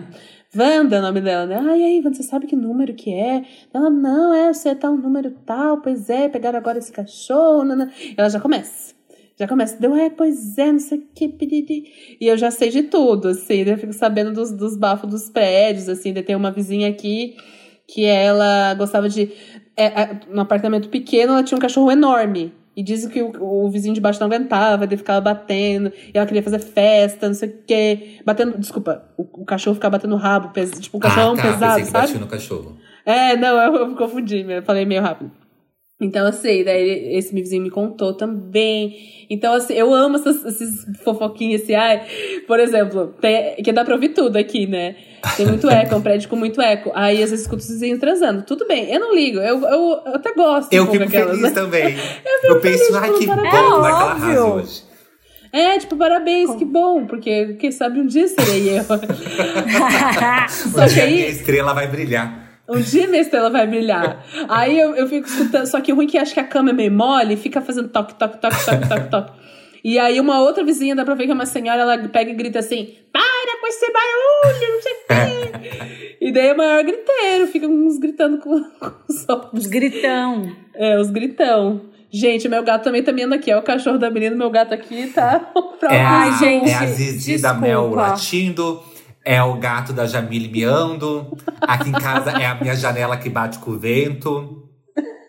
Wanda 0.56 0.96
é 0.96 1.00
o 1.00 1.02
nome 1.02 1.22
dela, 1.22 1.46
né? 1.46 1.58
Ai, 1.58 1.84
aí, 1.84 2.02
Wanda, 2.04 2.16
você 2.16 2.24
sabe 2.24 2.48
que 2.48 2.56
número 2.56 2.94
que 2.94 3.14
é? 3.14 3.44
Ela, 3.74 3.90
não, 3.90 4.34
é, 4.34 4.54
você 4.54 4.74
tá 4.74 4.90
um 4.90 4.98
número 4.98 5.32
tal, 5.46 5.82
pois 5.82 6.10
é, 6.10 6.30
pegaram 6.30 6.58
agora 6.58 6.78
esse 6.78 6.92
cachorro, 6.92 7.64
nanã. 7.64 7.90
Ela 8.16 8.30
já 8.30 8.40
começa. 8.40 8.96
Já 9.40 9.48
começa, 9.48 9.80
deu, 9.80 9.96
é, 9.96 10.10
pois 10.10 10.58
é, 10.58 10.72
não 10.72 10.80
sei 10.80 10.98
o 10.98 11.08
que, 11.14 11.28
piriri. 11.28 12.18
E 12.20 12.28
eu 12.28 12.38
já 12.38 12.50
sei 12.50 12.70
de 12.70 12.84
tudo, 12.84 13.28
assim, 13.28 13.64
né? 13.64 13.74
Eu 13.74 13.78
fico 13.78 13.94
sabendo 13.94 14.34
dos, 14.34 14.52
dos 14.52 14.76
bafos 14.76 15.10
dos 15.10 15.30
prédios, 15.30 15.88
assim, 15.88 16.12
de 16.12 16.24
ter 16.24 16.36
uma 16.36 16.52
vizinha 16.52 16.90
aqui 16.90 17.36
que 17.88 18.04
ela 18.04 18.74
gostava 18.74 19.08
de. 19.08 19.32
É, 19.76 19.86
é, 19.86 20.20
num 20.30 20.42
apartamento 20.42 20.90
pequeno, 20.90 21.34
ela 21.34 21.44
tinha 21.44 21.58
um 21.58 21.62
cachorro 21.62 21.92
enorme. 21.92 22.52
E 22.78 22.84
dizem 22.84 23.10
que 23.10 23.20
o, 23.24 23.32
o 23.66 23.72
vizinho 23.72 23.96
de 23.96 24.00
baixo 24.00 24.20
não 24.20 24.28
aguentava, 24.28 24.84
ele 24.84 24.98
ficava 24.98 25.20
batendo, 25.20 25.92
e 26.14 26.16
ela 26.16 26.28
queria 26.28 26.44
fazer 26.44 26.60
festa, 26.60 27.28
não 27.28 27.34
sei 27.34 27.50
o 27.50 27.58
quê. 27.66 28.20
Batendo. 28.24 28.56
Desculpa, 28.60 29.04
o, 29.18 29.24
o 29.42 29.46
cachorro 29.46 29.74
ficava 29.74 29.98
batendo 29.98 30.14
o 30.14 30.18
rabo, 30.18 30.50
pes, 30.50 30.70
tipo, 30.80 30.98
o 30.98 31.00
cachorro 31.00 31.34
ah, 31.34 31.38
tá, 31.38 31.42
pesado, 31.42 31.76
pensei 31.80 31.84
que 31.86 32.08
sabe? 32.08 32.20
no 32.20 32.28
cachorro. 32.28 32.78
É, 33.04 33.36
não, 33.36 33.60
eu, 33.60 33.76
eu 33.78 33.96
confundi, 33.96 34.46
eu 34.48 34.62
falei 34.62 34.86
meio 34.86 35.02
rápido. 35.02 35.32
Então, 36.00 36.28
assim, 36.28 36.64
daí 36.64 37.18
esse 37.18 37.34
vizinho 37.34 37.64
me 37.64 37.72
contou 37.72 38.14
também. 38.14 39.26
Então, 39.30 39.54
assim, 39.54 39.74
eu 39.74 39.92
amo 39.92 40.18
essas, 40.18 40.46
esses 40.46 40.86
fofoquinhos, 41.04 41.64
assim, 41.64 41.74
ai, 41.74 42.06
por 42.46 42.60
exemplo, 42.60 43.16
tem, 43.20 43.56
que 43.56 43.72
dá 43.72 43.84
pra 43.84 43.96
ouvir 43.96 44.10
tudo 44.10 44.38
aqui, 44.38 44.68
né? 44.68 44.96
Tem 45.36 45.48
muito 45.48 45.68
eco, 45.68 45.96
é 45.96 45.98
um 45.98 46.02
prédio 46.02 46.30
com 46.30 46.36
muito 46.36 46.62
eco. 46.62 46.92
Aí, 46.94 47.24
às 47.24 47.32
vezes, 47.32 47.46
escuto 47.46 47.64
os 47.64 47.70
vizinhos 47.70 48.00
transando. 48.00 48.44
Tudo 48.44 48.68
bem, 48.68 48.94
eu 48.94 49.00
não 49.00 49.16
ligo, 49.16 49.40
eu, 49.40 49.60
eu, 49.60 50.02
eu 50.06 50.16
até 50.16 50.34
gosto. 50.34 50.72
Eu 50.72 50.84
um 50.84 50.92
fico 50.92 51.04
aquelas, 51.04 51.30
feliz 51.30 51.42
né? 51.42 51.52
também. 51.52 51.98
eu, 52.44 52.54
eu 52.54 52.62
penso, 52.62 52.96
ai, 52.96 53.14
que 53.14 53.26
bom, 53.26 53.34
é 53.34 53.36
naquela 53.42 54.14
raça 54.14 54.46
hoje. 54.46 54.84
É, 55.52 55.80
tipo, 55.80 55.96
parabéns, 55.96 56.54
que 56.56 56.66
bom, 56.66 57.08
porque 57.08 57.56
quem 57.56 57.72
sabe 57.72 58.00
um 58.00 58.06
dia 58.06 58.28
serei 58.28 58.78
eu. 58.78 58.84
Só 60.48 60.88
que 60.88 61.02
aí, 61.02 61.24
a 61.26 61.30
estrela 61.30 61.74
vai 61.74 61.88
brilhar. 61.88 62.47
Um 62.70 62.82
dia 62.82 63.08
minha 63.08 63.22
estrela 63.22 63.50
vai 63.50 63.66
brilhar. 63.66 64.26
Aí 64.50 64.78
eu, 64.78 64.96
eu 64.96 65.08
fico 65.08 65.28
escutando. 65.28 65.66
Só 65.66 65.80
que 65.80 65.92
o 65.92 65.96
ruim 65.96 66.06
é 66.06 66.10
que 66.10 66.18
acho 66.18 66.34
que 66.34 66.40
a 66.40 66.44
cama 66.44 66.72
é 66.72 66.74
meio 66.74 66.92
mole 66.92 67.38
fica 67.38 67.62
fazendo 67.62 67.88
toque, 67.88 68.14
toque, 68.16 68.40
toque, 68.40 68.66
toque, 68.66 68.90
toque, 68.90 69.10
toque. 69.12 69.32
E 69.84 69.98
aí 69.98 70.20
uma 70.20 70.42
outra 70.42 70.66
vizinha, 70.66 70.96
dá 70.96 71.06
pra 71.06 71.16
ver 71.16 71.26
que 71.26 71.32
é 71.32 71.34
uma 71.34 71.46
senhora, 71.46 71.82
ela 71.82 71.98
pega 72.10 72.30
e 72.30 72.34
grita 72.34 72.60
assim: 72.60 72.94
Para 73.12 73.60
com 73.62 73.68
esse 73.68 73.86
barulho, 73.92 74.74
não 74.74 74.82
sei 74.82 74.94
o 74.94 74.98
quê. 75.08 76.18
e 76.20 76.32
daí 76.32 76.48
é 76.48 76.54
o 76.54 76.58
maior 76.58 76.84
griteiro, 76.84 77.48
fica 77.48 77.68
uns 77.68 77.98
gritando 77.98 78.38
com, 78.40 78.62
com 78.80 78.92
os 79.08 79.30
outros. 79.30 79.64
Os 79.64 79.68
gritão. 79.68 80.52
É, 80.76 81.00
os 81.00 81.10
gritão. 81.10 81.82
Gente, 82.10 82.48
meu 82.48 82.64
gato 82.64 82.84
também 82.84 83.04
tá 83.04 83.12
vindo 83.12 83.34
aqui. 83.34 83.52
É 83.52 83.58
o 83.58 83.62
cachorro 83.62 83.98
da 83.98 84.10
menina, 84.10 84.36
meu 84.36 84.50
gato 84.50 84.74
aqui 84.74 85.08
tá. 85.08 85.52
é, 85.84 86.02
Ai, 86.02 86.38
gente. 86.38 86.70
É 86.70 86.76
a 86.76 86.86
Zizi 86.86 87.42
da 87.42 87.54
Mel 87.54 87.90
latindo. 87.90 88.82
É 89.30 89.44
o 89.44 89.56
gato 89.56 89.92
da 89.92 90.06
Jamile 90.06 90.48
miando. 90.48 91.38
Aqui 91.60 91.90
em 91.90 91.92
casa 91.92 92.32
é 92.32 92.46
a 92.46 92.56
minha 92.56 92.74
janela 92.74 93.18
que 93.18 93.30
bate 93.30 93.60
com 93.60 93.72
o 93.72 93.78
vento. 93.78 94.64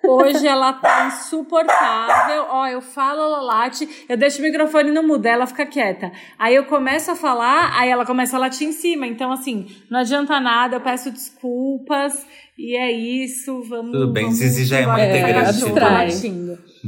Hoje 0.07 0.47
ela 0.47 0.73
tá 0.73 1.09
insuportável. 1.09 2.47
Ó, 2.49 2.65
eu 2.69 2.81
falo, 2.81 3.21
ela 3.21 3.41
late, 3.41 4.07
eu 4.09 4.17
deixo 4.17 4.39
o 4.39 4.43
microfone 4.43 4.93
no 4.93 5.03
mudo, 5.03 5.27
ela 5.27 5.49
fica 5.49 5.67
quieta. 5.67 6.13
Aí 6.39 6.55
eu 6.55 6.67
começo 6.67 7.11
a 7.11 7.17
falar, 7.17 7.77
aí 7.77 7.91
ela 7.91 8.07
começa 8.07 8.37
a 8.37 8.39
latir 8.39 8.69
em 8.69 8.73
cima. 8.73 9.05
Então, 9.05 9.33
assim, 9.33 9.67
não 9.91 9.99
adianta 9.99 10.39
nada, 10.39 10.77
eu 10.77 10.81
peço 10.81 11.11
desculpas. 11.11 12.25
E 12.57 12.77
é 12.77 12.93
isso, 12.93 13.65
vamos. 13.65 13.91
Tudo 13.91 14.13
bem, 14.13 14.27
vamos, 14.27 14.39
Zizi 14.39 14.65
já 14.65 14.79
é 14.79 14.87
uma 14.87 15.05
integrante 15.05 15.59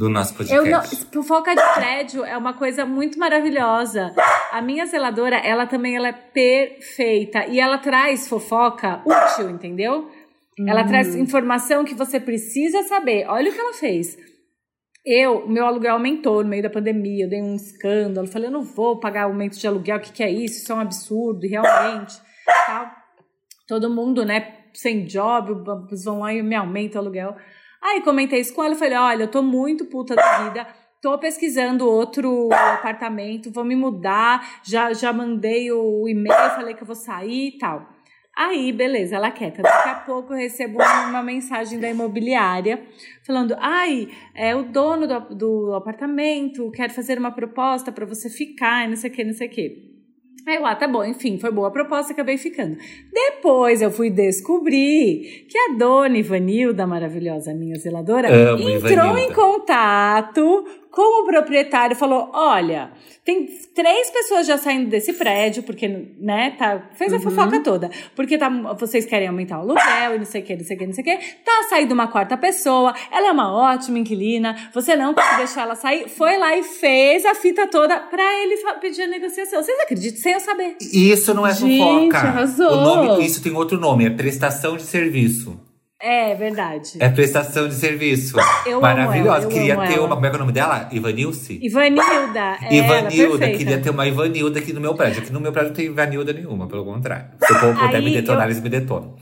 do, 0.01 0.09
nosso 0.09 0.35
podcast. 0.35 0.67
Eu 0.67 0.73
não, 0.73 0.83
fofoca 1.13 1.55
de 1.55 1.75
prédio 1.75 2.25
é 2.25 2.37
uma 2.37 2.55
coisa 2.55 2.87
muito 2.87 3.19
maravilhosa. 3.19 4.15
A 4.51 4.63
minha 4.63 4.87
zeladora, 4.87 5.37
ela 5.37 5.67
também 5.67 5.95
ela 5.95 6.09
é 6.09 6.13
perfeita. 6.13 7.47
E 7.47 7.61
ela 7.61 7.77
traz 7.77 8.27
fofoca 8.27 9.03
útil, 9.05 9.51
entendeu? 9.51 10.11
Ela 10.67 10.85
traz 10.85 11.15
hum. 11.15 11.19
informação 11.19 11.85
que 11.85 11.95
você 11.95 12.19
precisa 12.19 12.83
saber. 12.85 13.27
Olha 13.29 13.51
o 13.51 13.55
que 13.55 13.61
ela 13.61 13.75
fez. 13.75 14.17
Eu, 15.05 15.47
meu 15.47 15.67
aluguel 15.67 15.95
aumentou 15.95 16.43
no 16.43 16.49
meio 16.49 16.63
da 16.63 16.69
pandemia, 16.69 17.25
eu 17.25 17.31
dei 17.31 17.41
um 17.41 17.55
escândalo, 17.55 18.27
falei, 18.27 18.49
eu 18.49 18.53
não 18.53 18.63
vou 18.63 19.01
pagar 19.01 19.23
aumento 19.23 19.59
de 19.59 19.67
aluguel, 19.67 19.97
o 19.97 20.01
que, 20.01 20.13
que 20.13 20.23
é 20.23 20.31
isso? 20.31 20.59
Isso 20.59 20.71
é 20.71 20.75
um 20.75 20.81
absurdo, 20.81 21.47
e 21.47 21.49
realmente, 21.49 22.21
tal. 22.67 22.87
Todo 23.67 23.89
mundo, 23.89 24.27
né, 24.27 24.59
sem 24.75 25.07
job, 25.07 25.65
vão 26.05 26.21
lá 26.21 26.35
e 26.35 26.43
me 26.43 26.55
aumenta 26.55 26.99
o 26.99 27.01
aluguel. 27.01 27.35
Aí 27.83 28.03
comentei 28.03 28.41
isso 28.41 28.55
com 28.55 28.63
ela, 28.63 28.75
falei, 28.75 28.97
olha, 28.97 29.23
eu 29.25 29.31
tô 29.31 29.43
muito 29.43 29.87
puta 29.87 30.15
da 30.15 30.45
vida, 30.45 30.67
tô 31.01 31.19
pesquisando 31.19 31.89
outro 31.89 32.49
apartamento, 32.53 33.51
vou 33.51 33.65
me 33.65 33.75
mudar, 33.75 34.61
já, 34.63 34.93
já 34.93 35.13
mandei 35.13 35.73
o 35.73 36.07
e-mail, 36.07 36.51
falei 36.51 36.75
que 36.75 36.83
eu 36.83 36.87
vou 36.87 36.97
sair 36.97 37.49
e 37.49 37.59
tal. 37.59 37.89
Aí, 38.37 38.73
beleza, 38.73 39.17
ela 39.17 39.31
quieta. 39.31 39.61
Daqui 39.61 39.89
a 39.89 39.95
pouco 39.97 40.33
eu 40.33 40.39
recebo 40.39 40.79
uma 41.09 41.23
mensagem 41.23 41.81
da 41.81 41.91
imobiliária 41.91 42.87
falando: 43.27 43.57
ai, 43.59 44.09
é 44.35 44.55
o 44.55 44.63
dono 44.63 45.07
do, 45.07 45.35
do 45.35 45.75
apartamento 45.75 46.71
quer 46.71 46.91
fazer 46.91 47.19
uma 47.19 47.33
proposta 47.33 47.91
para 47.91 48.07
você 48.07 48.31
ficar, 48.31 48.89
não 48.89 48.97
sei 48.97 49.11
o 49.11 49.13
que, 49.13 49.25
não 49.25 49.35
sei 49.35 49.49
o 49.49 49.51
que. 49.51 50.00
Aí 50.47 50.57
eu, 50.57 50.67
ah, 50.67 50.75
tá 50.75 50.89
bom, 50.89 51.05
enfim, 51.05 51.39
foi 51.39 51.51
boa 51.51 51.69
a 51.69 51.71
proposta, 51.71 52.13
acabei 52.13 52.39
ficando. 52.39 52.77
Depois 53.13 53.83
eu 53.83 53.91
fui 53.91 54.11
descobrir 54.11 55.47
que 55.49 55.59
a 55.59 55.77
dona 55.77 56.17
Ivanilda, 56.17 56.87
maravilhosa 56.87 57.55
minha 57.55 57.79
zeladora, 57.79 58.29
Amo 58.29 58.69
entrou 58.69 58.91
Ivanilda. 58.93 59.21
em 59.21 59.33
contato 59.33 60.65
com 60.91 61.23
o 61.23 61.27
proprietário 61.27 61.97
falou: 61.97 62.31
olha, 62.35 62.91
tem 63.25 63.47
três 63.75 64.11
pessoas 64.11 64.47
já 64.47 64.59
saindo 64.59 64.89
desse 64.89 65.13
prédio, 65.13 65.63
porque, 65.63 65.87
né, 66.19 66.57
tá, 66.59 66.91
fez 66.95 67.13
a 67.13 67.17
uhum. 67.17 67.23
fofoca 67.23 67.63
toda. 67.63 67.91
Porque 68.17 68.37
tá, 68.37 68.49
vocês 68.79 69.05
querem 69.05 69.29
aumentar 69.29 69.59
o 69.59 69.61
aluguel 69.61 70.15
e 70.15 70.19
não 70.19 70.25
sei 70.25 70.43
o 70.43 70.45
que, 70.45 70.57
não 70.57 70.65
sei 70.65 70.77
o 70.77 70.79
que, 70.79 70.87
não 70.87 70.93
sei 70.93 71.03
o 71.03 71.07
que. 71.07 71.17
Tá 71.45 71.67
saindo 71.69 71.93
uma 71.93 72.09
quarta 72.09 72.37
pessoa, 72.37 72.95
ela 73.11 73.29
é 73.29 73.31
uma 73.33 73.53
ótima 73.53 73.99
inquilina, 73.99 74.57
você 74.75 74.97
não 74.97 75.15
pode 75.15 75.37
deixar 75.37 75.63
ela 75.63 75.77
sair. 75.77 76.09
Foi 76.09 76.39
lá 76.39 76.57
e 76.57 76.63
fez 76.63 77.25
a 77.25 77.35
fita 77.35 77.67
toda 77.69 77.99
pra 78.01 78.43
ele 78.43 78.57
pedir 78.81 79.03
a 79.03 79.07
negociação. 79.07 79.63
Vocês 79.63 79.79
acreditam? 79.81 80.21
Sem 80.21 80.33
eu 80.33 80.41
saber. 80.41 80.77
Isso 80.81 81.33
não 81.35 81.47
é 81.47 81.55
Gente, 81.55 81.79
fofoca. 81.79 82.19
Arrasou. 82.19 82.73
O 82.73 82.81
nome, 82.81 83.27
isso 83.27 83.43
tem 83.43 83.53
outro 83.53 83.79
nome, 83.79 84.07
é 84.07 84.11
prestação 84.11 84.77
de 84.77 84.83
serviço. 84.83 85.70
É 86.03 86.35
verdade. 86.35 86.97
É 86.99 87.11
prestação 87.11 87.69
de 87.69 87.75
serviço. 87.75 88.37
Eu 88.67 88.81
Maravilhosa. 88.81 89.47
Amo 89.47 89.53
queria 89.53 89.77
ter 89.77 89.95
ela. 89.95 90.07
uma. 90.07 90.15
Como 90.15 90.27
é, 90.27 90.31
é 90.31 90.33
o 90.33 90.39
nome 90.39 90.53
dela? 90.53 90.89
Ivanilce? 90.91 91.59
Ivanilda. 91.63 92.59
É 92.63 92.75
Ivanilda. 92.75 93.45
Ela, 93.45 93.59
queria 93.59 93.81
ter 93.81 93.91
uma 93.91 94.07
Ivanilda 94.07 94.59
aqui 94.59 94.73
no 94.73 94.81
meu 94.81 94.95
prédio. 94.95 95.23
Aqui 95.23 95.33
no 95.33 95.41
meu 95.41 95.53
prédio 95.53 95.69
não 95.71 95.77
tem 95.77 95.87
Ivanilda 95.87 96.33
nenhuma, 96.33 96.67
pelo 96.67 96.85
contrário. 96.85 97.33
Se 97.43 97.53
eu 97.53 97.75
puder 97.75 98.03
me 98.03 98.13
detonar, 98.13 98.45
eu... 98.45 98.47
eles 98.47 98.63
me 98.63 98.71
detonam. 98.71 99.15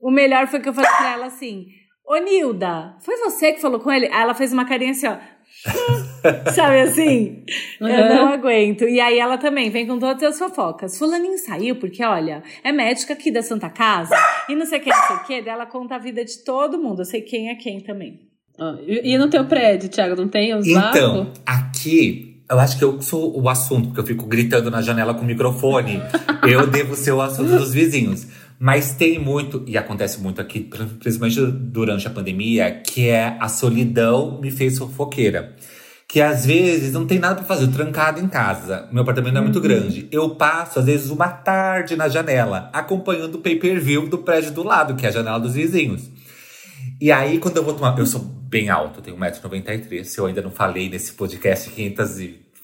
O 0.00 0.10
melhor 0.10 0.48
foi 0.48 0.60
que 0.60 0.68
eu 0.68 0.74
falei 0.74 0.90
pra 0.90 1.12
ela 1.12 1.26
assim: 1.26 1.66
Ô 2.04 2.16
Nilda, 2.16 2.96
foi 3.00 3.16
você 3.18 3.52
que 3.52 3.60
falou 3.60 3.78
com 3.78 3.92
ele? 3.92 4.06
Aí 4.06 4.22
ela 4.22 4.34
fez 4.34 4.52
uma 4.52 4.64
carinha 4.64 4.90
assim, 4.92 5.06
ó. 5.06 5.18
Sabe 6.54 6.80
assim? 6.80 7.44
Uhum. 7.80 7.88
Eu 7.88 8.08
não 8.14 8.28
aguento. 8.28 8.84
E 8.84 9.00
aí 9.00 9.18
ela 9.18 9.38
também 9.38 9.70
vem 9.70 9.86
com 9.86 9.98
todas 9.98 10.22
as 10.22 10.38
fofocas. 10.38 10.98
Fulaninho 10.98 11.38
saiu 11.38 11.76
porque, 11.76 12.04
olha, 12.04 12.42
é 12.62 12.72
médica 12.72 13.14
aqui 13.14 13.30
da 13.30 13.42
Santa 13.42 13.68
Casa 13.70 14.14
e 14.48 14.54
não 14.54 14.66
sei 14.66 14.78
o 14.78 14.82
que, 14.82 14.90
não 14.90 15.06
sei 15.06 15.16
o 15.16 15.24
que. 15.24 15.42
Dela 15.42 15.66
conta 15.66 15.96
a 15.96 15.98
vida 15.98 16.24
de 16.24 16.44
todo 16.44 16.78
mundo. 16.78 17.02
Eu 17.02 17.06
sei 17.06 17.22
quem 17.22 17.50
é 17.50 17.54
quem 17.54 17.80
também. 17.80 18.20
Ah, 18.58 18.76
e, 18.86 19.16
no 19.16 19.28
teu 19.28 19.44
prédio, 19.44 19.88
Thiago, 19.88 20.16
não 20.16 20.28
tem 20.28 20.52
os 20.54 20.66
Então, 20.66 21.32
aqui 21.46 22.28
eu 22.50 22.58
acho 22.58 22.78
que 22.78 22.84
eu 22.84 23.00
sou 23.02 23.38
o 23.38 23.48
assunto, 23.48 23.88
porque 23.88 24.00
eu 24.00 24.06
fico 24.06 24.26
gritando 24.26 24.70
na 24.70 24.80
janela 24.80 25.12
com 25.12 25.20
o 25.20 25.24
microfone. 25.24 26.00
eu 26.48 26.66
devo 26.66 26.96
ser 26.96 27.12
o 27.12 27.20
assunto 27.20 27.50
dos 27.50 27.72
vizinhos. 27.72 28.26
Mas 28.58 28.92
tem 28.92 29.18
muito, 29.18 29.62
e 29.66 29.78
acontece 29.78 30.20
muito 30.20 30.40
aqui, 30.40 30.60
principalmente 30.98 31.40
durante 31.46 32.08
a 32.08 32.10
pandemia, 32.10 32.72
que 32.72 33.08
é 33.08 33.36
a 33.38 33.48
solidão 33.48 34.40
me 34.40 34.50
fez 34.50 34.78
fofoqueira. 34.78 35.54
Que 36.08 36.22
às 36.22 36.46
vezes 36.46 36.94
não 36.94 37.06
tem 37.06 37.18
nada 37.18 37.34
para 37.34 37.44
fazer, 37.44 37.68
trancado 37.68 38.18
em 38.18 38.28
casa. 38.28 38.88
Meu 38.90 39.02
apartamento 39.02 39.34
não 39.34 39.42
é 39.42 39.44
muito 39.44 39.56
uhum. 39.56 39.62
grande. 39.62 40.08
Eu 40.10 40.30
passo, 40.30 40.78
às 40.78 40.86
vezes, 40.86 41.10
uma 41.10 41.28
tarde 41.28 41.96
na 41.96 42.08
janela, 42.08 42.70
acompanhando 42.72 43.34
o 43.34 43.38
pay-per-view 43.38 44.08
do 44.08 44.16
prédio 44.16 44.50
do 44.52 44.62
lado, 44.62 44.96
que 44.96 45.04
é 45.04 45.10
a 45.10 45.12
janela 45.12 45.38
dos 45.38 45.52
vizinhos. 45.52 46.10
E 46.98 47.12
aí, 47.12 47.38
quando 47.38 47.58
eu 47.58 47.62
vou 47.62 47.74
tomar. 47.74 47.98
Eu 47.98 48.06
sou 48.06 48.20
bem 48.20 48.70
alto, 48.70 49.02
tenho 49.02 49.18
1,93m. 49.18 50.04
Se 50.04 50.18
eu 50.18 50.24
ainda 50.24 50.40
não 50.40 50.50
falei 50.50 50.88
nesse 50.88 51.12
podcast 51.12 51.70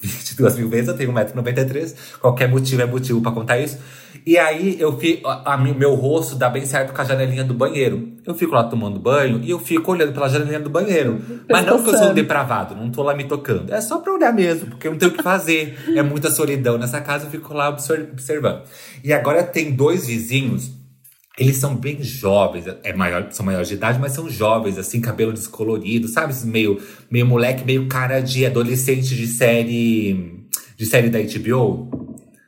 522 0.08 0.56
mil 0.58 0.68
vezes, 0.68 0.88
eu 0.88 0.96
tenho 0.96 1.12
1,93m. 1.12 1.94
Qualquer 2.20 2.48
motivo 2.48 2.82
é 2.82 2.86
motivo 2.86 3.20
para 3.20 3.32
contar 3.32 3.58
isso. 3.58 3.78
E 4.26 4.38
aí 4.38 4.80
eu 4.80 4.96
fico, 4.98 5.28
a, 5.28 5.54
a, 5.54 5.56
meu 5.58 5.94
rosto 5.94 6.34
dá 6.36 6.48
bem 6.48 6.64
certo 6.64 6.94
com 6.94 7.00
a 7.00 7.04
janelinha 7.04 7.44
do 7.44 7.52
banheiro. 7.52 8.12
Eu 8.24 8.34
fico 8.34 8.54
lá 8.54 8.64
tomando 8.64 8.98
banho 8.98 9.40
e 9.42 9.50
eu 9.50 9.58
fico 9.58 9.92
olhando 9.92 10.12
pela 10.12 10.28
janelinha 10.28 10.60
do 10.60 10.70
banheiro. 10.70 11.20
Mas 11.50 11.66
não 11.66 11.82
que 11.82 11.90
eu 11.90 11.98
sou 11.98 12.10
um 12.10 12.14
depravado, 12.14 12.74
não 12.74 12.90
tô 12.90 13.02
lá 13.02 13.14
me 13.14 13.24
tocando. 13.24 13.72
É 13.72 13.80
só 13.80 13.98
pra 13.98 14.14
olhar 14.14 14.32
mesmo, 14.32 14.70
porque 14.70 14.86
eu 14.86 14.92
não 14.92 14.98
tenho 14.98 15.12
o 15.12 15.14
que 15.14 15.22
fazer. 15.22 15.76
é 15.94 16.02
muita 16.02 16.30
solidão 16.30 16.78
nessa 16.78 17.00
casa, 17.00 17.26
eu 17.26 17.30
fico 17.30 17.52
lá 17.52 17.68
observando. 17.68 18.62
E 19.02 19.12
agora 19.12 19.42
tem 19.42 19.72
dois 19.72 20.06
vizinhos 20.06 20.70
eles 21.38 21.56
são 21.56 21.74
bem 21.74 22.02
jovens, 22.02 22.64
é 22.82 22.92
maior, 22.92 23.26
são 23.32 23.44
maiores 23.44 23.68
de 23.68 23.74
idade, 23.74 23.98
mas 23.98 24.12
são 24.12 24.28
jovens, 24.30 24.78
assim, 24.78 25.00
cabelo 25.00 25.32
descolorido, 25.32 26.06
sabe? 26.06 26.32
Meio, 26.46 26.80
meio 27.10 27.26
moleque, 27.26 27.64
meio 27.64 27.86
cara 27.88 28.20
de 28.20 28.46
adolescente 28.46 29.14
de 29.16 29.26
série. 29.26 30.46
de 30.76 30.86
série 30.86 31.10
da 31.10 31.18
HBO. 31.20 31.88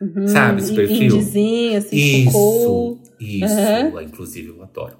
Uhum, 0.00 0.28
Sabe 0.28 0.60
esse 0.60 0.74
perfil? 0.74 1.16
Indizinho, 1.16 1.78
assim, 1.78 1.96
Isso, 1.96 2.98
isso. 3.18 3.54
Uhum. 3.54 4.00
Inclusive, 4.02 4.48
eu 4.48 4.62
adoro. 4.62 4.96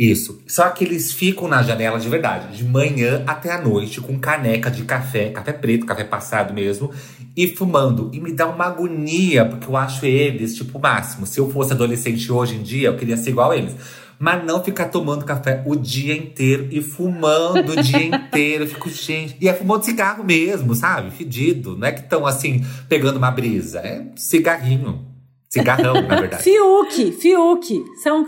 Isso. 0.00 0.40
Só 0.46 0.70
que 0.70 0.82
eles 0.82 1.12
ficam 1.12 1.46
na 1.46 1.62
janela 1.62 2.00
de 2.00 2.08
verdade, 2.08 2.56
de 2.56 2.64
manhã 2.64 3.22
até 3.26 3.52
a 3.52 3.60
noite, 3.60 4.00
com 4.00 4.18
caneca 4.18 4.70
de 4.70 4.82
café, 4.84 5.28
café 5.28 5.52
preto, 5.52 5.84
café 5.84 6.04
passado 6.04 6.54
mesmo, 6.54 6.90
e 7.36 7.46
fumando. 7.48 8.10
E 8.10 8.18
me 8.18 8.32
dá 8.32 8.46
uma 8.48 8.64
agonia, 8.64 9.44
porque 9.44 9.66
eu 9.66 9.76
acho 9.76 10.06
eles, 10.06 10.56
tipo, 10.56 10.78
o 10.78 10.80
máximo. 10.80 11.26
Se 11.26 11.38
eu 11.38 11.50
fosse 11.50 11.74
adolescente 11.74 12.32
hoje 12.32 12.56
em 12.56 12.62
dia, 12.62 12.88
eu 12.88 12.96
queria 12.96 13.14
ser 13.18 13.28
igual 13.28 13.50
a 13.50 13.56
eles 13.58 13.76
mas 14.22 14.44
não 14.44 14.62
ficar 14.62 14.90
tomando 14.90 15.24
café 15.24 15.62
o 15.64 15.74
dia 15.74 16.14
inteiro 16.14 16.68
e 16.70 16.82
fumando 16.82 17.72
o 17.72 17.82
dia 17.82 18.04
inteiro. 18.04 18.64
Eu 18.64 18.68
fico, 18.68 18.90
gente. 18.90 19.34
E 19.40 19.48
é 19.48 19.54
fumando 19.54 19.82
cigarro 19.82 20.22
mesmo, 20.22 20.74
sabe? 20.74 21.10
Fedido. 21.10 21.74
Não 21.74 21.88
é 21.88 21.92
que 21.92 22.00
estão 22.00 22.26
assim, 22.26 22.62
pegando 22.86 23.16
uma 23.16 23.30
brisa. 23.30 23.78
É 23.78 24.04
cigarrinho. 24.16 25.09
Cigarrão, 25.52 25.94
na 26.02 26.14
verdade. 26.20 26.42
Fiuk, 26.44 27.12
Fiuk. 27.12 27.84
São 28.02 28.24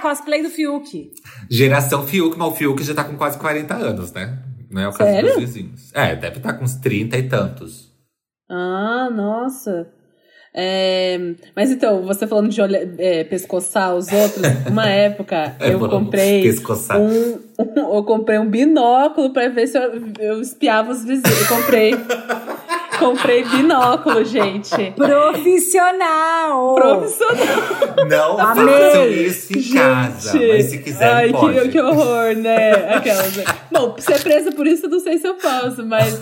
cosplay 0.00 0.42
do 0.42 0.48
Fiuk. 0.50 1.10
Geração 1.50 2.06
Fiuk, 2.06 2.38
mas 2.38 2.48
o 2.48 2.54
Fiuk 2.54 2.82
já 2.84 2.94
tá 2.94 3.04
com 3.04 3.16
quase 3.16 3.38
40 3.38 3.74
anos, 3.74 4.12
né? 4.12 4.38
Não 4.70 4.82
é 4.82 4.88
o 4.88 4.92
caso 4.92 5.10
Sério? 5.10 5.30
dos 5.30 5.38
vizinhos. 5.40 5.90
É, 5.94 6.14
deve 6.14 6.36
estar 6.36 6.52
com 6.54 6.64
uns 6.64 6.74
30 6.76 7.16
e 7.18 7.22
tantos. 7.28 7.90
Ah, 8.48 9.08
nossa. 9.12 9.88
É, 10.58 11.18
mas 11.54 11.70
então, 11.70 12.02
você 12.02 12.26
falando 12.26 12.48
de 12.48 12.62
olha, 12.62 12.90
é, 12.98 13.24
pescoçar 13.24 13.94
os 13.94 14.10
outros, 14.10 14.42
uma 14.70 14.88
época 14.88 15.54
É, 15.60 15.74
eu 15.74 15.78
comprei 15.88 16.42
pescoçar. 16.42 16.98
um, 16.98 17.38
eu 17.76 18.04
comprei 18.04 18.38
um 18.38 18.48
binóculo 18.48 19.32
pra 19.34 19.48
ver 19.48 19.66
se 19.66 19.76
eu, 19.76 19.90
eu 20.18 20.40
espiava 20.40 20.92
os 20.92 21.04
vizinhos. 21.04 21.42
Eu 21.42 21.56
comprei 21.56 21.92
comprei 22.98 23.44
binóculo, 23.44 24.24
gente. 24.24 24.92
Profissional! 24.96 26.74
Profissional. 26.74 28.06
Não 28.08 28.40
Amei. 28.40 28.66
façam 28.66 29.08
isso 29.08 29.58
em 29.58 29.74
casa, 29.74 30.38
mas 30.38 30.64
se 30.66 30.78
quiser 30.78 31.12
Ai, 31.12 31.30
pode. 31.30 31.60
que, 31.60 31.68
que 31.68 31.80
horror, 31.80 32.34
né? 32.36 32.94
Aquelas. 32.94 33.34
Bom, 33.72 33.96
ser 33.98 34.22
presa 34.22 34.52
por 34.52 34.66
isso, 34.66 34.86
eu 34.86 34.90
não 34.90 35.00
sei 35.00 35.18
se 35.18 35.26
eu 35.26 35.34
posso, 35.34 35.84
mas. 35.84 36.18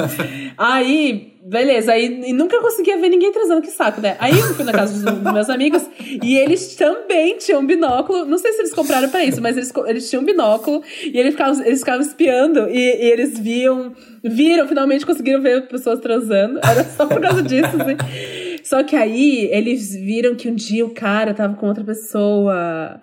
Aí, 0.56 1.33
beleza. 1.44 1.92
Aí 1.92 2.32
nunca 2.32 2.60
conseguia 2.60 2.96
ver 2.96 3.08
ninguém 3.08 3.30
transando, 3.30 3.60
que 3.60 3.70
saco, 3.70 4.00
né? 4.00 4.16
Aí 4.18 4.32
eu 4.32 4.54
fui 4.54 4.64
na 4.64 4.72
casa 4.72 4.92
dos, 4.92 5.02
dos 5.02 5.22
meus 5.32 5.50
amigos 5.50 5.82
e 6.22 6.36
eles 6.36 6.74
também 6.74 7.36
tinham 7.36 7.64
binóculo. 7.64 8.24
Não 8.24 8.38
sei 8.38 8.52
se 8.52 8.62
eles 8.62 8.72
compraram 8.72 9.08
pra 9.08 9.24
isso, 9.24 9.42
mas 9.42 9.56
eles, 9.56 9.72
eles 9.86 10.08
tinham 10.08 10.24
binóculo 10.24 10.82
e 11.02 11.18
eles 11.18 11.32
ficavam, 11.32 11.64
eles 11.64 11.80
ficavam 11.80 12.00
espiando 12.00 12.68
e, 12.68 12.78
e 12.78 13.10
eles 13.10 13.38
viam. 13.38 13.94
Viram, 14.26 14.66
finalmente 14.66 15.04
conseguiram 15.04 15.42
ver 15.42 15.68
pessoas 15.68 16.00
transando. 16.00 16.58
Era 16.62 16.82
só 16.84 17.04
por 17.06 17.20
causa 17.20 17.42
disso, 17.42 17.76
assim. 17.76 17.96
Só 18.64 18.82
que 18.82 18.96
aí 18.96 19.50
eles 19.52 19.94
viram 19.94 20.34
que 20.34 20.48
um 20.48 20.54
dia 20.54 20.86
o 20.86 20.90
cara 20.90 21.34
tava 21.34 21.54
com 21.54 21.66
outra 21.66 21.84
pessoa. 21.84 22.98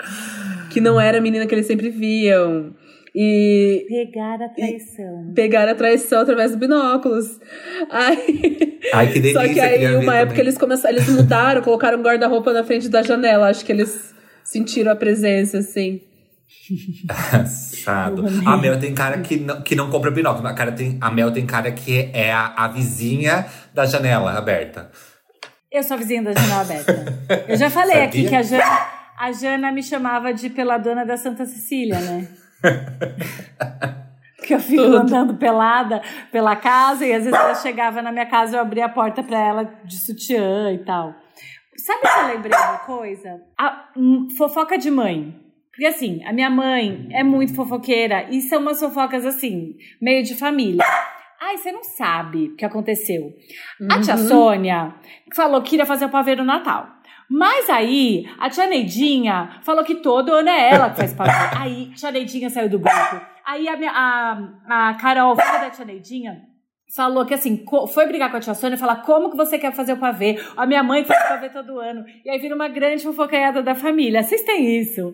Que 0.71 0.81
não 0.81 0.99
era 0.99 1.19
a 1.19 1.21
menina 1.21 1.45
que 1.45 1.53
eles 1.53 1.67
sempre 1.67 1.89
viam. 1.89 2.73
E 3.13 3.85
Pegar 3.89 4.41
a 4.41 4.47
traição. 4.49 5.33
pegaram 5.35 5.71
a 5.73 5.75
traição 5.75 6.21
através 6.21 6.51
dos 6.51 6.59
binóculos. 6.59 7.39
Aí, 7.89 8.79
Ai, 8.93 9.07
que 9.11 9.19
delícia. 9.19 9.41
só 9.47 9.53
que 9.53 9.59
aí, 9.59 9.95
uma 9.97 10.15
época, 10.15 10.29
também. 10.37 10.39
eles 10.45 10.57
começaram, 10.57 10.95
eles 10.95 11.09
mudaram, 11.09 11.61
colocaram 11.61 11.99
um 11.99 12.03
guarda-roupa 12.03 12.53
na 12.53 12.63
frente 12.63 12.87
da 12.87 13.01
janela. 13.03 13.49
Acho 13.49 13.65
que 13.65 13.71
eles 13.73 14.13
sentiram 14.45 14.91
a 14.93 14.95
presença, 14.95 15.57
assim. 15.57 15.99
Engraçado. 17.03 18.23
A 18.45 18.57
Mel 18.57 18.79
tem 18.79 18.93
cara 18.93 19.19
que 19.19 19.37
não, 19.37 19.61
que 19.61 19.75
não 19.75 19.89
compra 19.89 20.09
binóculo. 20.11 20.47
A, 20.47 20.53
cara 20.53 20.71
tem, 20.71 20.97
a 21.01 21.11
Mel 21.11 21.31
tem 21.31 21.45
cara 21.45 21.71
que 21.71 22.09
é 22.13 22.31
a, 22.31 22.53
a 22.55 22.67
vizinha 22.67 23.45
da 23.73 23.85
janela 23.85 24.31
aberta. 24.37 24.89
Eu 25.71 25.83
sou 25.83 25.95
a 25.95 25.97
vizinha 25.99 26.21
da 26.23 26.33
janela 26.33 26.61
aberta. 26.61 27.45
Eu 27.47 27.57
já 27.57 27.69
falei 27.69 27.93
Sabia? 28.05 28.05
aqui 28.07 28.27
que 28.27 28.35
a 28.35 28.41
Jana, 28.41 28.63
a 29.19 29.31
Jana 29.31 29.71
me 29.71 29.83
chamava 29.83 30.33
de 30.33 30.49
peladona 30.49 31.05
da 31.05 31.17
Santa 31.17 31.45
Cecília, 31.45 31.99
né? 31.99 32.27
que 34.45 34.53
eu 34.53 34.59
fico 34.59 34.83
Tudo. 34.83 34.97
andando 34.97 35.35
pelada 35.35 36.01
pela 36.31 36.55
casa 36.55 37.05
e 37.05 37.13
às 37.13 37.23
vezes 37.23 37.39
ela 37.39 37.55
chegava 37.61 38.01
na 38.01 38.11
minha 38.11 38.25
casa 38.25 38.55
e 38.55 38.57
eu 38.57 38.61
abria 38.61 38.85
a 38.85 38.89
porta 38.89 39.23
pra 39.23 39.39
ela 39.39 39.63
de 39.83 39.97
sutiã 39.97 40.71
e 40.73 40.79
tal. 40.79 41.15
Sabe 41.77 42.01
que 42.01 42.19
eu 42.19 42.27
lembrei 42.27 42.57
uma 42.57 42.79
coisa? 42.79 43.41
A 43.57 43.89
hum, 43.95 44.27
fofoca 44.37 44.77
de 44.77 44.91
mãe. 44.91 45.39
Porque 45.71 45.85
assim, 45.85 46.23
a 46.25 46.33
minha 46.33 46.49
mãe 46.49 47.07
é 47.11 47.23
muito 47.23 47.55
fofoqueira 47.55 48.27
e 48.29 48.41
são 48.41 48.59
umas 48.61 48.79
fofocas 48.79 49.25
assim, 49.25 49.75
meio 50.01 50.23
de 50.23 50.35
família. 50.35 50.83
Ai, 51.41 51.57
você 51.57 51.71
não 51.71 51.83
sabe 51.83 52.49
o 52.49 52.55
que 52.55 52.63
aconteceu. 52.63 53.33
A 53.89 53.99
tia 53.99 54.15
Sônia 54.15 54.93
falou 55.35 55.61
que 55.63 55.75
iria 55.75 55.87
fazer 55.87 56.05
o 56.05 56.09
pavê 56.09 56.35
no 56.35 56.43
Natal. 56.43 56.87
Mas 57.33 57.69
aí, 57.69 58.25
a 58.37 58.49
tia 58.49 58.67
Neidinha 58.67 59.59
falou 59.63 59.83
que 59.85 59.95
todo 59.95 60.33
ano 60.33 60.49
é 60.49 60.69
ela 60.73 60.89
que 60.89 60.97
faz 60.97 61.13
pavê. 61.13 61.31
Aí, 61.57 61.85
tia 61.95 62.11
Neidinha 62.11 62.49
saiu 62.49 62.67
do 62.69 62.77
grupo. 62.79 63.21
Aí, 63.45 63.67
a, 63.69 63.77
minha, 63.77 63.91
a, 63.91 64.89
a 64.89 64.93
Carol, 64.95 65.35
filha 65.37 65.59
da 65.59 65.69
tia 65.69 65.85
Neidinha, 65.85 66.41
falou 66.93 67.25
que 67.25 67.33
assim, 67.33 67.63
foi 67.93 68.05
brigar 68.05 68.29
com 68.29 68.35
a 68.35 68.39
tia 68.41 68.53
Sônia 68.53 68.75
e 68.75 68.79
falar 68.79 68.97
como 68.97 69.29
que 69.31 69.37
você 69.37 69.57
quer 69.57 69.71
fazer 69.71 69.93
o 69.93 69.97
pavê. 69.97 70.37
A 70.57 70.65
minha 70.65 70.83
mãe 70.83 71.05
faz 71.05 71.23
pavê 71.29 71.47
todo 71.49 71.79
ano. 71.79 72.03
E 72.25 72.29
aí 72.29 72.37
vira 72.37 72.53
uma 72.53 72.67
grande 72.67 73.01
fofocaiada 73.03 73.63
da 73.63 73.75
família. 73.75 74.23
Vocês 74.23 74.43
têm 74.43 74.79
isso? 74.81 75.13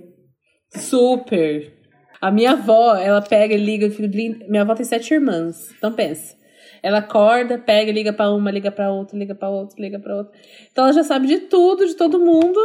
Super. 0.70 1.74
A 2.20 2.32
minha 2.32 2.52
avó, 2.54 2.96
ela 2.96 3.22
pega 3.22 3.54
e 3.54 3.58
liga. 3.58 3.88
li- 4.00 4.40
Minha 4.50 4.64
avó 4.64 4.74
tem 4.74 4.86
sete 4.86 5.14
irmãs. 5.14 5.72
Então 5.78 5.92
pensa. 5.94 6.36
Ela 6.84 7.00
acorda, 7.00 7.58
pega, 7.58 7.92
liga 7.92 8.14
pra 8.14 8.30
uma, 8.32 8.52
liga 8.52 8.72
pra 8.72 8.92
outra, 8.92 9.18
liga 9.18 9.34
pra 9.36 9.50
outra, 9.50 9.82
liga 9.82 10.00
pra 10.00 10.16
outra. 10.18 10.34
Então 10.72 10.86
ela 10.86 10.94
já 10.94 11.04
sabe 11.04 11.28
de 11.28 11.38
tudo, 11.42 11.86
de 11.86 11.96
todo 11.96 12.20
mundo. 12.20 12.60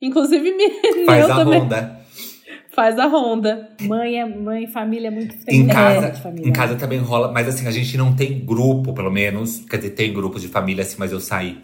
Inclusive 0.00 0.52
me- 0.56 1.04
Faz 1.04 1.30
a 1.30 1.36
também. 1.36 1.58
ronda. 1.60 2.00
Faz 2.72 2.98
a 2.98 3.06
ronda. 3.06 3.68
Mãe 3.82 4.20
é 4.20 4.24
mãe, 4.24 4.66
família 4.68 5.08
é 5.08 5.10
muito 5.10 5.34
Em 5.48 5.58
muita 5.60 5.74
casa, 5.74 5.94
coisa 6.00 6.12
de 6.12 6.22
família. 6.22 6.48
em 6.48 6.52
casa 6.52 6.76
também 6.76 6.98
rola, 6.98 7.32
mas 7.32 7.48
assim, 7.48 7.66
a 7.66 7.70
gente 7.70 7.96
não 7.96 8.14
tem 8.14 8.38
grupo, 8.44 8.94
pelo 8.94 9.10
menos. 9.10 9.64
Quer 9.68 9.78
dizer, 9.78 9.90
tem 9.90 10.12
grupo 10.12 10.38
de 10.38 10.46
família, 10.48 10.82
assim, 10.82 10.96
mas 10.98 11.10
eu 11.12 11.20
saí. 11.20 11.58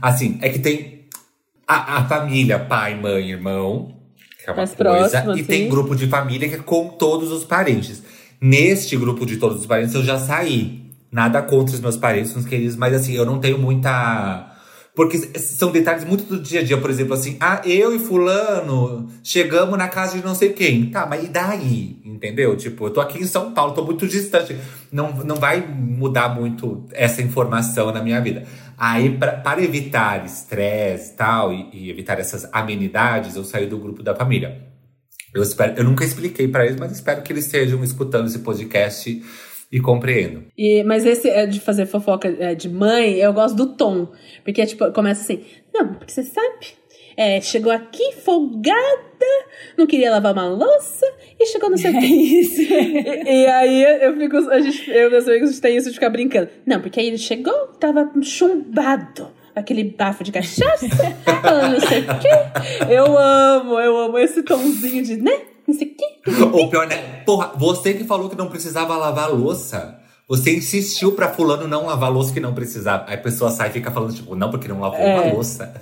Assim, 0.00 0.38
é 0.42 0.48
que 0.48 0.58
tem 0.58 1.06
a, 1.68 1.98
a 1.98 2.04
família, 2.08 2.58
pai, 2.58 2.94
mãe, 2.98 3.30
irmão, 3.30 3.94
que 4.42 4.48
é 4.48 4.50
uma 4.50 4.56
Mais 4.56 4.74
coisa, 4.74 5.10
próximo, 5.10 5.30
e 5.32 5.40
assim. 5.40 5.44
tem 5.44 5.68
grupo 5.68 5.94
de 5.94 6.06
família 6.06 6.48
que 6.48 6.54
é 6.54 6.58
com 6.58 6.88
todos 6.88 7.30
os 7.30 7.44
parentes. 7.44 8.02
Neste 8.40 8.96
grupo 8.96 9.24
de 9.26 9.36
todos 9.36 9.60
os 9.60 9.66
parentes 9.66 9.94
eu 9.94 10.02
já 10.02 10.18
saí. 10.18 10.85
Nada 11.10 11.42
contra 11.42 11.74
os 11.74 11.80
meus 11.80 11.96
parentes, 11.96 12.34
os 12.34 12.44
queridos, 12.44 12.76
mas 12.76 12.94
assim, 12.94 13.14
eu 13.14 13.24
não 13.24 13.38
tenho 13.38 13.58
muita. 13.58 14.52
Porque 14.94 15.18
são 15.38 15.70
detalhes 15.70 16.04
muito 16.04 16.24
do 16.24 16.40
dia 16.40 16.60
a 16.60 16.62
dia, 16.62 16.78
por 16.78 16.88
exemplo, 16.88 17.12
assim, 17.12 17.36
ah, 17.38 17.60
eu 17.66 17.94
e 17.94 17.98
fulano 17.98 19.10
chegamos 19.22 19.76
na 19.76 19.88
casa 19.88 20.16
de 20.16 20.24
não 20.24 20.34
sei 20.34 20.54
quem. 20.54 20.90
Tá, 20.90 21.06
mas 21.06 21.24
e 21.24 21.28
daí? 21.28 22.00
Entendeu? 22.02 22.56
Tipo, 22.56 22.86
eu 22.86 22.90
tô 22.90 23.00
aqui 23.02 23.18
em 23.18 23.26
São 23.26 23.52
Paulo, 23.52 23.74
tô 23.74 23.84
muito 23.84 24.06
distante. 24.08 24.56
Não, 24.90 25.12
não 25.12 25.36
vai 25.36 25.60
mudar 25.60 26.34
muito 26.34 26.86
essa 26.92 27.20
informação 27.20 27.92
na 27.92 28.02
minha 28.02 28.20
vida. 28.22 28.44
Aí, 28.78 29.10
pra, 29.18 29.32
para 29.32 29.62
evitar 29.62 30.24
estresse 30.24 31.14
tal, 31.14 31.52
e, 31.52 31.68
e 31.74 31.90
evitar 31.90 32.18
essas 32.18 32.48
amenidades, 32.50 33.36
eu 33.36 33.44
saí 33.44 33.66
do 33.66 33.78
grupo 33.78 34.02
da 34.02 34.14
família. 34.14 34.66
Eu, 35.34 35.42
espero, 35.42 35.74
eu 35.76 35.84
nunca 35.84 36.04
expliquei 36.04 36.48
pra 36.48 36.64
eles, 36.64 36.80
mas 36.80 36.92
espero 36.92 37.20
que 37.20 37.30
eles 37.30 37.44
estejam 37.44 37.84
escutando 37.84 38.26
esse 38.26 38.38
podcast 38.38 39.22
e 39.70 39.80
compreendam. 39.80 40.44
E, 40.56 40.82
mas 40.84 41.04
esse 41.04 41.28
é 41.28 41.46
de 41.46 41.60
fazer 41.60 41.86
fofoca 41.86 42.28
é, 42.38 42.54
de 42.54 42.68
mãe, 42.68 43.14
eu 43.14 43.32
gosto 43.32 43.56
do 43.56 43.74
tom. 43.74 44.08
Porque, 44.44 44.64
tipo, 44.64 44.90
começa 44.92 45.22
assim, 45.22 45.44
não, 45.74 45.94
porque 45.94 46.12
você 46.12 46.22
sabe, 46.22 46.66
é, 47.16 47.40
chegou 47.40 47.72
aqui 47.72 48.12
folgada, 48.12 48.76
não 49.76 49.86
queria 49.86 50.10
lavar 50.10 50.32
uma 50.32 50.48
louça 50.48 51.06
e 51.38 51.46
chegou 51.46 51.70
no 51.70 51.78
seu 51.78 51.90
É 51.96 52.04
isso. 52.04 52.62
E, 52.62 53.42
e 53.42 53.46
aí 53.46 53.82
eu 54.02 54.16
fico, 54.16 54.36
a 54.50 54.60
gente, 54.60 54.90
eu 54.90 55.08
e 55.08 55.10
meus 55.10 55.26
amigos 55.26 55.48
a 55.48 55.52
gente 55.52 55.62
tem 55.62 55.76
isso 55.76 55.88
de 55.88 55.94
ficar 55.94 56.10
brincando. 56.10 56.48
Não, 56.64 56.80
porque 56.80 57.00
aí 57.00 57.06
ele 57.06 57.18
chegou, 57.18 57.68
tava 57.80 58.10
chumbado. 58.22 59.34
Aquele 59.54 59.84
bafo 59.84 60.22
de 60.22 60.30
cachaça, 60.30 60.86
falando 61.40 61.80
não 61.80 61.80
sei 61.80 62.00
o 62.00 62.18
quê. 62.18 62.28
Eu 62.90 63.16
amo, 63.16 63.80
eu 63.80 63.96
amo 63.96 64.18
esse 64.18 64.42
tomzinho 64.42 65.02
de, 65.02 65.16
né? 65.16 65.32
Não 65.66 65.74
sei 65.74 65.88
o 65.88 65.94
quê. 65.96 66.42
Ou 66.52 66.68
pior, 66.70 66.86
né? 66.86 67.22
Porra, 67.26 67.52
você 67.56 67.94
que 67.94 68.04
falou 68.04 68.28
que 68.28 68.36
não 68.36 68.48
precisava 68.48 68.96
lavar 68.96 69.24
a 69.24 69.32
louça. 69.32 69.98
Você 70.28 70.56
insistiu 70.56 71.12
pra 71.12 71.28
fulano 71.32 71.68
não 71.68 71.86
lavar 71.86 72.08
a 72.08 72.12
louça 72.12 72.32
que 72.32 72.40
não 72.40 72.52
precisava. 72.54 73.04
Aí 73.08 73.14
a 73.14 73.18
pessoa 73.18 73.50
sai 73.50 73.68
e 73.68 73.72
fica 73.72 73.90
falando, 73.92 74.12
tipo, 74.14 74.34
não, 74.34 74.50
porque 74.50 74.66
não 74.68 74.80
lavou 74.80 74.98
É. 74.98 75.20
uma 75.20 75.32
louça. 75.32 75.72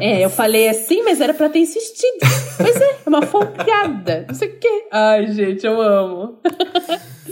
É, 0.00 0.24
eu 0.24 0.30
falei 0.30 0.68
assim, 0.68 1.02
mas 1.04 1.20
era 1.20 1.32
pra 1.34 1.48
ter 1.48 1.60
insistido. 1.60 2.18
Pois 2.56 2.76
é, 2.76 2.90
é 3.04 3.08
uma 3.08 3.22
folgada. 3.22 4.24
Não 4.28 4.34
sei 4.34 4.48
o 4.48 4.58
quê. 4.58 4.84
Ai, 4.92 5.26
gente, 5.32 5.64
eu 5.66 5.80
amo. 5.80 6.38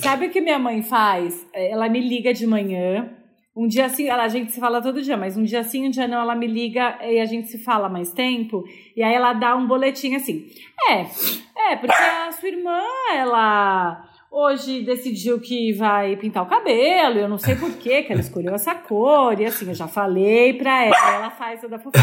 Sabe 0.00 0.26
o 0.26 0.30
que 0.30 0.40
minha 0.40 0.58
mãe 0.58 0.82
faz? 0.82 1.34
Ela 1.52 1.88
me 1.88 2.00
liga 2.00 2.32
de 2.32 2.46
manhã. 2.46 3.10
Um 3.58 3.66
dia 3.66 3.86
assim, 3.86 4.08
ela, 4.08 4.22
a 4.22 4.28
gente 4.28 4.52
se 4.52 4.60
fala 4.60 4.80
todo 4.80 5.02
dia, 5.02 5.16
mas 5.16 5.36
um 5.36 5.42
dia 5.42 5.64
sim, 5.64 5.88
um 5.88 5.90
dia 5.90 6.06
não, 6.06 6.20
ela 6.20 6.36
me 6.36 6.46
liga 6.46 6.96
e 7.02 7.18
a 7.18 7.24
gente 7.24 7.48
se 7.48 7.58
fala 7.58 7.88
mais 7.88 8.12
tempo. 8.12 8.62
E 8.96 9.02
aí 9.02 9.12
ela 9.12 9.32
dá 9.32 9.56
um 9.56 9.66
boletim 9.66 10.14
assim. 10.14 10.46
É, 10.88 11.72
é, 11.72 11.76
porque 11.76 11.92
a 11.92 12.30
sua 12.30 12.48
irmã, 12.48 12.80
ela 13.12 14.08
hoje 14.30 14.82
decidiu 14.82 15.40
que 15.40 15.72
vai 15.72 16.14
pintar 16.14 16.44
o 16.44 16.46
cabelo, 16.46 17.18
eu 17.18 17.28
não 17.28 17.36
sei 17.36 17.56
por 17.56 17.72
que 17.78 18.02
que 18.02 18.12
ela 18.12 18.20
escolheu 18.20 18.54
essa 18.54 18.76
cor, 18.76 19.40
e 19.40 19.46
assim, 19.46 19.66
eu 19.66 19.74
já 19.74 19.88
falei 19.88 20.52
pra 20.52 20.84
ela, 20.84 21.14
ela 21.14 21.30
faz 21.30 21.60
toda 21.60 21.76
a 21.76 21.78
fofoca. 21.80 21.98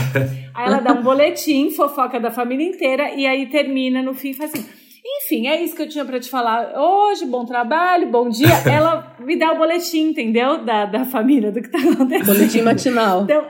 Aí 0.53 0.65
ela 0.65 0.79
dá 0.79 0.91
um 0.91 1.03
boletim, 1.03 1.71
fofoca 1.71 2.19
da 2.19 2.31
família 2.31 2.67
inteira, 2.67 3.11
e 3.11 3.25
aí 3.25 3.45
termina 3.45 4.03
no 4.03 4.13
fim 4.13 4.31
e 4.31 4.33
faz 4.33 4.53
assim. 4.53 4.84
Enfim, 5.05 5.47
é 5.47 5.61
isso 5.61 5.75
que 5.75 5.83
eu 5.83 5.89
tinha 5.89 6.03
pra 6.03 6.19
te 6.19 6.29
falar 6.29 6.73
hoje. 6.75 7.25
Bom 7.25 7.45
trabalho, 7.45 8.09
bom 8.09 8.27
dia. 8.27 8.55
Ela 8.65 9.15
me 9.19 9.37
dá 9.37 9.53
o 9.53 9.57
boletim, 9.57 10.09
entendeu? 10.09 10.65
Da, 10.65 10.85
da 10.85 11.05
família, 11.05 11.51
do 11.51 11.61
que 11.61 11.69
tá 11.69 11.77
acontecendo. 11.77 12.25
Boletim 12.25 12.61
matinal. 12.61 13.23
Então, 13.23 13.45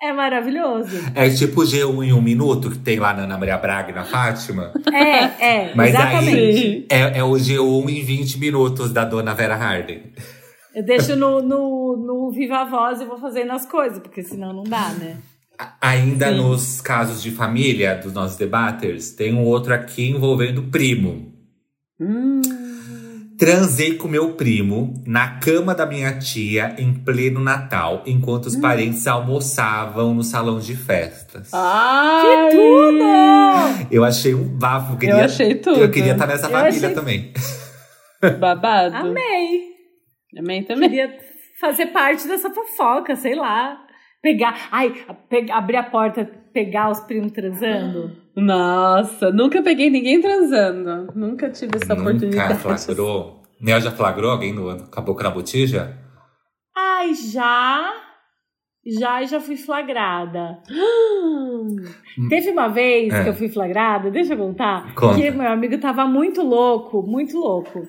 é 0.00 0.12
maravilhoso. 0.12 0.96
É 1.14 1.28
tipo 1.28 1.62
o 1.62 1.64
G1 1.64 2.06
em 2.06 2.12
um 2.12 2.22
minuto 2.22 2.70
que 2.70 2.78
tem 2.78 2.98
lá 2.98 3.12
na 3.12 3.22
Ana 3.22 3.38
Maria 3.38 3.56
Braga 3.56 3.90
e 3.90 3.94
na 3.94 4.04
Fátima. 4.04 4.72
É, 4.92 5.68
é, 5.68 5.74
Mas 5.74 5.90
exatamente. 5.90 6.36
aí 6.38 6.86
é, 6.90 7.18
é 7.18 7.24
o 7.24 7.32
G1 7.32 7.88
em 7.88 8.02
20 8.04 8.38
minutos 8.38 8.92
da 8.92 9.04
dona 9.04 9.34
Vera 9.34 9.56
Harden. 9.56 10.02
Eu 10.74 10.84
deixo 10.84 11.14
no, 11.14 11.42
no, 11.42 11.96
no 11.96 12.30
Viva 12.30 12.64
Voz 12.64 13.00
e 13.00 13.04
vou 13.04 13.18
fazendo 13.18 13.52
as 13.52 13.66
coisas, 13.66 13.98
porque 13.98 14.22
senão 14.22 14.52
não 14.52 14.64
dá, 14.64 14.88
né? 14.90 15.18
Ainda 15.80 16.30
Sim. 16.30 16.36
nos 16.38 16.80
casos 16.80 17.22
de 17.22 17.30
família 17.30 17.94
dos 17.96 18.12
nossos 18.12 18.36
debaters, 18.36 19.10
tem 19.12 19.34
um 19.34 19.44
outro 19.44 19.74
aqui 19.74 20.08
envolvendo 20.10 20.62
primo. 20.64 21.32
Hum. 22.00 22.40
Transei 23.38 23.94
com 23.96 24.06
meu 24.06 24.34
primo 24.34 25.02
na 25.04 25.38
cama 25.40 25.74
da 25.74 25.84
minha 25.84 26.16
tia 26.18 26.76
em 26.78 26.94
pleno 26.94 27.40
Natal, 27.40 28.02
enquanto 28.06 28.44
Hum. 28.44 28.48
os 28.48 28.56
parentes 28.56 29.06
almoçavam 29.06 30.14
no 30.14 30.22
salão 30.22 30.60
de 30.60 30.76
festas. 30.76 31.50
Ai, 31.52 32.22
Que 32.50 32.56
tudo! 32.56 33.04
Eu 33.90 34.04
achei 34.04 34.32
um 34.34 34.44
bafo. 34.46 34.92
Eu, 34.92 34.98
queria, 34.98 35.24
achei 35.24 35.54
tudo. 35.56 35.80
Eu 35.80 35.90
queria 35.90 36.12
estar 36.12 36.26
nessa 36.26 36.46
Eu 36.46 36.50
família 36.50 36.78
achei- 36.88 36.94
também. 36.94 37.32
Babado. 38.38 38.94
Amei. 38.96 39.72
Amei 40.38 40.62
também. 40.62 40.88
Queria 40.88 41.12
fazer 41.60 41.86
parte 41.86 42.26
dessa 42.28 42.50
fofoca, 42.50 43.16
sei 43.16 43.34
lá. 43.34 43.76
Pegar. 44.22 44.68
Ai, 44.70 44.92
pe- 45.28 45.50
abrir 45.50 45.76
a 45.76 45.82
porta, 45.82 46.24
pegar 46.52 46.90
os 46.90 47.00
primos 47.00 47.32
transando. 47.32 48.12
Nossa, 48.36 49.30
nunca 49.32 49.60
peguei 49.62 49.90
ninguém 49.90 50.20
transando. 50.20 51.12
Nunca 51.14 51.50
tive 51.50 51.72
essa 51.76 51.94
Nunca 51.94 52.08
oportunidade. 52.10 52.58
flagrou. 52.60 53.42
Nel 53.60 53.80
já 53.80 53.90
flagrou 53.90 54.30
alguém 54.30 54.52
no 54.52 54.88
Caboclo 54.90 55.22
na 55.24 55.30
Botija? 55.30 55.96
Ai, 56.76 57.12
já. 57.14 57.92
Já, 58.84 59.22
já 59.24 59.40
fui 59.40 59.56
flagrada. 59.56 60.58
Teve 62.28 62.50
uma 62.50 62.68
vez 62.68 63.12
É. 63.12 63.22
que 63.22 63.28
eu 63.28 63.34
fui 63.34 63.48
flagrada, 63.48 64.10
deixa 64.10 64.34
eu 64.34 64.38
contar. 64.38 64.92
Conta. 64.94 65.14
Que 65.20 65.30
meu 65.30 65.48
amigo 65.50 65.78
tava 65.78 66.04
muito 66.06 66.42
louco, 66.42 67.02
muito 67.02 67.36
louco. 67.38 67.86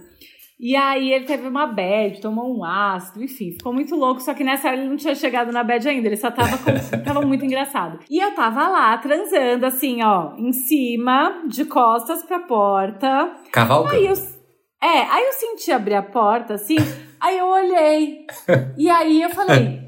E 0.66 0.78
aí 0.78 1.12
ele 1.12 1.26
teve 1.26 1.46
uma 1.46 1.68
bad, 1.68 2.22
tomou 2.22 2.58
um 2.58 2.64
ácido, 2.64 3.22
enfim, 3.22 3.52
ficou 3.52 3.74
muito 3.74 3.98
louco. 3.98 4.22
Só 4.22 4.34
que 4.34 4.46
nessa 4.46 4.70
hora 4.70 4.78
ele 4.78 4.88
não 4.88 4.96
tinha 4.96 5.14
chegado 5.14 5.52
na 5.52 5.62
bad 5.62 5.86
ainda, 5.90 6.08
ele 6.08 6.16
só 6.16 6.32
tava, 6.32 6.58
com- 6.58 6.72
tava 7.04 7.22
muito 7.22 7.44
engraçado. 7.44 8.00
E 8.10 8.18
eu 8.24 8.34
tava 8.34 8.70
lá 8.70 8.98
transando, 8.98 9.66
assim, 9.66 10.02
ó, 10.02 10.34
em 10.38 10.54
cima, 10.54 11.44
de 11.50 11.66
costas 11.66 12.24
pra 12.24 12.40
porta. 12.40 13.34
Cavalga? 13.52 13.92
Aí 13.92 14.06
eu, 14.08 14.14
é, 14.82 15.02
aí 15.12 15.26
eu 15.26 15.34
senti 15.34 15.70
abrir 15.70 15.96
a 15.96 16.02
porta, 16.02 16.54
assim, 16.54 16.78
aí 17.20 17.38
eu 17.38 17.48
olhei. 17.48 18.26
E 18.78 18.90
aí 18.90 19.22
eu 19.22 19.32
falei 19.32 19.82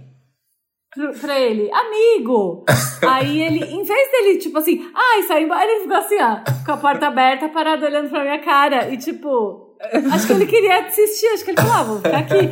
pra 1.21 1.39
ele, 1.39 1.71
amigo! 1.71 2.65
Aí 3.07 3.41
ele, 3.41 3.63
em 3.63 3.81
vez 3.83 4.11
dele, 4.11 4.37
tipo 4.39 4.57
assim, 4.57 4.85
ai, 4.93 5.23
saiu 5.23 5.45
embora, 5.45 5.63
ele 5.63 5.83
ficou 5.83 5.95
assim, 5.97 6.17
ó, 6.21 6.39
com 6.65 6.71
a 6.73 6.77
porta 6.77 7.07
aberta, 7.07 7.47
parado 7.47 7.85
olhando 7.85 8.09
pra 8.09 8.23
minha 8.23 8.39
cara. 8.39 8.89
E 8.89 8.97
tipo, 8.97 9.64
acho 10.11 10.27
que 10.27 10.33
ele 10.33 10.45
queria 10.45 10.85
assistir, 10.85 11.27
acho 11.27 11.43
que 11.43 11.51
ele 11.51 11.61
falou, 11.61 11.73
ah, 11.73 11.83
vou 11.83 11.97
ficar 11.97 12.17
aqui. 12.17 12.49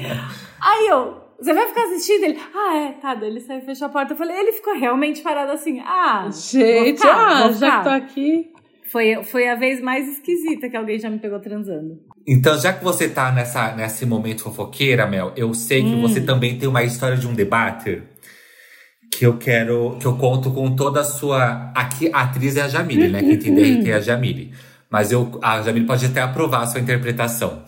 Aí 0.61 0.87
eu, 0.87 1.21
você 1.39 1.53
vai 1.53 1.67
ficar 1.67 1.83
assistindo? 1.83 2.23
Ele, 2.23 2.39
ah, 2.55 2.77
é, 2.77 2.91
tá. 2.93 3.15
Daí 3.15 3.29
ele 3.29 3.41
saiu 3.41 3.59
e 3.59 3.65
fechou 3.65 3.87
a 3.87 3.89
porta. 3.89 4.13
Eu 4.13 4.17
falei, 4.17 4.37
ele 4.37 4.53
ficou 4.53 4.73
realmente 4.75 5.21
parado 5.21 5.51
assim, 5.51 5.79
ah. 5.81 6.29
Gente, 6.31 6.99
vou 6.99 7.09
ficar, 7.09 7.15
ah, 7.15 7.47
vou 7.47 7.53
já 7.53 7.77
que 7.77 7.83
tô 7.83 7.89
aqui. 7.89 8.49
Foi, 8.91 9.23
foi 9.23 9.49
a 9.49 9.55
vez 9.55 9.81
mais 9.81 10.07
esquisita 10.07 10.69
que 10.69 10.77
alguém 10.77 10.99
já 10.99 11.09
me 11.09 11.17
pegou 11.17 11.39
transando. 11.39 11.99
Então, 12.27 12.57
já 12.59 12.71
que 12.71 12.83
você 12.83 13.09
tá 13.09 13.31
nessa, 13.31 13.75
nesse 13.75 14.05
momento 14.05 14.43
fofoqueira, 14.43 15.07
Mel, 15.07 15.33
eu 15.35 15.53
sei 15.53 15.81
que 15.83 15.95
você 15.95 16.21
também 16.21 16.57
tem 16.57 16.69
uma 16.69 16.83
história 16.83 17.17
de 17.17 17.27
um 17.27 17.33
debate 17.33 18.03
que 19.11 19.25
eu 19.25 19.37
quero. 19.37 19.97
que 19.99 20.05
eu 20.05 20.15
conto 20.17 20.51
com 20.51 20.75
toda 20.75 21.01
a 21.01 21.03
sua. 21.03 21.71
Aqui, 21.75 22.09
a 22.13 22.21
atriz 22.21 22.55
é 22.55 22.61
a 22.61 22.67
Jamile, 22.67 23.09
né? 23.09 23.19
Quem 23.21 23.37
tem 23.37 23.53
DRT 23.53 23.89
é 23.89 23.95
a 23.95 23.99
Jamile. 23.99 24.53
Mas 24.93 25.11
eu, 25.11 25.39
a 25.41 25.59
Jamile 25.63 25.87
pode 25.87 26.05
até 26.05 26.21
aprovar 26.21 26.61
a 26.61 26.67
sua 26.67 26.79
interpretação 26.79 27.63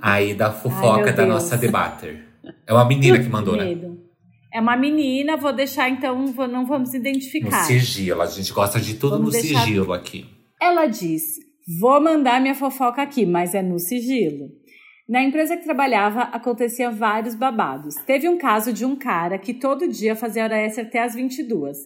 aí 0.00 0.32
da 0.32 0.50
fofoca 0.50 1.04
meu 1.04 1.14
da 1.14 1.26
nossa 1.26 1.54
debater. 1.58 2.24
É 2.66 2.72
uma 2.72 2.86
menina 2.86 3.18
que 3.20 3.28
mandou, 3.28 3.54
né? 3.54 3.76
É 4.54 4.58
uma 4.58 4.74
menina, 4.74 5.36
vou 5.36 5.52
deixar 5.52 5.90
então, 5.90 6.26
vou- 6.28 6.48
não 6.48 6.64
vamos 6.66 6.90
No 6.92 6.96
identificar. 6.98 7.64
sigilo. 7.64 8.22
A 8.22 8.26
gente 8.26 8.50
gosta 8.54 8.80
de 8.80 8.94
tudo 8.94 9.18
Vamos 9.18 9.34
no 9.34 9.40
deixar- 9.42 9.60
sigilo 9.64 9.92
aqui. 9.92 10.24
Ela 10.60 10.86
diz: 10.86 11.22
Vou 11.78 12.00
mandar 12.00 12.40
minha 12.40 12.54
fofoca 12.54 13.02
aqui, 13.02 13.26
mas 13.26 13.54
é 13.54 13.60
no 13.62 13.78
sigilo. 13.78 14.48
Na 15.08 15.22
empresa 15.22 15.56
que 15.58 15.64
trabalhava, 15.64 16.22
acontecia 16.22 16.90
vários 16.90 17.34
babados. 17.34 17.94
Teve 18.06 18.28
um 18.30 18.38
caso 18.38 18.72
de 18.72 18.84
um 18.86 18.96
cara 18.96 19.36
que 19.38 19.52
todo 19.52 19.86
dia 19.88 20.16
fazia 20.16 20.44
hora 20.44 20.56
extra 20.56 20.84
até 20.84 21.02
as 21.02 21.14
22. 21.14 21.76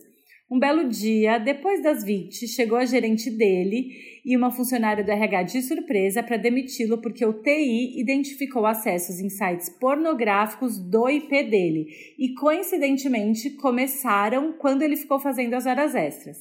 Um 0.48 0.60
belo 0.60 0.88
dia, 0.88 1.38
depois 1.38 1.82
das 1.82 2.04
20, 2.04 2.46
chegou 2.46 2.78
a 2.78 2.84
gerente 2.84 3.28
dele 3.30 3.88
e 4.24 4.36
uma 4.36 4.52
funcionária 4.52 5.02
do 5.02 5.10
RH 5.10 5.42
de 5.42 5.62
surpresa 5.62 6.22
para 6.22 6.36
demiti-lo 6.36 6.98
porque 6.98 7.26
o 7.26 7.32
TI 7.32 8.00
identificou 8.00 8.64
acessos 8.64 9.18
em 9.18 9.28
sites 9.28 9.68
pornográficos 9.68 10.78
do 10.78 11.08
IP 11.08 11.30
dele 11.50 11.86
e, 12.16 12.32
coincidentemente, 12.34 13.50
começaram 13.56 14.52
quando 14.52 14.82
ele 14.82 14.96
ficou 14.96 15.18
fazendo 15.18 15.54
as 15.54 15.66
horas 15.66 15.96
extras. 15.96 16.36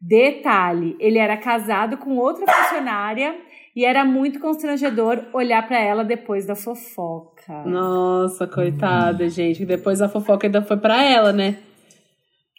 Detalhe, 0.00 0.96
ele 1.00 1.18
era 1.18 1.36
casado 1.36 1.98
com 1.98 2.16
outra 2.18 2.46
funcionária 2.46 3.36
e 3.74 3.84
era 3.84 4.04
muito 4.04 4.38
constrangedor 4.38 5.26
olhar 5.32 5.66
pra 5.66 5.80
ela 5.80 6.04
depois 6.04 6.46
da 6.46 6.54
fofoca. 6.54 7.64
Nossa, 7.64 8.46
coitada, 8.46 9.28
gente. 9.28 9.66
Depois 9.66 10.00
a 10.00 10.08
fofoca 10.08 10.46
ainda 10.46 10.62
foi 10.62 10.76
pra 10.76 11.02
ela, 11.02 11.32
né? 11.32 11.58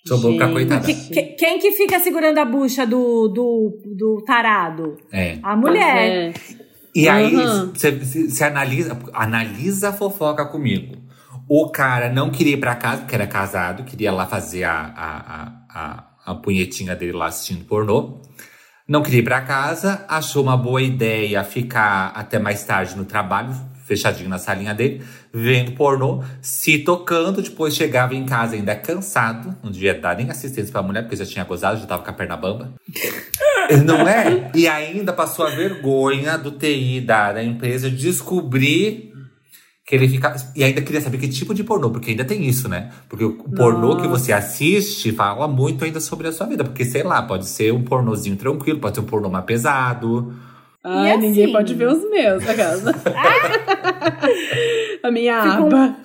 Pra 0.08 0.18
Gente. 0.18 0.52
coitada. 0.52 0.86
Que- 0.86 0.94
que- 1.10 1.22
quem 1.36 1.60
que 1.60 1.72
fica 1.74 2.00
segurando 2.00 2.38
a 2.40 2.46
bucha 2.46 2.86
do, 2.88 3.28
do, 3.28 3.82
do 3.98 4.24
tarado? 4.26 4.98
É. 5.12 5.38
A 5.44 5.56
mulher. 5.56 6.32
É. 6.32 6.34
E 6.94 7.08
aí, 7.08 7.36
Uhum. 7.36 7.72
você 7.74 8.44
analisa, 8.44 8.98
analisa 9.14 9.90
a 9.90 9.94
fofoca 9.94 10.46
comigo. 10.46 10.96
O 11.48 11.70
cara 11.70 12.12
não 12.12 12.30
queria 12.30 12.54
ir 12.54 12.58
pra 12.60 12.76
casa, 12.76 13.02
porque 13.02 13.16
era 13.16 13.28
casado, 13.28 13.84
queria 13.84 14.12
lá 14.12 14.26
fazer 14.26 14.64
a, 14.64 14.74
a, 14.74 15.18
a, 15.18 15.52
a, 16.26 16.32
a 16.32 16.36
punhetinha 16.36 16.96
dele 16.96 17.12
lá 17.14 17.28
assistindo 17.28 17.64
pornô. 17.66 18.22
Não 18.88 19.04
queria 19.04 19.20
ir 19.20 19.24
pra 19.24 19.42
casa, 19.42 20.04
achou 20.10 20.44
uma 20.44 20.58
boa 20.58 20.82
ideia 20.82 21.44
ficar 21.44 22.12
até 22.16 22.40
mais 22.40 22.64
tarde 22.64 22.96
no 22.98 23.06
trabalho, 23.06 23.54
fechadinho 23.92 24.30
na 24.30 24.38
salinha 24.38 24.74
dele, 24.74 25.02
vendo 25.34 25.74
pornô, 25.74 26.24
se 26.42 26.78
tocando, 26.78 27.42
depois 27.42 27.76
chegava 27.76 28.16
em 28.16 28.26
casa 28.26 28.56
ainda 28.56 28.74
cansado, 28.74 29.56
não 29.62 29.70
devia 29.70 29.94
dar 29.94 30.16
nem 30.16 30.30
assistência 30.30 30.72
pra 30.72 30.82
mulher, 30.82 31.02
porque 31.02 31.18
já 31.18 31.26
tinha 31.26 31.44
gozado, 31.44 31.80
já 31.80 31.86
tava 31.86 32.02
com 32.02 32.10
a 32.10 32.14
perna 32.14 32.38
bamba. 32.38 32.74
Não 33.86 34.06
é? 34.06 34.52
E 34.54 34.68
ainda 34.68 35.14
passou 35.14 35.46
a 35.46 35.50
vergonha 35.50 36.38
do 36.38 36.52
TI 36.52 37.00
da, 37.00 37.32
da 37.32 37.42
empresa 37.42 37.90
de 37.90 37.96
descobrir 37.96 39.14
que 39.86 39.96
ele 39.96 40.10
fica. 40.10 40.36
E 40.56 40.64
ainda 40.64 40.82
queria 40.82 41.00
saber 41.00 41.18
que 41.18 41.28
tipo 41.30 41.54
de 41.54 41.64
pornô, 41.64 41.90
porque 41.90 42.12
ainda 42.12 42.26
tem 42.26 42.46
isso, 42.46 42.68
né? 42.68 42.92
Porque 43.08 43.24
o 43.24 43.34
pornô 43.56 43.96
que 43.98 44.08
você 44.08 44.34
assiste 44.34 45.14
fala 45.14 45.48
muito 45.48 45.86
ainda 45.86 46.02
sobre 46.02 46.28
a 46.28 46.34
sua 46.34 46.48
vida. 46.48 46.66
Porque, 46.66 46.84
sei 46.84 47.04
lá, 47.04 47.22
pode 47.22 47.46
ser 47.46 47.72
um 47.72 47.84
pornozinho 47.84 48.36
tranquilo, 48.36 48.80
pode 48.80 48.96
ser 48.96 49.02
um 49.02 49.06
pornô 49.06 49.30
mais 49.30 49.46
pesado. 49.46 50.34
Ai, 50.84 51.14
E 51.14 51.18
ninguém 51.18 51.44
assim? 51.46 51.54
pode 51.54 51.74
ver 51.76 51.88
os 51.90 52.10
meus, 52.10 52.48
a 52.50 52.54
casa. 52.56 52.96
a 55.04 55.12
minha 55.12 55.42
Ficou- 55.44 55.68
aba. 55.68 55.96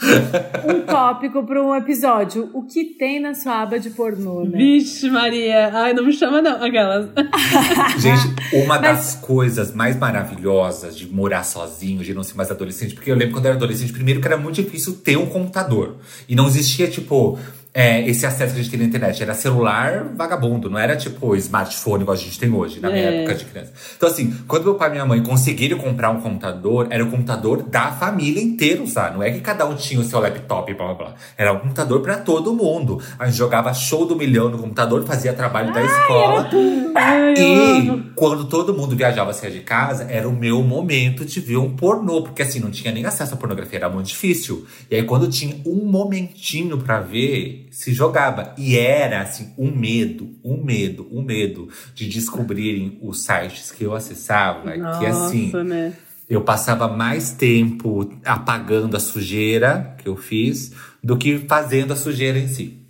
Um 0.67 0.81
tópico 0.83 1.43
para 1.45 1.63
um 1.63 1.75
episódio. 1.75 2.51
O 2.53 2.63
que 2.63 2.85
tem 2.85 3.21
na 3.21 3.35
sua 3.35 3.63
aba 3.63 3.79
de 3.79 3.91
pornô, 3.91 4.45
né? 4.45 4.59
Vixe, 4.59 5.09
Maria. 5.09 5.71
Ai, 5.73 5.93
não 5.95 6.05
me 6.05 6.13
chama 6.13 6.43
não, 6.43 6.63
aquelas. 6.63 7.09
Gente, 7.99 8.35
uma 8.65 8.79
das 8.79 9.15
coisas 9.17 9.75
mais 9.75 9.97
maravilhosas 9.99 10.97
de 10.97 11.07
morar 11.11 11.45
sozinho, 11.45 12.03
de 12.03 12.13
não 12.13 12.23
ser 12.23 12.37
mais 12.37 12.51
adolescente, 12.51 12.95
porque 12.95 13.11
eu 13.11 13.17
lembro 13.17 13.35
quando 13.35 13.47
eu 13.47 13.51
era 13.53 13.57
adolescente, 13.59 13.93
primeiro 13.93 14.21
que 14.21 14.27
era 14.27 14.37
muito 14.37 14.57
difícil 14.57 14.95
ter 15.03 15.17
um 15.17 15.27
computador. 15.27 15.97
E 16.29 16.35
não 16.35 16.47
existia, 16.47 16.89
tipo, 16.89 17.39
é, 17.79 18.09
esse 18.09 18.25
acesso 18.25 18.55
que 18.55 18.61
a 18.61 18.63
gente 18.63 18.71
tem 18.71 18.81
na 18.81 18.87
internet. 18.87 19.23
Era 19.23 19.35
celular 19.35 20.05
vagabundo, 20.17 20.71
não 20.71 20.79
era 20.79 20.97
tipo 20.97 21.37
smartphone 21.37 22.03
igual 22.05 22.17
a 22.17 22.19
gente 22.19 22.39
tem 22.39 22.51
hoje, 22.51 22.81
na 22.81 22.89
minha 22.89 23.03
É. 23.05 23.17
época 23.19 23.35
de 23.35 23.45
criança. 23.45 23.73
Então, 23.97 24.09
assim, 24.09 24.35
quando 24.49 24.65
meu 24.65 24.77
pai 24.77 24.89
e 24.89 24.93
minha 24.93 25.05
mãe 25.05 25.23
conseguiram 25.23 25.77
comprar 25.77 26.11
um 26.11 26.21
computador, 26.23 26.87
era 26.89 27.05
o 27.05 27.11
computador 27.11 27.63
da 27.65 27.93
família 27.93 28.43
inteira 28.43 28.83
usar. 28.83 29.13
Não 29.13 29.23
é 29.23 29.31
que 29.31 29.41
cada 29.41 29.67
um 29.67 29.75
tinha 29.75 30.01
o 30.01 30.05
seu 30.05 30.19
laptop 30.21 30.73
e 30.73 30.75
blá 30.75 30.87
blá 30.87 30.95
blá. 30.95 31.15
Era 31.37 31.53
um 31.53 31.59
computador 31.59 32.01
pra 32.01 32.17
todo 32.17 32.55
mundo. 32.55 32.99
A 33.19 33.27
gente 33.27 33.37
jogava 33.37 33.75
show 33.75 34.07
do 34.07 34.17
milhão 34.17 34.49
no 34.49 34.57
computador, 34.59 35.05
fazia 35.05 35.35
trabalho 35.35 35.71
da 35.75 35.83
escola. 35.85 36.49
Ai, 36.95 37.35
E 37.37 38.03
quando 38.15 38.47
todo 38.47 38.73
mundo 38.73 38.97
viajava 38.97 39.35
sair 39.35 39.53
de 39.53 39.61
casa, 39.61 40.07
era 40.09 40.27
o 40.27 40.33
meu 40.33 40.63
momento 40.63 41.27
de 41.27 41.41
ver 41.41 41.59
um 41.59 41.77
pornô, 41.77 42.23
porque 42.23 42.41
assim, 42.41 42.59
não 42.59 42.71
tinha 42.71 42.91
nem 42.91 43.05
acesso 43.05 43.35
à 43.35 43.37
pornografia, 43.37 43.79
era 43.79 43.91
muito 43.91 44.07
difícil. 44.07 44.67
E 44.91 44.97
aí 44.97 45.03
quando 45.03 45.29
tinha 45.29 45.57
um 45.67 45.85
momentinho 45.85 46.79
pra 46.79 47.01
ver, 47.01 47.66
se 47.77 47.93
jogava. 47.93 48.55
E 48.57 48.75
era 48.79 49.21
assim, 49.21 49.53
um 49.59 49.71
medo, 49.71 50.31
um 50.43 50.57
medo, 50.65 51.07
um 51.13 51.21
medo 51.21 51.69
de 51.95 52.09
descobrirem 52.09 52.99
os 53.03 53.23
sites 53.23 53.71
que 53.71 53.85
eu 53.85 53.95
acessava, 53.95 54.75
Nossa, 54.75 54.99
que 54.99 55.05
assim, 55.05 55.53
né? 55.63 55.93
eu 56.29 56.41
passava 56.41 56.89
mais 56.89 57.33
tempo 57.33 58.11
apagando 58.25 58.97
a 58.97 59.01
sujeira 59.01 59.95
que 59.99 60.09
eu 60.09 60.17
fiz 60.17 60.73
do 61.05 61.19
que 61.19 61.37
fazendo 61.37 61.93
a 61.93 61.97
sujeira 61.97 62.39
em 62.39 62.49
si. 62.49 62.81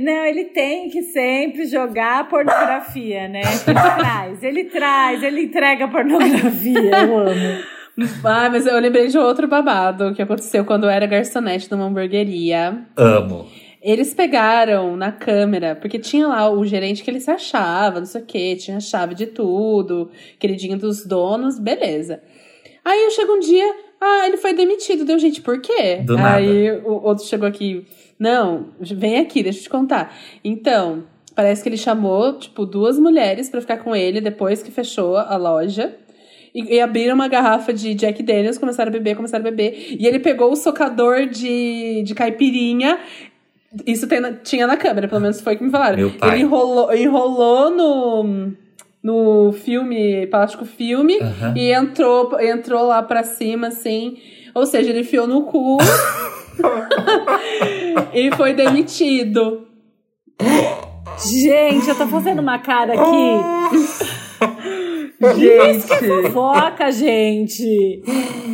Não, 0.00 0.24
ele 0.24 0.44
tem 0.44 0.90
que 0.90 1.02
sempre 1.02 1.66
jogar 1.66 2.28
pornografia, 2.28 3.26
né? 3.26 3.40
Ele 3.42 3.74
traz, 3.74 4.42
ele 4.44 4.64
traz, 4.64 5.22
ele 5.24 5.42
entrega 5.42 5.88
pornografia. 5.88 6.98
Eu 7.02 7.18
amo. 7.18 7.66
Ah, 8.22 8.50
mas 8.50 8.66
eu 8.66 8.78
lembrei 8.78 9.08
de 9.08 9.16
outro 9.16 9.48
babado 9.48 10.12
que 10.12 10.20
aconteceu 10.20 10.66
quando 10.66 10.84
eu 10.84 10.90
era 10.90 11.06
garçonete 11.06 11.70
numa 11.70 11.86
hamburgueria. 11.86 12.82
Amo. 12.94 13.48
Eles 13.86 14.12
pegaram 14.12 14.96
na 14.96 15.12
câmera, 15.12 15.76
porque 15.76 15.96
tinha 15.96 16.26
lá 16.26 16.50
o 16.50 16.66
gerente 16.66 17.04
que 17.04 17.08
ele 17.08 17.20
se 17.20 17.30
achava, 17.30 18.00
não 18.00 18.06
sei 18.06 18.20
o 18.20 18.24
quê, 18.24 18.56
tinha 18.56 18.78
a 18.78 18.80
chave 18.80 19.14
de 19.14 19.26
tudo, 19.26 20.10
queridinho 20.40 20.76
dos 20.76 21.06
donos, 21.06 21.56
beleza. 21.56 22.20
Aí 22.84 23.04
eu 23.04 23.12
chego 23.12 23.34
um 23.34 23.38
dia, 23.38 23.76
ah, 24.00 24.26
ele 24.26 24.38
foi 24.38 24.54
demitido. 24.54 25.04
Deu, 25.04 25.16
gente, 25.20 25.40
por 25.40 25.60
quê? 25.60 26.00
Do 26.04 26.16
nada. 26.16 26.34
Aí 26.34 26.68
o 26.84 27.00
outro 27.00 27.24
chegou 27.26 27.46
aqui, 27.46 27.86
não, 28.18 28.70
vem 28.80 29.20
aqui, 29.20 29.40
deixa 29.40 29.60
eu 29.60 29.62
te 29.62 29.70
contar. 29.70 30.12
Então, 30.42 31.04
parece 31.36 31.62
que 31.62 31.68
ele 31.68 31.76
chamou, 31.76 32.36
tipo, 32.40 32.66
duas 32.66 32.98
mulheres 32.98 33.48
pra 33.48 33.60
ficar 33.60 33.76
com 33.76 33.94
ele 33.94 34.20
depois 34.20 34.64
que 34.64 34.72
fechou 34.72 35.16
a 35.16 35.36
loja. 35.36 35.94
E, 36.52 36.74
e 36.74 36.80
abriram 36.80 37.14
uma 37.14 37.28
garrafa 37.28 37.72
de 37.72 37.94
Jack 37.94 38.20
Daniels, 38.20 38.58
começaram 38.58 38.88
a 38.88 38.92
beber, 38.92 39.14
começaram 39.14 39.46
a 39.46 39.50
beber. 39.50 39.94
E 39.96 40.08
ele 40.08 40.18
pegou 40.18 40.50
o 40.50 40.56
socador 40.56 41.26
de, 41.26 42.02
de 42.02 42.14
caipirinha. 42.16 42.98
Isso 43.84 44.06
tem 44.06 44.20
na- 44.20 44.32
tinha 44.32 44.66
na 44.66 44.76
câmera, 44.76 45.08
pelo 45.08 45.20
menos 45.20 45.40
foi 45.40 45.54
o 45.54 45.58
que 45.58 45.64
me 45.64 45.70
falaram. 45.70 45.96
Meu 45.96 46.10
pai. 46.12 46.30
Ele 46.36 46.42
enrolou, 46.44 46.94
enrolou 46.94 47.70
no, 47.70 48.52
no 49.02 49.52
filme, 49.52 50.26
plástico 50.28 50.64
filme, 50.64 51.18
Aham. 51.20 51.54
e 51.56 51.72
entrou, 51.72 52.40
entrou 52.40 52.86
lá 52.86 53.02
pra 53.02 53.22
cima, 53.22 53.66
assim. 53.68 54.16
Ou 54.54 54.64
seja, 54.66 54.90
ele 54.90 55.00
enfiou 55.00 55.26
no 55.26 55.42
cu 55.42 55.76
e 58.14 58.30
foi 58.36 58.54
demitido. 58.54 59.66
Gente, 61.24 61.88
eu 61.88 61.94
tô 61.96 62.06
fazendo 62.06 62.40
uma 62.40 62.58
cara 62.58 62.92
aqui. 62.94 64.26
Gente, 65.38 66.30
Foca, 66.32 66.90
gente. 66.92 68.02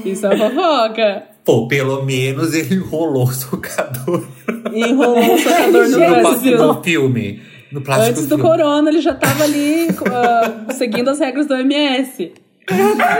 isso 0.05 0.27
é 0.27 0.37
fofoca. 0.37 1.25
Pô, 1.45 1.67
pelo 1.67 2.05
menos 2.05 2.55
ele 2.55 2.77
enrolou 2.77 3.25
o 3.25 3.33
socador 3.33 4.25
Enrolou 4.73 5.35
o 5.35 5.39
socador 5.39 5.89
no 5.89 5.99
Brasil. 5.99 6.59
no 6.59 6.83
filme. 6.83 7.43
No 7.73 7.81
plástico 7.81 8.11
Antes 8.11 8.27
do 8.29 8.37
filme. 8.37 8.43
corona, 8.51 8.91
ele 8.91 9.01
já 9.01 9.15
tava 9.15 9.45
ali 9.45 9.89
ah, 10.11 10.73
seguindo 10.75 11.09
as 11.11 11.19
regras 11.19 11.47
do 11.47 11.55
OMS. 11.55 12.33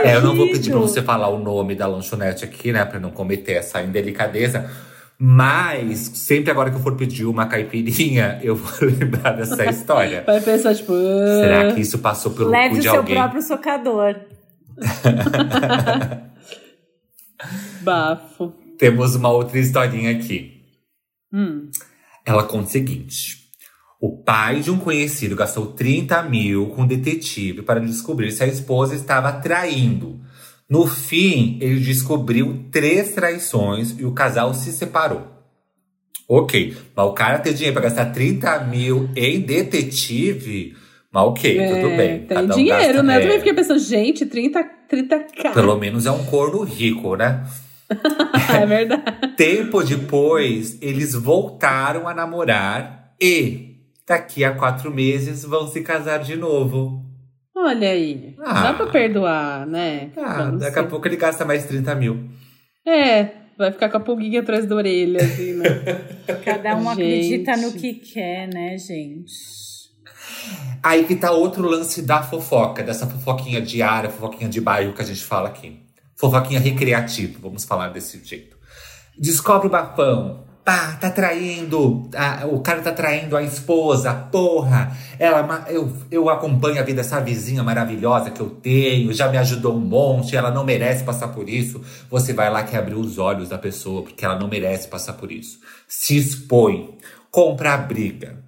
É, 0.03 0.15
eu 0.15 0.21
não 0.21 0.35
vou 0.35 0.47
pedir 0.47 0.69
pra 0.71 0.79
você 0.79 1.01
falar 1.01 1.27
o 1.27 1.37
nome 1.39 1.75
da 1.75 1.85
lanchonete 1.87 2.45
aqui, 2.45 2.71
né? 2.71 2.85
Pra 2.85 2.99
não 2.99 3.09
cometer 3.11 3.53
essa 3.53 3.81
indelicadeza. 3.81 4.69
Mas, 5.19 5.99
sempre 6.15 6.49
agora 6.51 6.69
que 6.69 6.77
eu 6.77 6.81
for 6.81 6.95
pedir 6.95 7.25
uma 7.25 7.45
caipirinha, 7.45 8.39
eu 8.41 8.55
vou 8.55 8.71
lembrar 8.87 9.31
dessa 9.31 9.65
história. 9.65 10.23
Vai 10.25 10.39
pensar, 10.39 10.73
tipo. 10.75 10.93
ah, 10.93 11.41
Será 11.41 11.73
que 11.73 11.81
isso 11.81 11.97
passou 11.99 12.31
pelo 12.31 12.49
Leve 12.49 12.69
cu 12.69 12.75
o 12.75 12.79
de 12.79 12.83
seu 12.83 12.95
alguém? 12.95 13.15
próprio 13.15 13.41
socador. 13.41 14.15
Bafo. 17.83 18.53
Temos 18.77 19.15
uma 19.15 19.29
outra 19.29 19.59
historinha 19.59 20.11
aqui. 20.11 20.61
Hum. 21.31 21.69
Ela 22.25 22.43
conta 22.43 22.67
o 22.67 22.71
seguinte: 22.71 23.37
o 24.01 24.17
pai 24.23 24.59
de 24.61 24.71
um 24.71 24.77
conhecido 24.77 25.35
gastou 25.35 25.67
30 25.67 26.23
mil 26.23 26.67
com 26.69 26.83
um 26.83 26.87
detetive 26.87 27.61
para 27.61 27.79
descobrir 27.79 28.31
se 28.31 28.43
a 28.43 28.47
esposa 28.47 28.95
estava 28.95 29.31
traindo. 29.33 30.19
No 30.69 30.87
fim, 30.87 31.57
ele 31.61 31.79
descobriu 31.79 32.65
três 32.71 33.13
traições 33.13 33.95
e 33.99 34.05
o 34.05 34.11
casal 34.13 34.53
se 34.53 34.71
separou. 34.71 35.27
Ok, 36.27 36.75
mas 36.95 37.05
o 37.05 37.11
cara 37.13 37.37
ter 37.39 37.53
dinheiro 37.53 37.73
para 37.73 37.83
gastar 37.89 38.05
30 38.11 38.59
mil 38.63 39.09
em 39.15 39.41
detetive, 39.41 40.75
mas 41.11 41.23
ok, 41.23 41.53
tudo 41.67 41.87
É, 41.89 41.97
bem. 41.97 42.25
Tem 42.25 42.37
um 42.37 42.47
dinheiro, 42.47 42.77
gasta- 42.79 43.03
né? 43.03 43.15
Eu 43.15 43.19
é, 43.19 43.21
também 43.23 43.37
fiquei 43.39 43.53
pensando, 43.53 43.79
gente, 43.79 44.25
30, 44.25 44.63
30k. 44.89 45.53
Pelo 45.53 45.77
menos 45.77 46.05
é 46.05 46.11
um 46.11 46.23
corno 46.25 46.63
rico, 46.63 47.15
né? 47.15 47.45
é 48.61 48.65
verdade. 48.65 49.35
Tempo 49.35 49.83
depois, 49.83 50.77
eles 50.81 51.13
voltaram 51.13 52.07
a 52.07 52.13
namorar 52.13 53.13
e 53.21 53.77
daqui 54.07 54.43
a 54.43 54.53
quatro 54.53 54.93
meses 54.93 55.43
vão 55.43 55.67
se 55.67 55.81
casar 55.81 56.19
de 56.19 56.35
novo. 56.35 57.03
Olha 57.55 57.89
aí. 57.89 58.35
Ah. 58.43 58.63
Dá 58.63 58.73
pra 58.73 58.87
perdoar, 58.87 59.65
né? 59.67 60.11
Ah, 60.17 60.43
Vamos 60.43 60.59
daqui 60.59 60.79
a 60.79 60.83
ser. 60.83 60.89
pouco 60.89 61.07
ele 61.07 61.15
gasta 61.15 61.45
mais 61.45 61.65
30 61.65 61.95
mil. 61.95 62.29
É, 62.85 63.29
vai 63.57 63.71
ficar 63.71 63.89
com 63.89 63.97
a 63.97 63.99
pulguinha 64.01 64.41
atrás 64.41 64.65
da 64.65 64.75
orelha, 64.75 65.21
assim, 65.23 65.53
né? 65.53 65.69
Cada 66.43 66.75
um 66.75 66.83
Gente. 66.89 66.91
acredita 66.91 67.57
no 67.57 67.71
que 67.73 67.93
quer, 67.93 68.47
né, 68.47 68.77
gente? 68.77 69.31
Aí 70.81 71.05
que 71.05 71.15
tá 71.15 71.31
outro 71.31 71.65
lance 71.65 72.01
da 72.01 72.21
fofoca, 72.21 72.83
dessa 72.83 73.07
fofoquinha 73.07 73.61
diária, 73.61 74.09
fofoquinha 74.09 74.49
de 74.49 74.59
bairro 74.59 74.93
que 74.93 75.01
a 75.01 75.05
gente 75.05 75.23
fala 75.23 75.47
aqui. 75.47 75.79
Fofoquinha 76.23 76.57
recreativa, 76.61 77.37
vamos 77.41 77.65
falar 77.65 77.89
desse 77.89 78.23
jeito. 78.23 78.55
Descobre 79.19 79.67
o 79.67 79.69
bafão. 79.69 80.45
Pá, 80.63 80.93
tá 80.93 81.11
traindo. 81.11 82.09
ah, 82.15 82.45
o 82.49 82.61
cara 82.61 82.81
tá 82.81 82.93
traindo 82.93 83.35
a 83.35 83.43
esposa, 83.43 84.13
porra. 84.31 84.95
Ela, 85.19 85.65
eu, 85.67 85.91
eu 86.09 86.29
acompanho 86.29 86.79
a 86.79 86.83
vida 86.83 87.01
dessa 87.01 87.19
vizinha 87.19 87.61
maravilhosa 87.61 88.31
que 88.31 88.39
eu 88.39 88.49
tenho, 88.49 89.11
já 89.11 89.27
me 89.27 89.37
ajudou 89.37 89.75
um 89.75 89.81
monte, 89.81 90.37
ela 90.37 90.49
não 90.49 90.63
merece 90.63 91.03
passar 91.03 91.27
por 91.27 91.49
isso. 91.49 91.81
Você 92.09 92.31
vai 92.31 92.49
lá 92.49 92.63
que 92.63 92.77
abrir 92.77 92.95
os 92.95 93.17
olhos 93.17 93.49
da 93.49 93.57
pessoa, 93.57 94.03
porque 94.03 94.23
ela 94.23 94.39
não 94.39 94.47
merece 94.47 94.87
passar 94.87 95.13
por 95.13 95.29
isso. 95.29 95.59
Se 95.89 96.15
expõe, 96.15 96.97
compra 97.29 97.73
a 97.73 97.77
briga. 97.77 98.41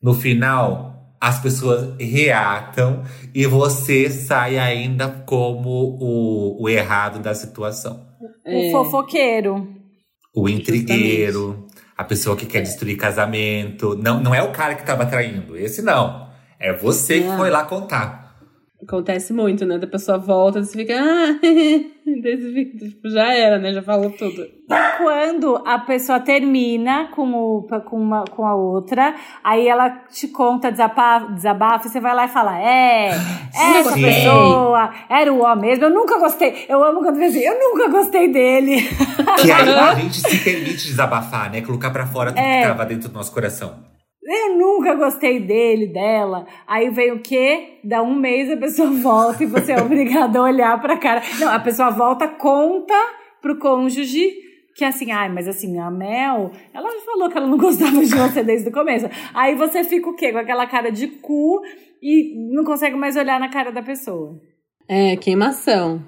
No 0.00 0.14
final, 0.14 0.87
as 1.20 1.40
pessoas 1.40 1.94
reatam 1.98 3.02
e 3.34 3.46
você 3.46 4.08
sai 4.10 4.58
ainda 4.58 5.08
como 5.26 5.96
o, 6.00 6.62
o 6.62 6.68
errado 6.68 7.18
da 7.18 7.34
situação. 7.34 8.06
O 8.44 8.70
fofoqueiro. 8.70 9.68
O 10.34 10.48
intrigueiro, 10.48 11.66
a 11.96 12.04
pessoa 12.04 12.36
que 12.36 12.46
quer 12.46 12.60
destruir 12.60 12.96
casamento. 12.96 13.96
Não, 13.96 14.20
não 14.20 14.34
é 14.34 14.42
o 14.42 14.52
cara 14.52 14.74
que 14.74 14.86
tava 14.86 15.04
traindo, 15.06 15.56
esse 15.56 15.82
não. 15.82 16.28
É 16.58 16.72
você 16.72 17.20
que 17.20 17.36
foi 17.36 17.50
lá 17.50 17.64
contar. 17.64 18.27
Acontece 18.80 19.32
muito, 19.32 19.66
né? 19.66 19.76
Da 19.76 19.88
pessoa 19.88 20.18
volta 20.18 20.60
e 20.60 20.64
você 20.64 20.78
fica. 20.78 20.94
Ah, 20.94 21.34
tipo, 21.42 23.10
já 23.10 23.32
era, 23.34 23.58
né? 23.58 23.72
Já 23.72 23.82
falou 23.82 24.10
tudo. 24.10 24.46
Quando 24.98 25.56
a 25.66 25.80
pessoa 25.80 26.20
termina 26.20 27.08
com, 27.08 27.32
o, 27.32 27.62
com, 27.84 27.96
uma, 27.96 28.24
com 28.24 28.44
a 28.46 28.54
outra, 28.54 29.16
aí 29.42 29.66
ela 29.66 29.90
te 29.90 30.28
conta 30.28 30.70
desabafa, 30.70 31.32
desabafa 31.32 31.88
e 31.88 31.90
você 31.90 32.00
vai 32.00 32.14
lá 32.14 32.26
e 32.26 32.28
fala: 32.28 32.56
É, 32.60 33.08
essa 33.52 33.92
Sim. 33.94 34.02
pessoa 34.02 34.90
era 35.10 35.32
o 35.32 35.42
homem 35.42 35.70
mesmo. 35.70 35.84
Eu 35.86 35.90
nunca 35.90 36.16
gostei. 36.20 36.64
Eu 36.68 36.82
amo 36.84 37.00
quando 37.00 37.20
assim, 37.20 37.40
eu 37.40 37.58
nunca 37.58 37.88
gostei 37.88 38.30
dele. 38.32 38.76
Que 39.42 39.50
aí 39.50 39.68
a 39.68 39.94
gente 39.96 40.20
se 40.20 40.38
permite 40.44 40.86
desabafar, 40.86 41.50
né? 41.50 41.62
Colocar 41.62 41.90
pra 41.90 42.06
fora 42.06 42.30
tudo 42.30 42.38
É. 42.40 42.62
que 42.62 42.68
tava 42.68 42.86
dentro 42.86 43.08
do 43.08 43.14
nosso 43.14 43.32
coração. 43.32 43.97
Eu 44.28 44.56
nunca 44.56 44.94
gostei 44.94 45.40
dele, 45.40 45.86
dela. 45.86 46.46
Aí 46.66 46.90
vem 46.90 47.12
o 47.12 47.22
quê? 47.22 47.78
Dá 47.82 48.02
um 48.02 48.14
mês 48.14 48.50
a 48.50 48.56
pessoa 48.56 48.90
volta 49.00 49.42
e 49.42 49.46
você 49.46 49.72
é 49.72 49.80
obrigado 49.80 50.36
a 50.36 50.42
olhar 50.42 50.80
pra 50.80 50.98
cara. 50.98 51.22
Não, 51.40 51.48
a 51.48 51.58
pessoa 51.58 51.90
volta, 51.90 52.28
conta 52.28 52.94
pro 53.40 53.58
cônjuge 53.58 54.48
que 54.78 54.84
assim, 54.84 55.10
ai, 55.10 55.28
mas 55.28 55.48
assim, 55.48 55.76
a 55.80 55.90
Mel, 55.90 56.52
ela 56.72 56.88
já 56.88 57.04
falou 57.04 57.28
que 57.28 57.36
ela 57.36 57.48
não 57.48 57.58
gostava 57.58 57.98
de 57.98 58.14
você 58.14 58.44
desde 58.44 58.68
o 58.68 58.72
começo. 58.72 59.06
Aí 59.34 59.56
você 59.56 59.82
fica 59.82 60.08
o 60.08 60.14
quê? 60.14 60.30
Com 60.30 60.38
aquela 60.38 60.68
cara 60.68 60.92
de 60.92 61.08
cu 61.08 61.60
e 62.00 62.54
não 62.54 62.62
consegue 62.64 62.94
mais 62.94 63.16
olhar 63.16 63.40
na 63.40 63.48
cara 63.48 63.72
da 63.72 63.82
pessoa. 63.82 64.40
É, 64.86 65.16
queimação. 65.16 66.06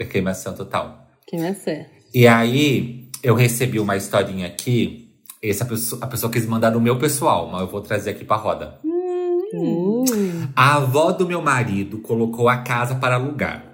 É 0.00 0.04
queimação 0.04 0.52
total. 0.52 1.06
Queimação. 1.28 1.86
E 2.12 2.26
aí, 2.26 3.08
eu 3.22 3.36
recebi 3.36 3.78
uma 3.78 3.96
historinha 3.96 4.48
aqui. 4.48 5.01
Essa 5.42 5.64
pessoa, 5.64 6.04
a 6.04 6.06
pessoa 6.06 6.30
quis 6.30 6.46
mandar 6.46 6.70
no 6.70 6.80
meu 6.80 6.96
pessoal, 6.98 7.50
mas 7.50 7.62
eu 7.62 7.66
vou 7.66 7.80
trazer 7.80 8.10
aqui 8.10 8.24
pra 8.24 8.36
roda. 8.36 8.78
Uh, 8.84 10.14
A 10.54 10.76
avó 10.76 11.10
do 11.10 11.26
meu 11.26 11.42
marido 11.42 11.98
colocou 11.98 12.48
a 12.48 12.58
casa 12.58 12.94
para 12.94 13.16
alugar. 13.16 13.64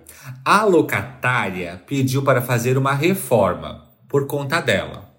A 0.42 0.64
locatária 0.64 1.82
pediu 1.86 2.22
para 2.22 2.40
fazer 2.40 2.78
uma 2.78 2.94
reforma 2.94 3.86
por 4.08 4.26
conta 4.26 4.60
dela. 4.60 5.12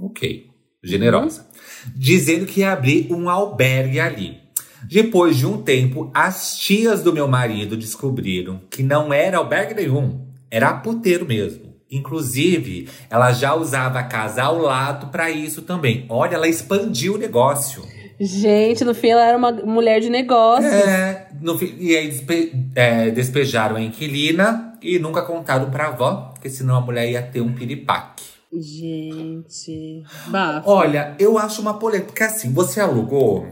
Ok, 0.00 0.46
generosa. 0.84 1.48
Dizendo 1.96 2.46
que 2.46 2.60
ia 2.60 2.72
abrir 2.72 3.12
um 3.12 3.28
albergue 3.28 3.98
ali. 3.98 4.38
Depois 4.84 5.36
de 5.36 5.46
um 5.46 5.60
tempo, 5.60 6.12
as 6.14 6.56
tias 6.56 7.02
do 7.02 7.12
meu 7.12 7.26
marido 7.26 7.76
descobriram 7.76 8.60
que 8.70 8.84
não 8.84 9.12
era 9.12 9.38
albergue 9.38 9.74
nenhum, 9.74 10.28
era 10.48 10.72
puteiro 10.74 11.26
mesmo. 11.26 11.67
Inclusive, 11.90 12.88
ela 13.08 13.32
já 13.32 13.54
usava 13.54 13.98
a 13.98 14.02
casa 14.04 14.42
ao 14.42 14.58
lado 14.58 15.08
para 15.08 15.30
isso 15.30 15.62
também. 15.62 16.04
Olha, 16.08 16.34
ela 16.34 16.48
expandiu 16.48 17.14
o 17.14 17.18
negócio. 17.18 17.82
Gente, 18.20 18.84
no 18.84 18.94
fim 18.94 19.10
ela 19.10 19.24
era 19.24 19.38
uma 19.38 19.52
mulher 19.52 20.00
de 20.00 20.10
negócio. 20.10 20.66
É, 20.68 21.28
no 21.40 21.56
fim- 21.56 21.76
e 21.78 21.96
aí 21.96 22.08
despe- 22.08 22.52
é, 22.74 23.10
despejaram 23.10 23.76
a 23.76 23.80
inquilina 23.80 24.74
e 24.82 24.98
nunca 24.98 25.22
contaram 25.22 25.70
pra 25.70 25.86
avó, 25.88 26.32
porque 26.34 26.50
senão 26.50 26.76
a 26.76 26.80
mulher 26.80 27.08
ia 27.10 27.22
ter 27.22 27.40
um 27.40 27.52
piripaque. 27.52 28.24
Gente. 28.52 30.02
Bafo. 30.28 30.68
Olha, 30.70 31.14
eu 31.18 31.38
acho 31.38 31.60
uma 31.60 31.74
polêmica, 31.78 32.08
porque 32.08 32.22
assim, 32.24 32.52
você 32.52 32.80
alugou. 32.80 33.46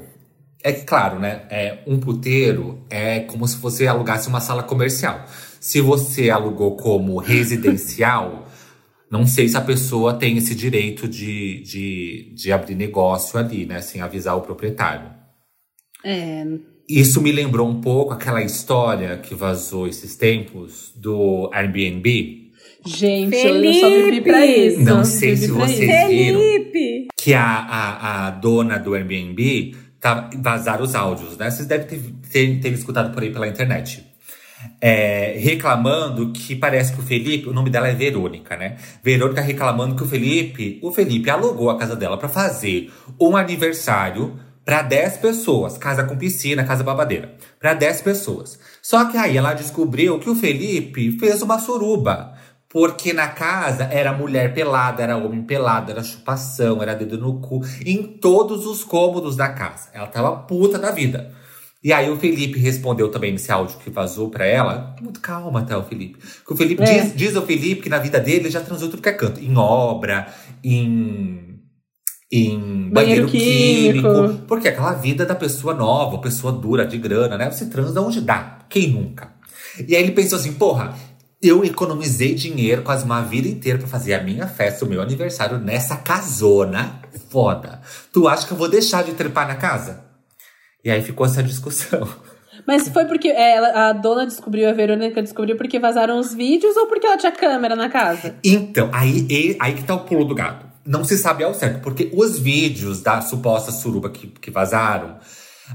É 0.63 0.73
claro, 0.73 1.19
né? 1.21 1.43
É, 1.49 1.79
um 1.87 1.99
puteiro 2.01 2.81
é 2.91 3.21
como 3.21 3.47
se 3.47 3.57
você 3.59 3.87
alugasse 3.87 4.27
uma 4.29 4.41
sala 4.41 4.63
comercial. 4.65 5.21
Se 5.67 5.81
você 5.81 6.31
alugou 6.31 6.77
como 6.77 7.19
residencial, 7.19 8.47
Não 9.11 9.27
sei 9.27 9.49
se 9.49 9.57
a 9.57 9.61
pessoa 9.61 10.15
tem 10.15 10.37
esse 10.37 10.55
direito 10.55 11.09
de, 11.09 11.61
de, 11.63 12.33
de 12.37 12.53
abrir 12.53 12.77
negócio 12.77 13.37
ali, 13.37 13.67
né? 13.67 13.81
Sem 13.81 14.01
avisar 14.01 14.37
o 14.37 14.43
proprietário. 14.43 15.11
É. 16.05 16.45
Isso 16.89 17.21
me 17.21 17.33
lembrou 17.33 17.69
um 17.69 17.81
pouco 17.81 18.13
aquela 18.13 18.43
história 18.45 19.17
que 19.17 19.35
vazou 19.35 19.89
esses 19.89 20.15
tempos 20.15 20.93
do 20.95 21.51
Airbnb. 21.53 22.53
Gente, 22.85 23.37
eu 23.37 23.75
só 23.75 23.91
vivi 23.91 24.21
pra 24.21 24.47
isso. 24.47 24.81
Não 24.83 25.05
sei 25.05 25.37
se 25.37 25.49
vocês 25.49 25.81
isso. 25.81 26.09
viram. 26.09 26.41
Felipe! 26.41 27.09
Que 27.17 27.35
a, 27.35 27.45
a, 27.45 28.27
a 28.27 28.31
dona 28.31 28.79
do 28.79 28.95
Airbnb 28.95 29.75
tá, 30.01 30.31
vazaram 30.39 30.85
os 30.85 30.95
áudios, 30.95 31.37
né? 31.37 31.51
Vocês 31.51 31.67
devem 31.67 31.89
ter, 31.89 32.01
ter, 32.31 32.61
ter 32.61 32.73
escutado 32.73 33.13
por 33.13 33.23
aí 33.23 33.33
pela 33.33 33.49
internet. 33.49 34.06
É, 34.81 35.37
reclamando 35.39 36.33
que 36.33 36.55
parece 36.55 36.93
que 36.93 37.01
o 37.01 37.03
Felipe, 37.03 37.49
o 37.49 37.53
nome 37.53 37.71
dela 37.71 37.89
é 37.89 37.95
Verônica, 37.95 38.57
né? 38.57 38.77
Verônica 39.03 39.41
reclamando 39.41 39.97
que 39.97 40.03
o 40.03 40.09
Felipe, 40.09 40.79
o 40.83 40.93
Felipe 40.93 41.31
alugou 41.31 41.71
a 41.71 41.79
casa 41.79 41.97
dela 41.97 42.17
pra 42.17 42.29
fazer 42.29 42.93
um 43.21 43.37
aniversário 43.37 44.39
pra 44.65 44.83
10 44.83 45.19
pessoas, 45.19 45.79
casa 45.79 46.03
com 46.03 46.17
piscina, 46.17 46.65
casa 46.65 46.83
babadeira, 46.83 47.35
Pra 47.61 47.73
10 47.73 48.03
pessoas. 48.03 48.59
Só 48.83 49.05
que 49.05 49.17
aí 49.17 49.37
ela 49.37 49.55
descobriu 49.55 50.19
que 50.19 50.29
o 50.29 50.35
Felipe 50.35 51.17
fez 51.19 51.41
uma 51.41 51.59
suruba. 51.59 52.35
Porque 52.69 53.13
na 53.13 53.29
casa 53.29 53.85
era 53.85 54.13
mulher 54.13 54.53
pelada, 54.53 55.03
era 55.03 55.17
homem 55.17 55.43
pelado, 55.43 55.93
era 55.93 56.03
chupação, 56.03 56.83
era 56.83 56.95
dedo 56.95 57.17
no 57.17 57.41
cu, 57.41 57.63
em 57.87 58.03
todos 58.03 58.67
os 58.67 58.83
cômodos 58.83 59.37
da 59.37 59.49
casa. 59.49 59.89
Ela 59.95 60.09
tava 60.09 60.37
puta 60.37 60.79
da 60.79 60.91
vida. 60.91 61.33
E 61.87 61.93
aí 61.93 62.11
o 62.11 62.17
Felipe 62.17 62.59
respondeu 62.59 63.09
também 63.13 63.31
nesse 63.31 63.53
áudio 63.53 63.79
que 63.79 63.89
vazou 63.91 64.29
pra 64.29 64.45
ela. 64.45 64.97
Muito 65.01 65.21
calma, 65.21 65.63
tá, 65.63 65.79
o 65.79 65.85
Felipe. 65.85 66.19
Que 66.45 66.53
o 66.53 66.57
Felipe 66.57 66.83
É. 66.83 67.01
diz, 67.01 67.15
diz 67.15 67.37
ao 67.37 67.47
Felipe 67.47 67.83
que 67.83 67.89
na 67.89 68.01
vida 68.01 68.19
dele 68.19 68.39
ele 68.41 68.51
já 68.51 68.61
transou 68.61 68.89
tudo 68.89 69.01
que 69.01 69.09
é 69.09 69.13
canto. 69.13 69.39
Em 69.39 69.57
obra, 69.57 70.27
em. 70.65 71.61
Em 72.33 72.91
banheiro, 72.91 72.93
Banheiro 72.93 73.29
químico. 73.29 74.09
químico. 74.09 74.47
Porque 74.49 74.67
aquela 74.67 74.95
vida 74.95 75.25
da 75.25 75.37
pessoa 75.37 75.75
nova, 75.75 76.19
pessoa 76.19 76.53
dura, 76.53 76.85
de 76.85 76.99
grana, 76.99 77.39
né? 77.39 77.49
Você 77.49 77.67
transa 77.67 78.01
onde 78.01 78.21
dá. 78.21 78.59
Quem 78.69 78.91
nunca? 78.91 79.31
E 79.87 79.95
aí 79.95 80.03
ele 80.03 80.11
pensou 80.11 80.41
assim, 80.41 80.55
porra, 80.55 80.93
eu 81.41 81.65
economizei 81.65 82.35
dinheiro 82.35 82.83
quase 82.83 83.05
uma 83.05 83.23
vida 83.23 83.47
inteira 83.47 83.79
pra 83.79 83.87
fazer 83.87 84.15
a 84.15 84.25
minha 84.25 84.49
festa, 84.49 84.85
o 84.85 84.89
meu 84.89 85.01
aniversário 85.01 85.59
nessa 85.59 85.97
casona 85.99 87.01
foda. 87.31 87.81
Tu 88.13 88.27
acha 88.27 88.45
que 88.45 88.53
eu 88.53 88.57
vou 88.57 88.69
deixar 88.69 89.05
de 89.05 89.13
trepar 89.13 89.47
na 89.47 89.55
casa? 89.55 90.05
E 90.87 90.91
aí 90.91 91.03
ficou 91.03 91.27
essa 91.27 91.43
discussão. 91.43 92.09
Mas 92.65 92.89
foi 92.89 93.07
porque 93.07 93.27
é, 93.27 93.57
ela- 93.57 93.89
a 93.89 93.93
dona 93.93 94.25
descobriu, 94.25 94.69
a 94.69 94.73
Verônica 94.73 95.21
descobriu 95.21 95.57
porque 95.57 95.81
vazaram 95.81 96.17
os 96.17 96.33
vídeos 96.33 96.77
ou 96.77 96.87
porque 96.87 97.05
ela 97.05 97.17
tinha 97.17 97.33
câmera 97.33 97.75
na 97.75 97.89
casa? 97.89 98.37
Então, 98.45 98.89
aí, 98.93 99.57
aí 99.59 99.73
que 99.75 99.83
tá 99.83 99.97
o 99.97 100.05
pulo 100.05 100.25
do 100.25 100.33
gato. 100.33 100.65
Não 100.87 101.03
se 101.03 101.19
sabe 101.19 101.43
ao 101.43 101.53
certo, 101.53 101.81
porque 101.83 102.09
os 102.15 102.39
vídeos 102.39 103.03
da 103.03 103.21
suposta 103.21 103.73
suruba 103.73 104.11
que, 104.11 104.29
que 104.29 104.49
vazaram. 104.49 105.17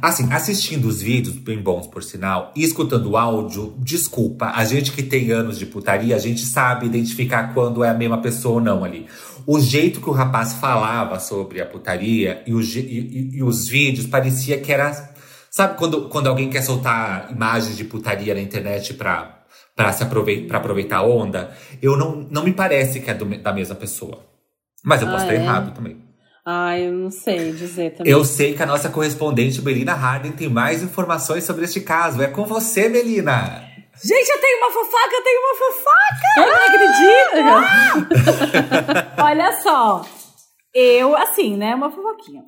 Assim, 0.01 0.31
assistindo 0.31 0.85
os 0.87 1.01
vídeos, 1.01 1.35
bem 1.35 1.59
bons 1.61 1.87
por 1.87 2.03
sinal, 2.03 2.51
e 2.55 2.63
escutando 2.63 3.09
o 3.09 3.17
áudio, 3.17 3.73
desculpa, 3.79 4.51
a 4.55 4.63
gente 4.63 4.91
que 4.91 5.01
tem 5.03 5.31
anos 5.31 5.57
de 5.59 5.65
putaria, 5.65 6.15
a 6.15 6.19
gente 6.19 6.41
sabe 6.45 6.85
identificar 6.85 7.53
quando 7.53 7.83
é 7.83 7.89
a 7.89 7.93
mesma 7.93 8.19
pessoa 8.19 8.55
ou 8.55 8.61
não 8.61 8.83
ali. 8.85 9.07
O 9.45 9.59
jeito 9.59 9.99
que 9.99 10.09
o 10.09 10.13
rapaz 10.13 10.53
falava 10.53 11.19
sobre 11.19 11.59
a 11.61 11.65
putaria 11.65 12.41
e, 12.45 12.53
o 12.53 12.61
e- 12.61 13.37
e- 13.37 13.43
os 13.43 13.67
vídeos 13.67 14.05
parecia 14.07 14.59
que 14.59 14.71
era. 14.71 15.09
Sabe 15.49 15.77
quando, 15.77 16.07
quando 16.07 16.27
alguém 16.27 16.49
quer 16.49 16.61
soltar 16.61 17.29
imagens 17.31 17.75
de 17.75 17.83
putaria 17.83 18.33
na 18.33 18.39
internet 18.39 18.93
pra, 18.93 19.43
pra, 19.75 19.91
se 19.91 20.03
aproveitar, 20.03 20.47
pra 20.47 20.57
aproveitar 20.59 20.97
a 20.99 21.03
onda? 21.05 21.51
Eu 21.81 21.97
não, 21.97 22.25
não 22.29 22.43
me 22.43 22.53
parece 22.53 23.01
que 23.01 23.09
é 23.09 23.13
do 23.13 23.25
da 23.25 23.51
mesma 23.51 23.75
pessoa. 23.75 24.23
Mas 24.83 25.01
eu 25.01 25.07
posso 25.09 25.25
Ah, 25.25 25.27
estar 25.27 25.33
é? 25.33 25.43
errado 25.43 25.73
também. 25.75 25.97
Ai, 26.45 26.87
eu 26.87 26.93
não 26.93 27.11
sei 27.11 27.51
dizer 27.51 27.91
também. 27.91 28.11
Eu 28.11 28.25
sei 28.25 28.55
que 28.55 28.63
a 28.63 28.65
nossa 28.65 28.89
correspondente 28.89 29.61
Melina 29.61 29.93
Harden 29.93 30.31
tem 30.31 30.49
mais 30.49 30.81
informações 30.81 31.43
sobre 31.43 31.65
este 31.65 31.81
caso. 31.81 32.21
É 32.21 32.27
com 32.27 32.45
você, 32.45 32.89
Melina! 32.89 33.69
Gente, 34.03 34.29
eu 34.29 34.41
tenho 34.41 34.57
uma 34.57 34.71
fofoca, 34.71 35.13
eu 35.13 35.23
tenho 35.23 35.39
uma 35.39 35.55
fofoca! 35.55 36.27
Eu 36.37 36.47
não 36.47 36.63
acredito! 38.07 38.21
Olha 39.21 39.51
só, 39.61 40.03
eu, 40.73 41.15
assim, 41.15 41.55
né, 41.55 41.75
uma 41.75 41.91
fofoquinha. 41.91 42.41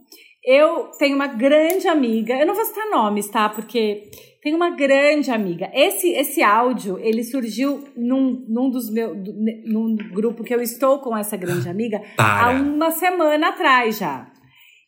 Eu 0.43 0.89
tenho 0.97 1.15
uma 1.15 1.27
grande 1.27 1.87
amiga, 1.87 2.33
eu 2.33 2.47
não 2.47 2.55
vou 2.55 2.65
citar 2.65 2.89
nomes, 2.89 3.29
tá? 3.29 3.47
Porque 3.49 4.09
tem 4.43 4.53
uma 4.53 4.71
grande 4.71 5.31
amiga. 5.31 5.71
Esse, 5.73 6.09
esse 6.11 6.43
áudio, 6.43 6.99
ele 6.99 7.23
surgiu 7.23 7.81
num, 7.95 8.45
num 8.49 8.69
dos 8.69 8.91
meus, 8.91 9.17
num 9.65 9.95
grupo 9.95 10.43
que 10.43 10.53
eu 10.53 10.61
estou 10.61 10.99
com 10.99 11.15
essa 11.15 11.37
grande 11.37 11.69
amiga 11.69 12.01
há 12.19 12.47
Para. 12.47 12.61
uma 12.61 12.91
semana 12.91 13.49
atrás 13.49 13.97
já. 13.97 14.29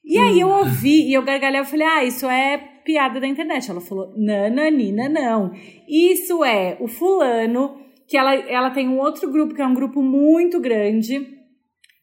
E 0.03 0.19
aí 0.19 0.39
eu 0.39 0.49
ouvi 0.49 1.09
e 1.09 1.13
eu 1.13 1.23
gargalhei, 1.23 1.61
eu 1.61 1.65
falei, 1.65 1.87
ah, 1.87 2.03
isso 2.03 2.27
é 2.27 2.57
piada 2.83 3.19
da 3.19 3.25
internet. 3.25 3.71
Ela 3.71 3.81
falou, 3.81 4.13
nananina, 4.17 5.07
não. 5.07 5.51
Isso 5.87 6.43
é 6.43 6.77
o 6.79 6.87
fulano, 6.87 7.77
que 8.07 8.17
ela, 8.17 8.35
ela 8.35 8.69
tem 8.69 8.87
um 8.87 8.99
outro 8.99 9.31
grupo, 9.31 9.55
que 9.55 9.61
é 9.61 9.65
um 9.65 9.73
grupo 9.73 10.01
muito 10.03 10.59
grande, 10.59 11.25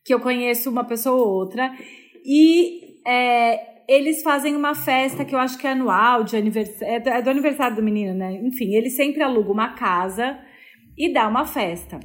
que 0.05 0.13
eu 0.13 0.19
conheço 0.19 0.71
uma 0.71 0.85
pessoa 0.85 1.23
ou 1.23 1.33
outra, 1.35 1.71
e 2.25 2.99
é, 3.07 3.72
eles 3.89 4.23
fazem 4.23 4.55
uma 4.57 4.75
festa 4.75 5.25
que 5.25 5.35
eu 5.35 5.39
acho 5.39 5.59
que 5.59 5.67
é 5.67 5.71
anual, 5.73 6.25
de 6.25 6.37
aniversário, 6.37 6.95
é 6.95 7.01
do- 7.01 7.09
é 7.11 7.23
do 7.23 7.31
aniversário 7.31 7.77
do 7.77 7.83
menino, 7.83 8.15
né? 8.15 8.33
Enfim, 8.43 8.75
ele 8.75 8.91
sempre 8.91 9.23
aluga 9.23 9.51
uma 9.51 9.75
casa 9.75 10.39
e 10.97 11.13
dá 11.13 11.27
uma 11.29 11.45
festa. 11.45 11.99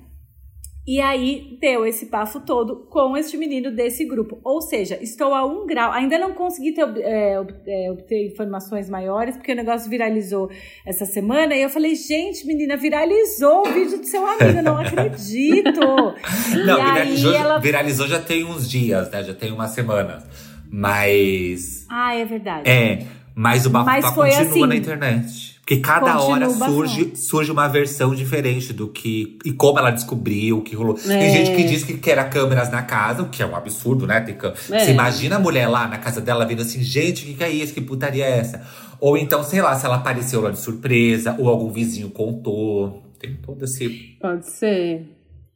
E 0.89 1.01
aí 1.01 1.57
deu 1.59 1.85
esse 1.85 2.05
bafo 2.09 2.39
todo 2.45 2.87
com 2.89 3.17
este 3.17 3.35
menino 3.35 3.69
desse 3.75 4.05
grupo. 4.05 4.39
Ou 4.41 4.61
seja, 4.61 4.97
estou 5.01 5.33
a 5.33 5.45
um 5.45 5.65
grau. 5.65 5.91
Ainda 5.91 6.17
não 6.17 6.31
consegui 6.33 6.73
ter, 6.73 6.87
é, 6.99 7.33
é, 7.67 7.91
obter 7.91 8.25
informações 8.31 8.89
maiores, 8.89 9.35
porque 9.35 9.51
o 9.51 9.55
negócio 9.55 9.89
viralizou 9.89 10.49
essa 10.85 11.05
semana. 11.05 11.53
E 11.53 11.61
eu 11.61 11.69
falei, 11.69 11.93
gente, 11.93 12.47
menina, 12.47 12.77
viralizou 12.77 13.67
o 13.67 13.73
vídeo 13.73 13.97
do 13.97 14.05
seu 14.05 14.25
amigo, 14.25 14.59
eu 14.59 14.63
não 14.63 14.77
acredito. 14.77 15.81
Não, 16.65 16.77
viralizou, 16.77 17.33
ela. 17.33 17.59
viralizou 17.59 18.07
já 18.07 18.21
tem 18.21 18.45
uns 18.45 18.69
dias, 18.69 19.11
né? 19.11 19.23
Já 19.25 19.33
tem 19.33 19.51
umas 19.51 19.71
semanas. 19.71 20.23
Mas. 20.71 21.85
Ah, 21.89 22.15
é 22.15 22.25
verdade. 22.25 22.69
É, 22.69 23.05
mas 23.35 23.65
o 23.65 23.69
bafafá 23.69 24.11
continua 24.11 24.41
assim, 24.41 24.65
na 24.65 24.75
internet. 24.75 25.57
Porque 25.59 25.81
cada 25.81 26.21
hora 26.21 26.49
surge, 26.49 27.11
surge 27.17 27.51
uma 27.51 27.67
versão 27.67 28.15
diferente 28.15 28.71
do 28.71 28.87
que. 28.87 29.37
E 29.43 29.51
como 29.51 29.77
ela 29.77 29.91
descobriu, 29.91 30.59
o 30.59 30.61
que 30.61 30.73
rolou. 30.73 30.93
Tem 30.93 31.17
É. 31.17 31.29
gente 31.29 31.55
que 31.57 31.63
diz 31.65 31.83
que 31.83 31.97
quer 31.97 32.29
câmeras 32.29 32.71
na 32.71 32.83
casa, 32.83 33.23
o 33.23 33.29
que 33.29 33.43
é 33.43 33.45
um 33.45 33.53
absurdo, 33.53 34.07
né? 34.07 34.21
Tem 34.21 34.33
cam- 34.33 34.53
É. 34.71 34.79
Você 34.79 34.91
imagina 34.91 35.35
a 35.35 35.39
mulher 35.39 35.67
lá 35.67 35.85
na 35.85 35.97
casa 35.97 36.21
dela 36.21 36.45
vendo 36.45 36.61
assim, 36.61 36.81
gente, 36.81 37.23
o 37.23 37.27
que, 37.27 37.33
que 37.33 37.43
é 37.43 37.49
isso? 37.49 37.73
Que 37.73 37.81
putaria 37.81 38.23
é 38.25 38.39
essa? 38.39 38.65
Ou 39.01 39.17
então, 39.17 39.43
sei 39.43 39.61
lá, 39.61 39.75
se 39.75 39.85
ela 39.85 39.97
apareceu 39.97 40.39
lá 40.39 40.51
de 40.51 40.59
surpresa, 40.59 41.35
ou 41.37 41.49
algum 41.49 41.69
vizinho 41.69 42.09
contou. 42.11 43.03
Tem 43.19 43.33
todo 43.35 43.65
esse. 43.65 43.89
Pode 44.21 44.49
ser. 44.49 45.05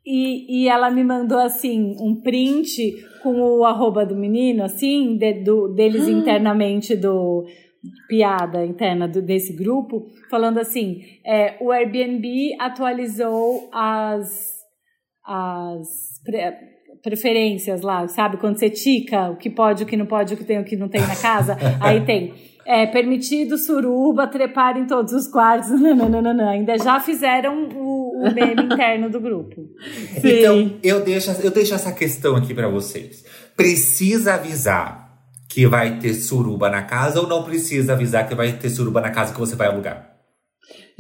E, 0.06 0.64
e 0.64 0.68
ela 0.68 0.90
me 0.90 1.04
mandou 1.04 1.38
assim 1.38 1.96
um 2.00 2.16
print 2.22 2.94
com 3.22 3.40
o 3.40 3.64
arroba 3.64 4.04
do 4.06 4.16
menino, 4.16 4.64
assim, 4.64 5.16
de- 5.16 5.44
do, 5.44 5.68
deles 5.68 6.08
internamente 6.08 6.96
do 6.96 7.46
piada 8.08 8.66
interna 8.66 9.08
do- 9.08 9.22
desse 9.22 9.54
grupo, 9.54 10.08
falando 10.30 10.58
assim: 10.60 11.02
é, 11.26 11.56
o 11.62 11.72
Airbnb 11.72 12.56
atualizou 12.60 13.70
as, 13.72 14.28
as 15.26 15.88
pre- 16.26 16.54
preferências 17.04 17.82
lá, 17.82 18.08
sabe? 18.08 18.38
Quando 18.38 18.58
você 18.58 18.70
tica 18.70 19.30
o 19.30 19.36
que 19.36 19.50
pode, 19.50 19.84
o 19.84 19.86
que 19.86 19.98
não 19.98 20.06
pode, 20.06 20.34
o 20.34 20.38
que 20.38 20.44
tem, 20.44 20.60
o 20.60 20.64
que 20.66 20.76
não 20.76 20.88
tem 20.90 21.02
na 21.02 21.16
casa, 21.16 21.58
aí 21.82 22.02
tem. 22.06 22.34
É, 22.64 22.86
permitido 22.86 23.58
suruba 23.58 24.28
trepar 24.28 24.78
em 24.78 24.86
todos 24.86 25.14
os 25.14 25.28
quartos. 25.28 25.72
Nananana. 25.82 26.52
Ainda 26.52 26.78
já 26.78 27.00
fizeram 27.00 27.68
o, 27.76 28.11
o 28.22 28.34
meme 28.34 28.64
interno 28.64 29.10
do 29.10 29.20
grupo. 29.20 29.70
Sim. 30.20 30.40
Então, 30.40 30.80
eu 30.84 31.04
deixo, 31.04 31.32
eu 31.42 31.52
deixo 31.52 31.74
essa 31.74 31.92
questão 31.92 32.36
aqui 32.36 32.54
pra 32.54 32.68
vocês. 32.68 33.26
Precisa 33.56 34.36
avisar 34.36 35.12
que 35.50 35.68
vai 35.68 36.00
ter 36.00 36.14
suruba 36.14 36.70
na 36.70 36.84
casa 36.84 37.20
ou 37.20 37.28
não 37.28 37.44
precisa 37.44 37.94
avisar 37.94 38.28
que 38.28 38.34
vai 38.34 38.54
ter 38.54 38.70
suruba 38.70 39.02
na 39.02 39.10
casa 39.10 39.34
que 39.34 39.40
você 39.40 39.56
vai 39.56 39.68
alugar? 39.68 40.11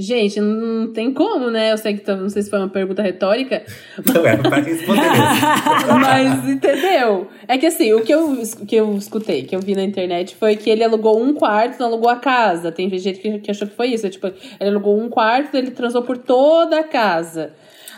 Gente, 0.01 0.39
não 0.41 0.91
tem 0.91 1.13
como, 1.13 1.51
né? 1.51 1.71
Eu 1.71 1.77
sei 1.77 1.93
que 1.93 2.01
tá- 2.01 2.15
não 2.15 2.27
sei 2.29 2.41
se 2.41 2.49
foi 2.49 2.57
uma 2.59 2.67
pergunta 2.69 3.01
retórica, 3.01 3.61
Não 4.13 4.25
era 4.25 4.41
pra 4.41 4.57
responder 4.57 5.01
mesmo. 5.01 5.99
mas 6.01 6.49
entendeu? 6.49 7.27
É 7.47 7.57
que 7.57 7.65
assim, 7.67 7.93
o 7.93 8.01
que 8.01 8.11
eu, 8.13 8.35
que 8.67 8.75
eu 8.75 8.95
escutei, 8.95 9.43
que 9.43 9.55
eu 9.55 9.59
vi 9.59 9.75
na 9.75 9.83
internet, 9.83 10.35
foi 10.35 10.55
que 10.55 10.69
ele 10.69 10.83
alugou 10.83 11.21
um 11.21 11.33
quarto, 11.33 11.79
não 11.79 11.87
alugou 11.87 12.09
a 12.09 12.15
casa. 12.15 12.71
Tem 12.71 12.89
gente 12.97 13.19
que, 13.19 13.39
que 13.39 13.51
achou 13.51 13.67
que 13.67 13.75
foi 13.75 13.87
isso. 13.87 14.09
Tipo, 14.09 14.27
ele 14.27 14.69
alugou 14.71 14.99
um 14.99 15.07
quarto, 15.07 15.55
ele 15.55 15.71
transou 15.71 16.01
por 16.01 16.17
toda 16.17 16.79
a 16.79 16.83
casa. 16.83 17.51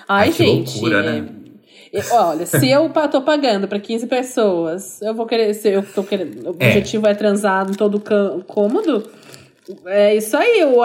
Ai, 0.07 0.27
Ai, 0.27 0.31
que 0.31 0.43
gente. 0.43 0.71
loucura, 0.73 1.01
né? 1.03 1.25
é- 1.93 2.13
Olha, 2.15 2.45
se 2.45 2.69
eu 2.69 2.89
tô 3.11 3.21
pagando 3.21 3.67
pra 3.67 3.79
15 3.79 4.07
pessoas, 4.07 4.99
eu 5.01 5.13
vou 5.13 5.25
querer. 5.25 5.53
Se 5.53 5.69
eu 5.69 5.83
tô 5.83 6.03
querendo. 6.03 6.43
O 6.47 6.55
É. 6.59 6.67
objetivo 6.67 7.07
é 7.07 7.13
transar 7.13 7.69
em 7.69 7.73
todo 7.73 8.01
cômodo. 8.47 9.03
É 9.85 10.15
isso 10.15 10.35
aí, 10.35 10.63
o, 10.65 10.77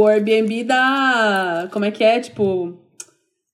o 0.00 0.06
Airbnb 0.06 0.64
dá. 0.64 1.68
Como 1.72 1.84
é 1.84 1.90
que 1.90 2.04
é? 2.04 2.20
Tipo. 2.20 2.74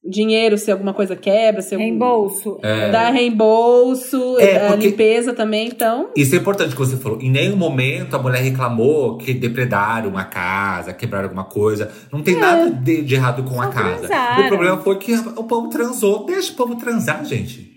dinheiro 0.05 0.59
se 0.59 0.69
alguma 0.73 0.93
coisa 0.93 1.15
quebra, 1.15 1.63
se 1.63 1.75
algum- 1.77 1.87
Reembolso. 1.87 2.59
É. 2.61 2.91
dá 2.91 3.09
reembolso, 3.11 4.37
É, 4.41 4.67
a 4.67 4.71
porque- 4.73 4.89
limpeza 4.89 5.33
também, 5.33 5.69
então. 5.69 6.11
Isso 6.17 6.35
é 6.35 6.39
importante 6.39 6.73
que 6.73 6.79
você 6.79 6.97
falou. 6.97 7.21
Em 7.21 7.31
nenhum 7.31 7.55
momento 7.57 8.17
a 8.17 8.19
mulher 8.19 8.41
reclamou 8.43 9.17
que 9.17 9.33
depredaram 9.33 10.19
a 10.19 10.25
casa, 10.25 10.93
quebraram 10.93 11.27
alguma 11.27 11.45
coisa. 11.45 11.89
Não 12.13 12.21
tem 12.21 12.37
nada 12.37 12.69
de, 12.71 13.03
de 13.03 13.15
errado 13.15 13.45
com 13.45 13.63
a 13.63 13.69
casa. 13.69 13.99
transaram. 14.09 14.45
O 14.45 14.49
problema 14.49 14.77
foi 14.79 14.99
que 14.99 15.15
o 15.15 15.45
povo 15.45 15.69
transou. 15.69 16.27
Deixa 16.27 16.53
o 16.53 16.57
povo 16.57 16.75
transar, 16.75 17.25
gente. 17.25 17.72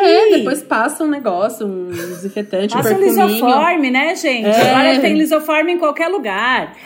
É, 0.00 0.28
Ih. 0.28 0.38
depois 0.38 0.62
passa 0.62 1.04
um 1.04 1.08
negócio, 1.08 1.66
um 1.66 1.88
desinfetante, 1.88 2.74
um 2.74 2.78
Passa 2.78 2.94
um 2.94 2.98
perfuminho. 2.98 3.26
lisoforme, 3.28 3.90
né, 3.90 4.14
gente? 4.14 4.46
É. 4.46 4.70
Agora 4.70 5.00
tem 5.00 5.14
lisoforme 5.14 5.72
em 5.72 5.78
qualquer 5.78 6.08
lugar. 6.08 6.76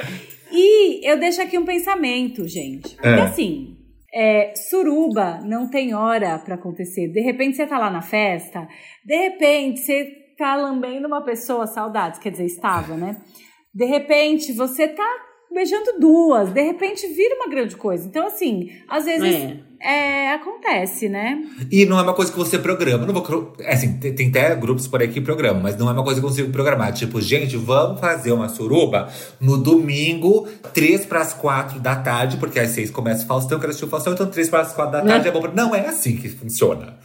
E 0.53 1.09
eu 1.09 1.19
deixo 1.19 1.43
aqui 1.43 1.59
um 1.59 1.65
pensamento, 1.65 2.47
gente. 2.47 2.95
Porque 2.95 3.09
É. 3.09 3.23
assim, 3.23 3.77
é, 4.15 4.53
suruba 4.71 5.41
não 5.45 5.69
tem 5.69 5.95
hora 5.95 6.39
pra 6.39 6.55
acontecer. 6.55 7.09
De 7.09 7.21
repente 7.21 7.57
você 7.57 7.67
tá 7.67 7.79
lá 7.79 7.91
na 7.91 8.03
festa, 8.03 8.67
de 9.05 9.17
repente 9.17 9.81
você 9.81 10.07
tá 10.39 10.55
lambendo 10.57 11.07
uma 11.07 11.23
pessoa, 11.23 11.67
saudades, 11.67 12.19
quer 12.21 12.31
dizer, 12.31 12.45
estava, 12.47 12.97
né? 12.97 13.17
De 13.75 13.85
repente 13.85 14.53
você 14.53 14.87
tá 14.89 15.09
beijando 15.53 15.99
duas, 16.01 16.51
de 16.51 16.63
repente 16.63 17.07
vira 17.09 17.37
uma 17.37 17.49
grande 17.49 17.77
coisa. 17.77 18.07
Então, 18.09 18.27
assim, 18.27 18.71
às 18.89 19.05
vezes 19.05 19.57
é, 19.85 20.33
acontece, 20.33 21.09
né? 21.09 21.39
E 21.71 21.85
não 21.85 21.99
é 21.99 22.03
uma 22.03 22.15
coisa 22.15 22.33
que 22.33 22.39
você 22.39 22.59
programa. 22.59 23.05
Não 23.07 23.13
vou, 23.13 23.53
é 23.61 23.75
assim, 23.75 23.93
tem, 23.99 24.15
tem 24.15 24.29
até 24.29 24.55
grupos 24.55 24.89
por 24.89 25.01
aí 25.01 25.09
que 25.09 25.21
programam, 25.21 25.63
mas 25.63 25.77
não 25.77 25.89
é 25.89 25.93
uma 25.93 26.03
coisa 26.03 26.19
que 26.21 26.25
eu 26.25 26.31
consigo 26.31 26.51
programar. 26.51 26.93
Tipo, 26.93 27.21
gente, 27.21 27.57
vamos 27.57 28.01
fazer 28.01 28.33
uma 28.33 28.49
suruba 28.49 29.09
no 29.41 29.59
domingo, 29.59 30.49
3 30.73 31.05
para 31.07 31.21
as 31.21 31.33
4 31.35 31.79
da 31.81 31.97
tarde, 31.97 32.37
porque 32.39 32.59
às 32.59 32.71
6 32.71 32.91
começa 32.91 33.25
o 33.25 33.27
Faustão, 33.27 33.57
eu 33.57 33.61
quero 33.61 33.71
assistir 33.71 33.85
o 33.87 33.89
Faustão, 33.89 34.13
então 34.15 34.27
3 34.27 34.49
para 34.49 34.61
as 34.61 34.73
4 34.73 34.93
da 34.93 35.03
tarde 35.03 35.29
é 35.29 35.31
bom. 35.31 35.41
pra- 35.43 35.53
Não 35.53 35.75
é 35.75 35.87
assim 35.87 36.17
que 36.17 36.29
funciona. 36.31 36.97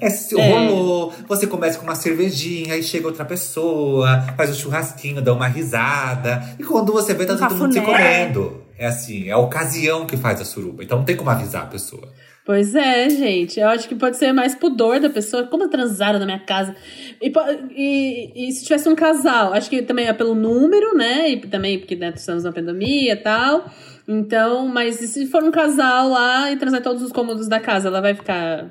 É, 0.00 0.06
É. 0.06 0.52
rolou, 0.68 1.12
você 1.26 1.48
começa 1.48 1.76
com 1.76 1.82
uma 1.84 1.96
cervejinha, 1.96 2.74
aí 2.74 2.82
chega 2.82 3.08
outra 3.08 3.24
pessoa, 3.24 4.24
faz 4.36 4.50
um 4.50 4.54
churrasquinho, 4.54 5.20
dá 5.20 5.32
uma 5.32 5.48
risada. 5.48 6.54
E 6.60 6.62
quando 6.62 6.92
você 6.92 7.12
vê, 7.12 7.26
tá 7.26 7.32
Um 7.34 7.38
todo 7.38 7.56
mundo 7.56 7.72
se 7.72 7.80
comendo. 7.80 8.62
É 8.80 8.86
assim, 8.86 9.28
é 9.28 9.32
a 9.32 9.38
ocasião 9.38 10.06
que 10.06 10.16
faz 10.16 10.40
a 10.40 10.44
suruba. 10.44 10.82
Então 10.82 10.96
não 10.98 11.04
tem 11.04 11.14
como 11.14 11.28
avisar 11.28 11.64
a 11.64 11.66
pessoa. 11.66 12.08
Pois 12.46 12.74
é, 12.74 13.10
gente. 13.10 13.60
Eu 13.60 13.68
acho 13.68 13.86
que 13.86 13.94
pode 13.94 14.16
ser 14.16 14.32
mais 14.32 14.54
pudor 14.54 14.98
da 14.98 15.10
pessoa. 15.10 15.46
Como 15.46 15.68
transaram 15.68 16.18
na 16.18 16.24
minha 16.24 16.38
casa? 16.38 16.74
E, 17.20 17.30
e- 17.76 18.48
e 18.48 18.52
se 18.52 18.64
tivesse 18.64 18.88
um 18.88 18.94
casal? 18.94 19.52
Acho 19.52 19.68
que 19.68 19.82
também 19.82 20.06
é 20.08 20.12
pelo 20.14 20.34
número, 20.34 20.96
né? 20.96 21.28
E 21.28 21.36
também 21.42 21.78
porque 21.78 21.94
né, 21.94 22.10
estamos 22.16 22.42
na 22.44 22.52
pandemia 22.52 23.12
e 23.12 23.16
tal. 23.16 23.70
Então, 24.08 24.66
mas 24.66 24.96
se 24.96 25.26
for 25.26 25.44
um 25.44 25.50
casal 25.50 26.08
lá 26.08 26.50
e 26.50 26.56
transar 26.56 26.80
todos 26.82 27.02
os 27.02 27.12
cômodos 27.12 27.46
da 27.48 27.60
casa, 27.60 27.88
ela 27.88 28.00
vai 28.00 28.14
ficar. 28.14 28.70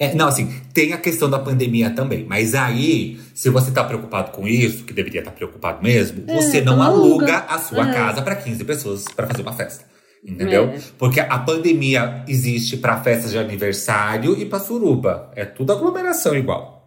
É, 0.00 0.14
não, 0.14 0.28
assim, 0.28 0.50
tem 0.72 0.94
a 0.94 0.96
questão 0.98 1.28
da 1.28 1.38
pandemia 1.38 1.90
também. 1.90 2.24
Mas 2.26 2.54
aí, 2.54 3.20
se 3.34 3.50
você 3.50 3.70
tá 3.70 3.84
preocupado 3.84 4.30
com 4.30 4.48
isso, 4.48 4.84
que 4.84 4.94
deveria 4.94 5.20
estar 5.20 5.32
preocupado 5.32 5.82
mesmo, 5.82 6.24
você 6.26 6.62
não 6.62 6.80
aluga 6.80 7.34
aluga. 7.34 7.44
a 7.46 7.58
sua 7.58 7.90
É. 7.90 7.92
casa 7.92 8.22
para 8.22 8.34
15 8.34 8.64
pessoas 8.64 9.04
para 9.14 9.26
fazer 9.26 9.42
uma 9.42 9.52
festa. 9.52 9.84
Entendeu? 10.26 10.70
É. 10.70 10.78
Porque 10.96 11.20
a 11.20 11.38
pandemia 11.38 12.24
existe 12.26 12.78
para 12.78 13.02
festas 13.02 13.30
de 13.30 13.36
aniversário 13.38 14.38
e 14.40 14.46
para 14.46 14.58
suruba. 14.58 15.30
É 15.36 15.44
tudo 15.44 15.70
aglomeração 15.70 16.34
igual. 16.34 16.80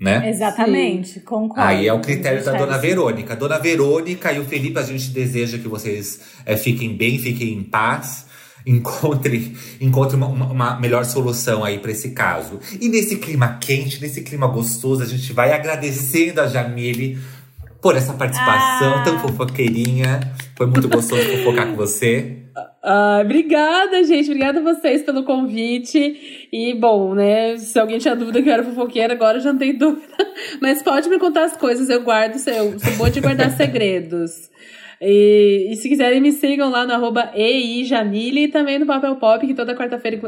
Né? 0.00 0.28
Exatamente, 0.28 1.20
concordo. 1.20 1.62
Aí 1.62 1.86
é 1.86 1.92
o 1.92 2.00
critério 2.00 2.44
da 2.44 2.52
Dona. 2.52 2.78
Verônica. 2.78 3.36
Dona 3.36 3.60
Verônica 3.60 4.32
e 4.32 4.40
o 4.40 4.44
Felipe, 4.44 4.76
a 4.76 4.82
gente 4.82 5.10
deseja 5.10 5.56
que 5.56 5.68
vocês 5.68 6.20
é, 6.44 6.56
fiquem 6.56 6.96
bem, 6.96 7.16
fiquem 7.16 7.52
em 7.52 7.62
paz. 7.62 8.26
Encontre, 8.66 9.54
encontre 9.80 10.16
uma, 10.16 10.26
uma- 10.26 10.46
uma 10.46 10.80
melhor 10.80 11.04
solução 11.04 11.62
aí 11.64 11.78
pra 11.78 11.90
esse 11.90 12.10
caso. 12.12 12.58
E 12.80 12.88
nesse 12.88 13.16
clima 13.16 13.58
quente, 13.60 14.00
nesse 14.00 14.22
clima 14.22 14.46
gostoso, 14.46 15.02
a 15.02 15.06
gente 15.06 15.32
vai 15.32 15.52
agradecendo 15.52 16.40
a 16.40 16.46
Jamile 16.46 17.18
por 17.82 17.94
essa 17.96 18.14
participação 18.14 18.94
Ah. 18.94 19.02
tão 19.04 19.18
fofoqueirinha. 19.18 20.20
Foi 20.56 20.66
muito 20.66 20.88
gostoso 20.88 21.22
fofocar 21.22 21.66
com 21.68 21.76
você. 21.76 22.38
Ah, 22.82 23.20
obrigada, 23.22 24.04
gente. 24.04 24.26
Obrigada 24.30 24.60
a 24.60 24.62
vocês 24.62 25.02
pelo 25.02 25.24
convite. 25.24 26.48
E, 26.52 26.74
bom, 26.74 27.14
né? 27.14 27.56
Se 27.58 27.78
alguém 27.78 27.98
tinha 27.98 28.14
dúvida 28.14 28.40
que 28.42 28.48
eu 28.48 28.52
era 28.52 28.62
fofoqueira, 28.62 29.12
agora 29.14 29.38
eu 29.38 29.42
já 29.42 29.52
não 29.52 29.58
tenho 29.58 29.78
dúvida. 29.78 30.06
Mas 30.62 30.82
pode 30.82 31.08
me 31.08 31.18
contar 31.18 31.44
as 31.44 31.56
coisas, 31.56 31.88
eu 31.90 32.02
guardo. 32.02 32.34
Eu 32.48 32.78
sou 32.78 32.92
boa 32.96 33.10
de 33.10 33.20
guardar 33.20 33.50
segredos. 33.56 34.50
E, 35.00 35.68
e 35.70 35.76
se 35.76 35.88
quiserem, 35.88 36.20
me 36.20 36.32
sigam 36.32 36.70
lá 36.70 36.86
no 36.86 36.92
arroba 36.92 37.30
EIJamile 37.34 38.44
e 38.44 38.48
também 38.48 38.78
no 38.78 38.86
Papel 38.86 39.16
Pop, 39.16 39.46
que 39.46 39.54
toda 39.54 39.74
quarta-feira 39.74 40.20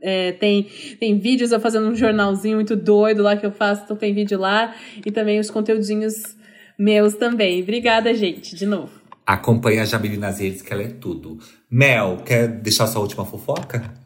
é, 0.00 0.32
tem, 0.32 0.66
tem 0.98 1.18
vídeos 1.18 1.52
eu 1.52 1.60
fazendo 1.60 1.88
um 1.88 1.94
jornalzinho 1.94 2.56
muito 2.56 2.76
doido 2.76 3.22
lá 3.22 3.36
que 3.36 3.46
eu 3.46 3.52
faço, 3.52 3.84
então 3.84 3.96
tem 3.96 4.14
vídeo 4.14 4.38
lá. 4.38 4.74
E 5.04 5.10
também 5.10 5.38
os 5.38 5.50
conteúdinhos 5.50 6.36
meus 6.78 7.14
também. 7.14 7.62
Obrigada, 7.62 8.12
gente, 8.14 8.56
de 8.56 8.66
novo. 8.66 9.02
Acompanhe 9.24 9.78
a 9.78 9.84
Jamile 9.84 10.16
nas 10.16 10.40
redes, 10.40 10.62
que 10.62 10.72
ela 10.72 10.82
é 10.82 10.88
tudo. 10.88 11.38
Mel, 11.70 12.18
quer 12.24 12.48
deixar 12.48 12.86
sua 12.86 13.00
última 13.00 13.24
fofoca? 13.24 14.02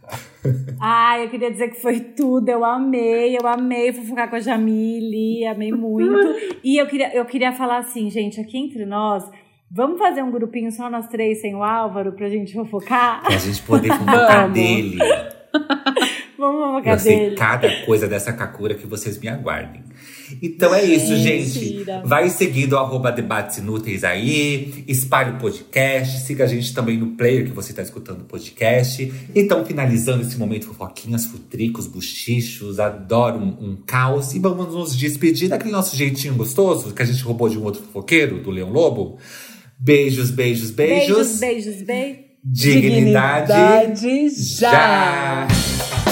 Ai, 0.80 1.24
eu 1.24 1.30
queria 1.30 1.50
dizer 1.50 1.68
que 1.68 1.80
foi 1.80 2.00
tudo. 2.00 2.48
Eu 2.48 2.64
amei, 2.64 3.36
eu 3.36 3.46
amei 3.46 3.92
fofocar 3.92 4.28
com 4.28 4.36
a 4.36 4.40
Jamile, 4.40 5.46
amei 5.46 5.72
muito. 5.72 6.36
E 6.62 6.78
eu 6.78 6.86
queria, 6.86 7.14
eu 7.14 7.24
queria 7.24 7.52
falar 7.52 7.78
assim, 7.78 8.10
gente, 8.10 8.40
aqui 8.40 8.58
entre 8.58 8.84
nós, 8.84 9.24
vamos 9.76 9.98
fazer 9.98 10.22
um 10.22 10.30
grupinho 10.30 10.72
só 10.72 10.88
nós 10.90 11.06
três 11.06 11.40
sem 11.42 11.54
o 11.54 11.62
Álvaro 11.62 12.12
pra 12.12 12.28
gente 12.30 12.54
fofocar? 12.54 13.22
Pra 13.22 13.36
gente 13.36 13.60
poder 13.62 13.92
fofocar 13.92 14.50
dele. 14.50 14.98
Vamos 16.38 16.66
fofocar 16.66 16.94
Eu 16.94 16.98
sei 16.98 17.16
dele. 17.18 17.36
cada 17.36 17.70
coisa 17.86 18.06
dessa 18.06 18.30
Kakura 18.30 18.74
que 18.74 18.86
vocês 18.86 19.18
me 19.18 19.26
aguardem. 19.26 19.82
Então 20.42 20.74
é 20.74 20.84
isso, 20.84 21.16
gente. 21.16 21.58
Mentira. 21.58 22.02
Vai 22.04 22.28
seguindo 22.28 22.76
arroba 22.76 23.10
debates 23.10 23.56
inúteis 23.56 24.04
aí, 24.04 24.84
espalhe 24.86 25.30
o 25.30 25.38
podcast, 25.38 26.20
siga 26.26 26.44
a 26.44 26.46
gente 26.46 26.74
também 26.74 26.98
no 26.98 27.12
player 27.12 27.46
que 27.46 27.52
você 27.52 27.70
está 27.70 27.80
escutando 27.80 28.20
o 28.20 28.24
podcast. 28.24 29.10
Então, 29.34 29.64
finalizando 29.64 30.22
esse 30.22 30.36
momento 30.38 30.66
fofoquinhas, 30.66 31.24
futricos, 31.24 31.86
buchichos, 31.86 32.78
adoro 32.78 33.38
um, 33.38 33.70
um 33.70 33.76
caos. 33.86 34.34
E 34.34 34.38
vamos 34.38 34.74
nos 34.74 34.94
despedir 34.94 35.48
daquele 35.48 35.72
nosso 35.72 35.96
jeitinho 35.96 36.34
gostoso 36.34 36.92
que 36.92 37.00
a 37.00 37.06
gente 37.06 37.22
roubou 37.22 37.48
de 37.48 37.56
um 37.58 37.64
outro 37.64 37.82
fofoqueiro, 37.82 38.40
do 38.42 38.50
Leão 38.50 38.70
Lobo. 38.70 39.16
Beijos, 39.78 40.30
beijos, 40.30 40.70
beijos. 40.70 41.06
Beijos, 41.06 41.38
beijos, 41.38 41.82
beijos. 41.82 42.26
Dignidade, 42.42 43.52
Dignidade 43.52 44.30
já. 44.30 44.70
já. 44.70 46.05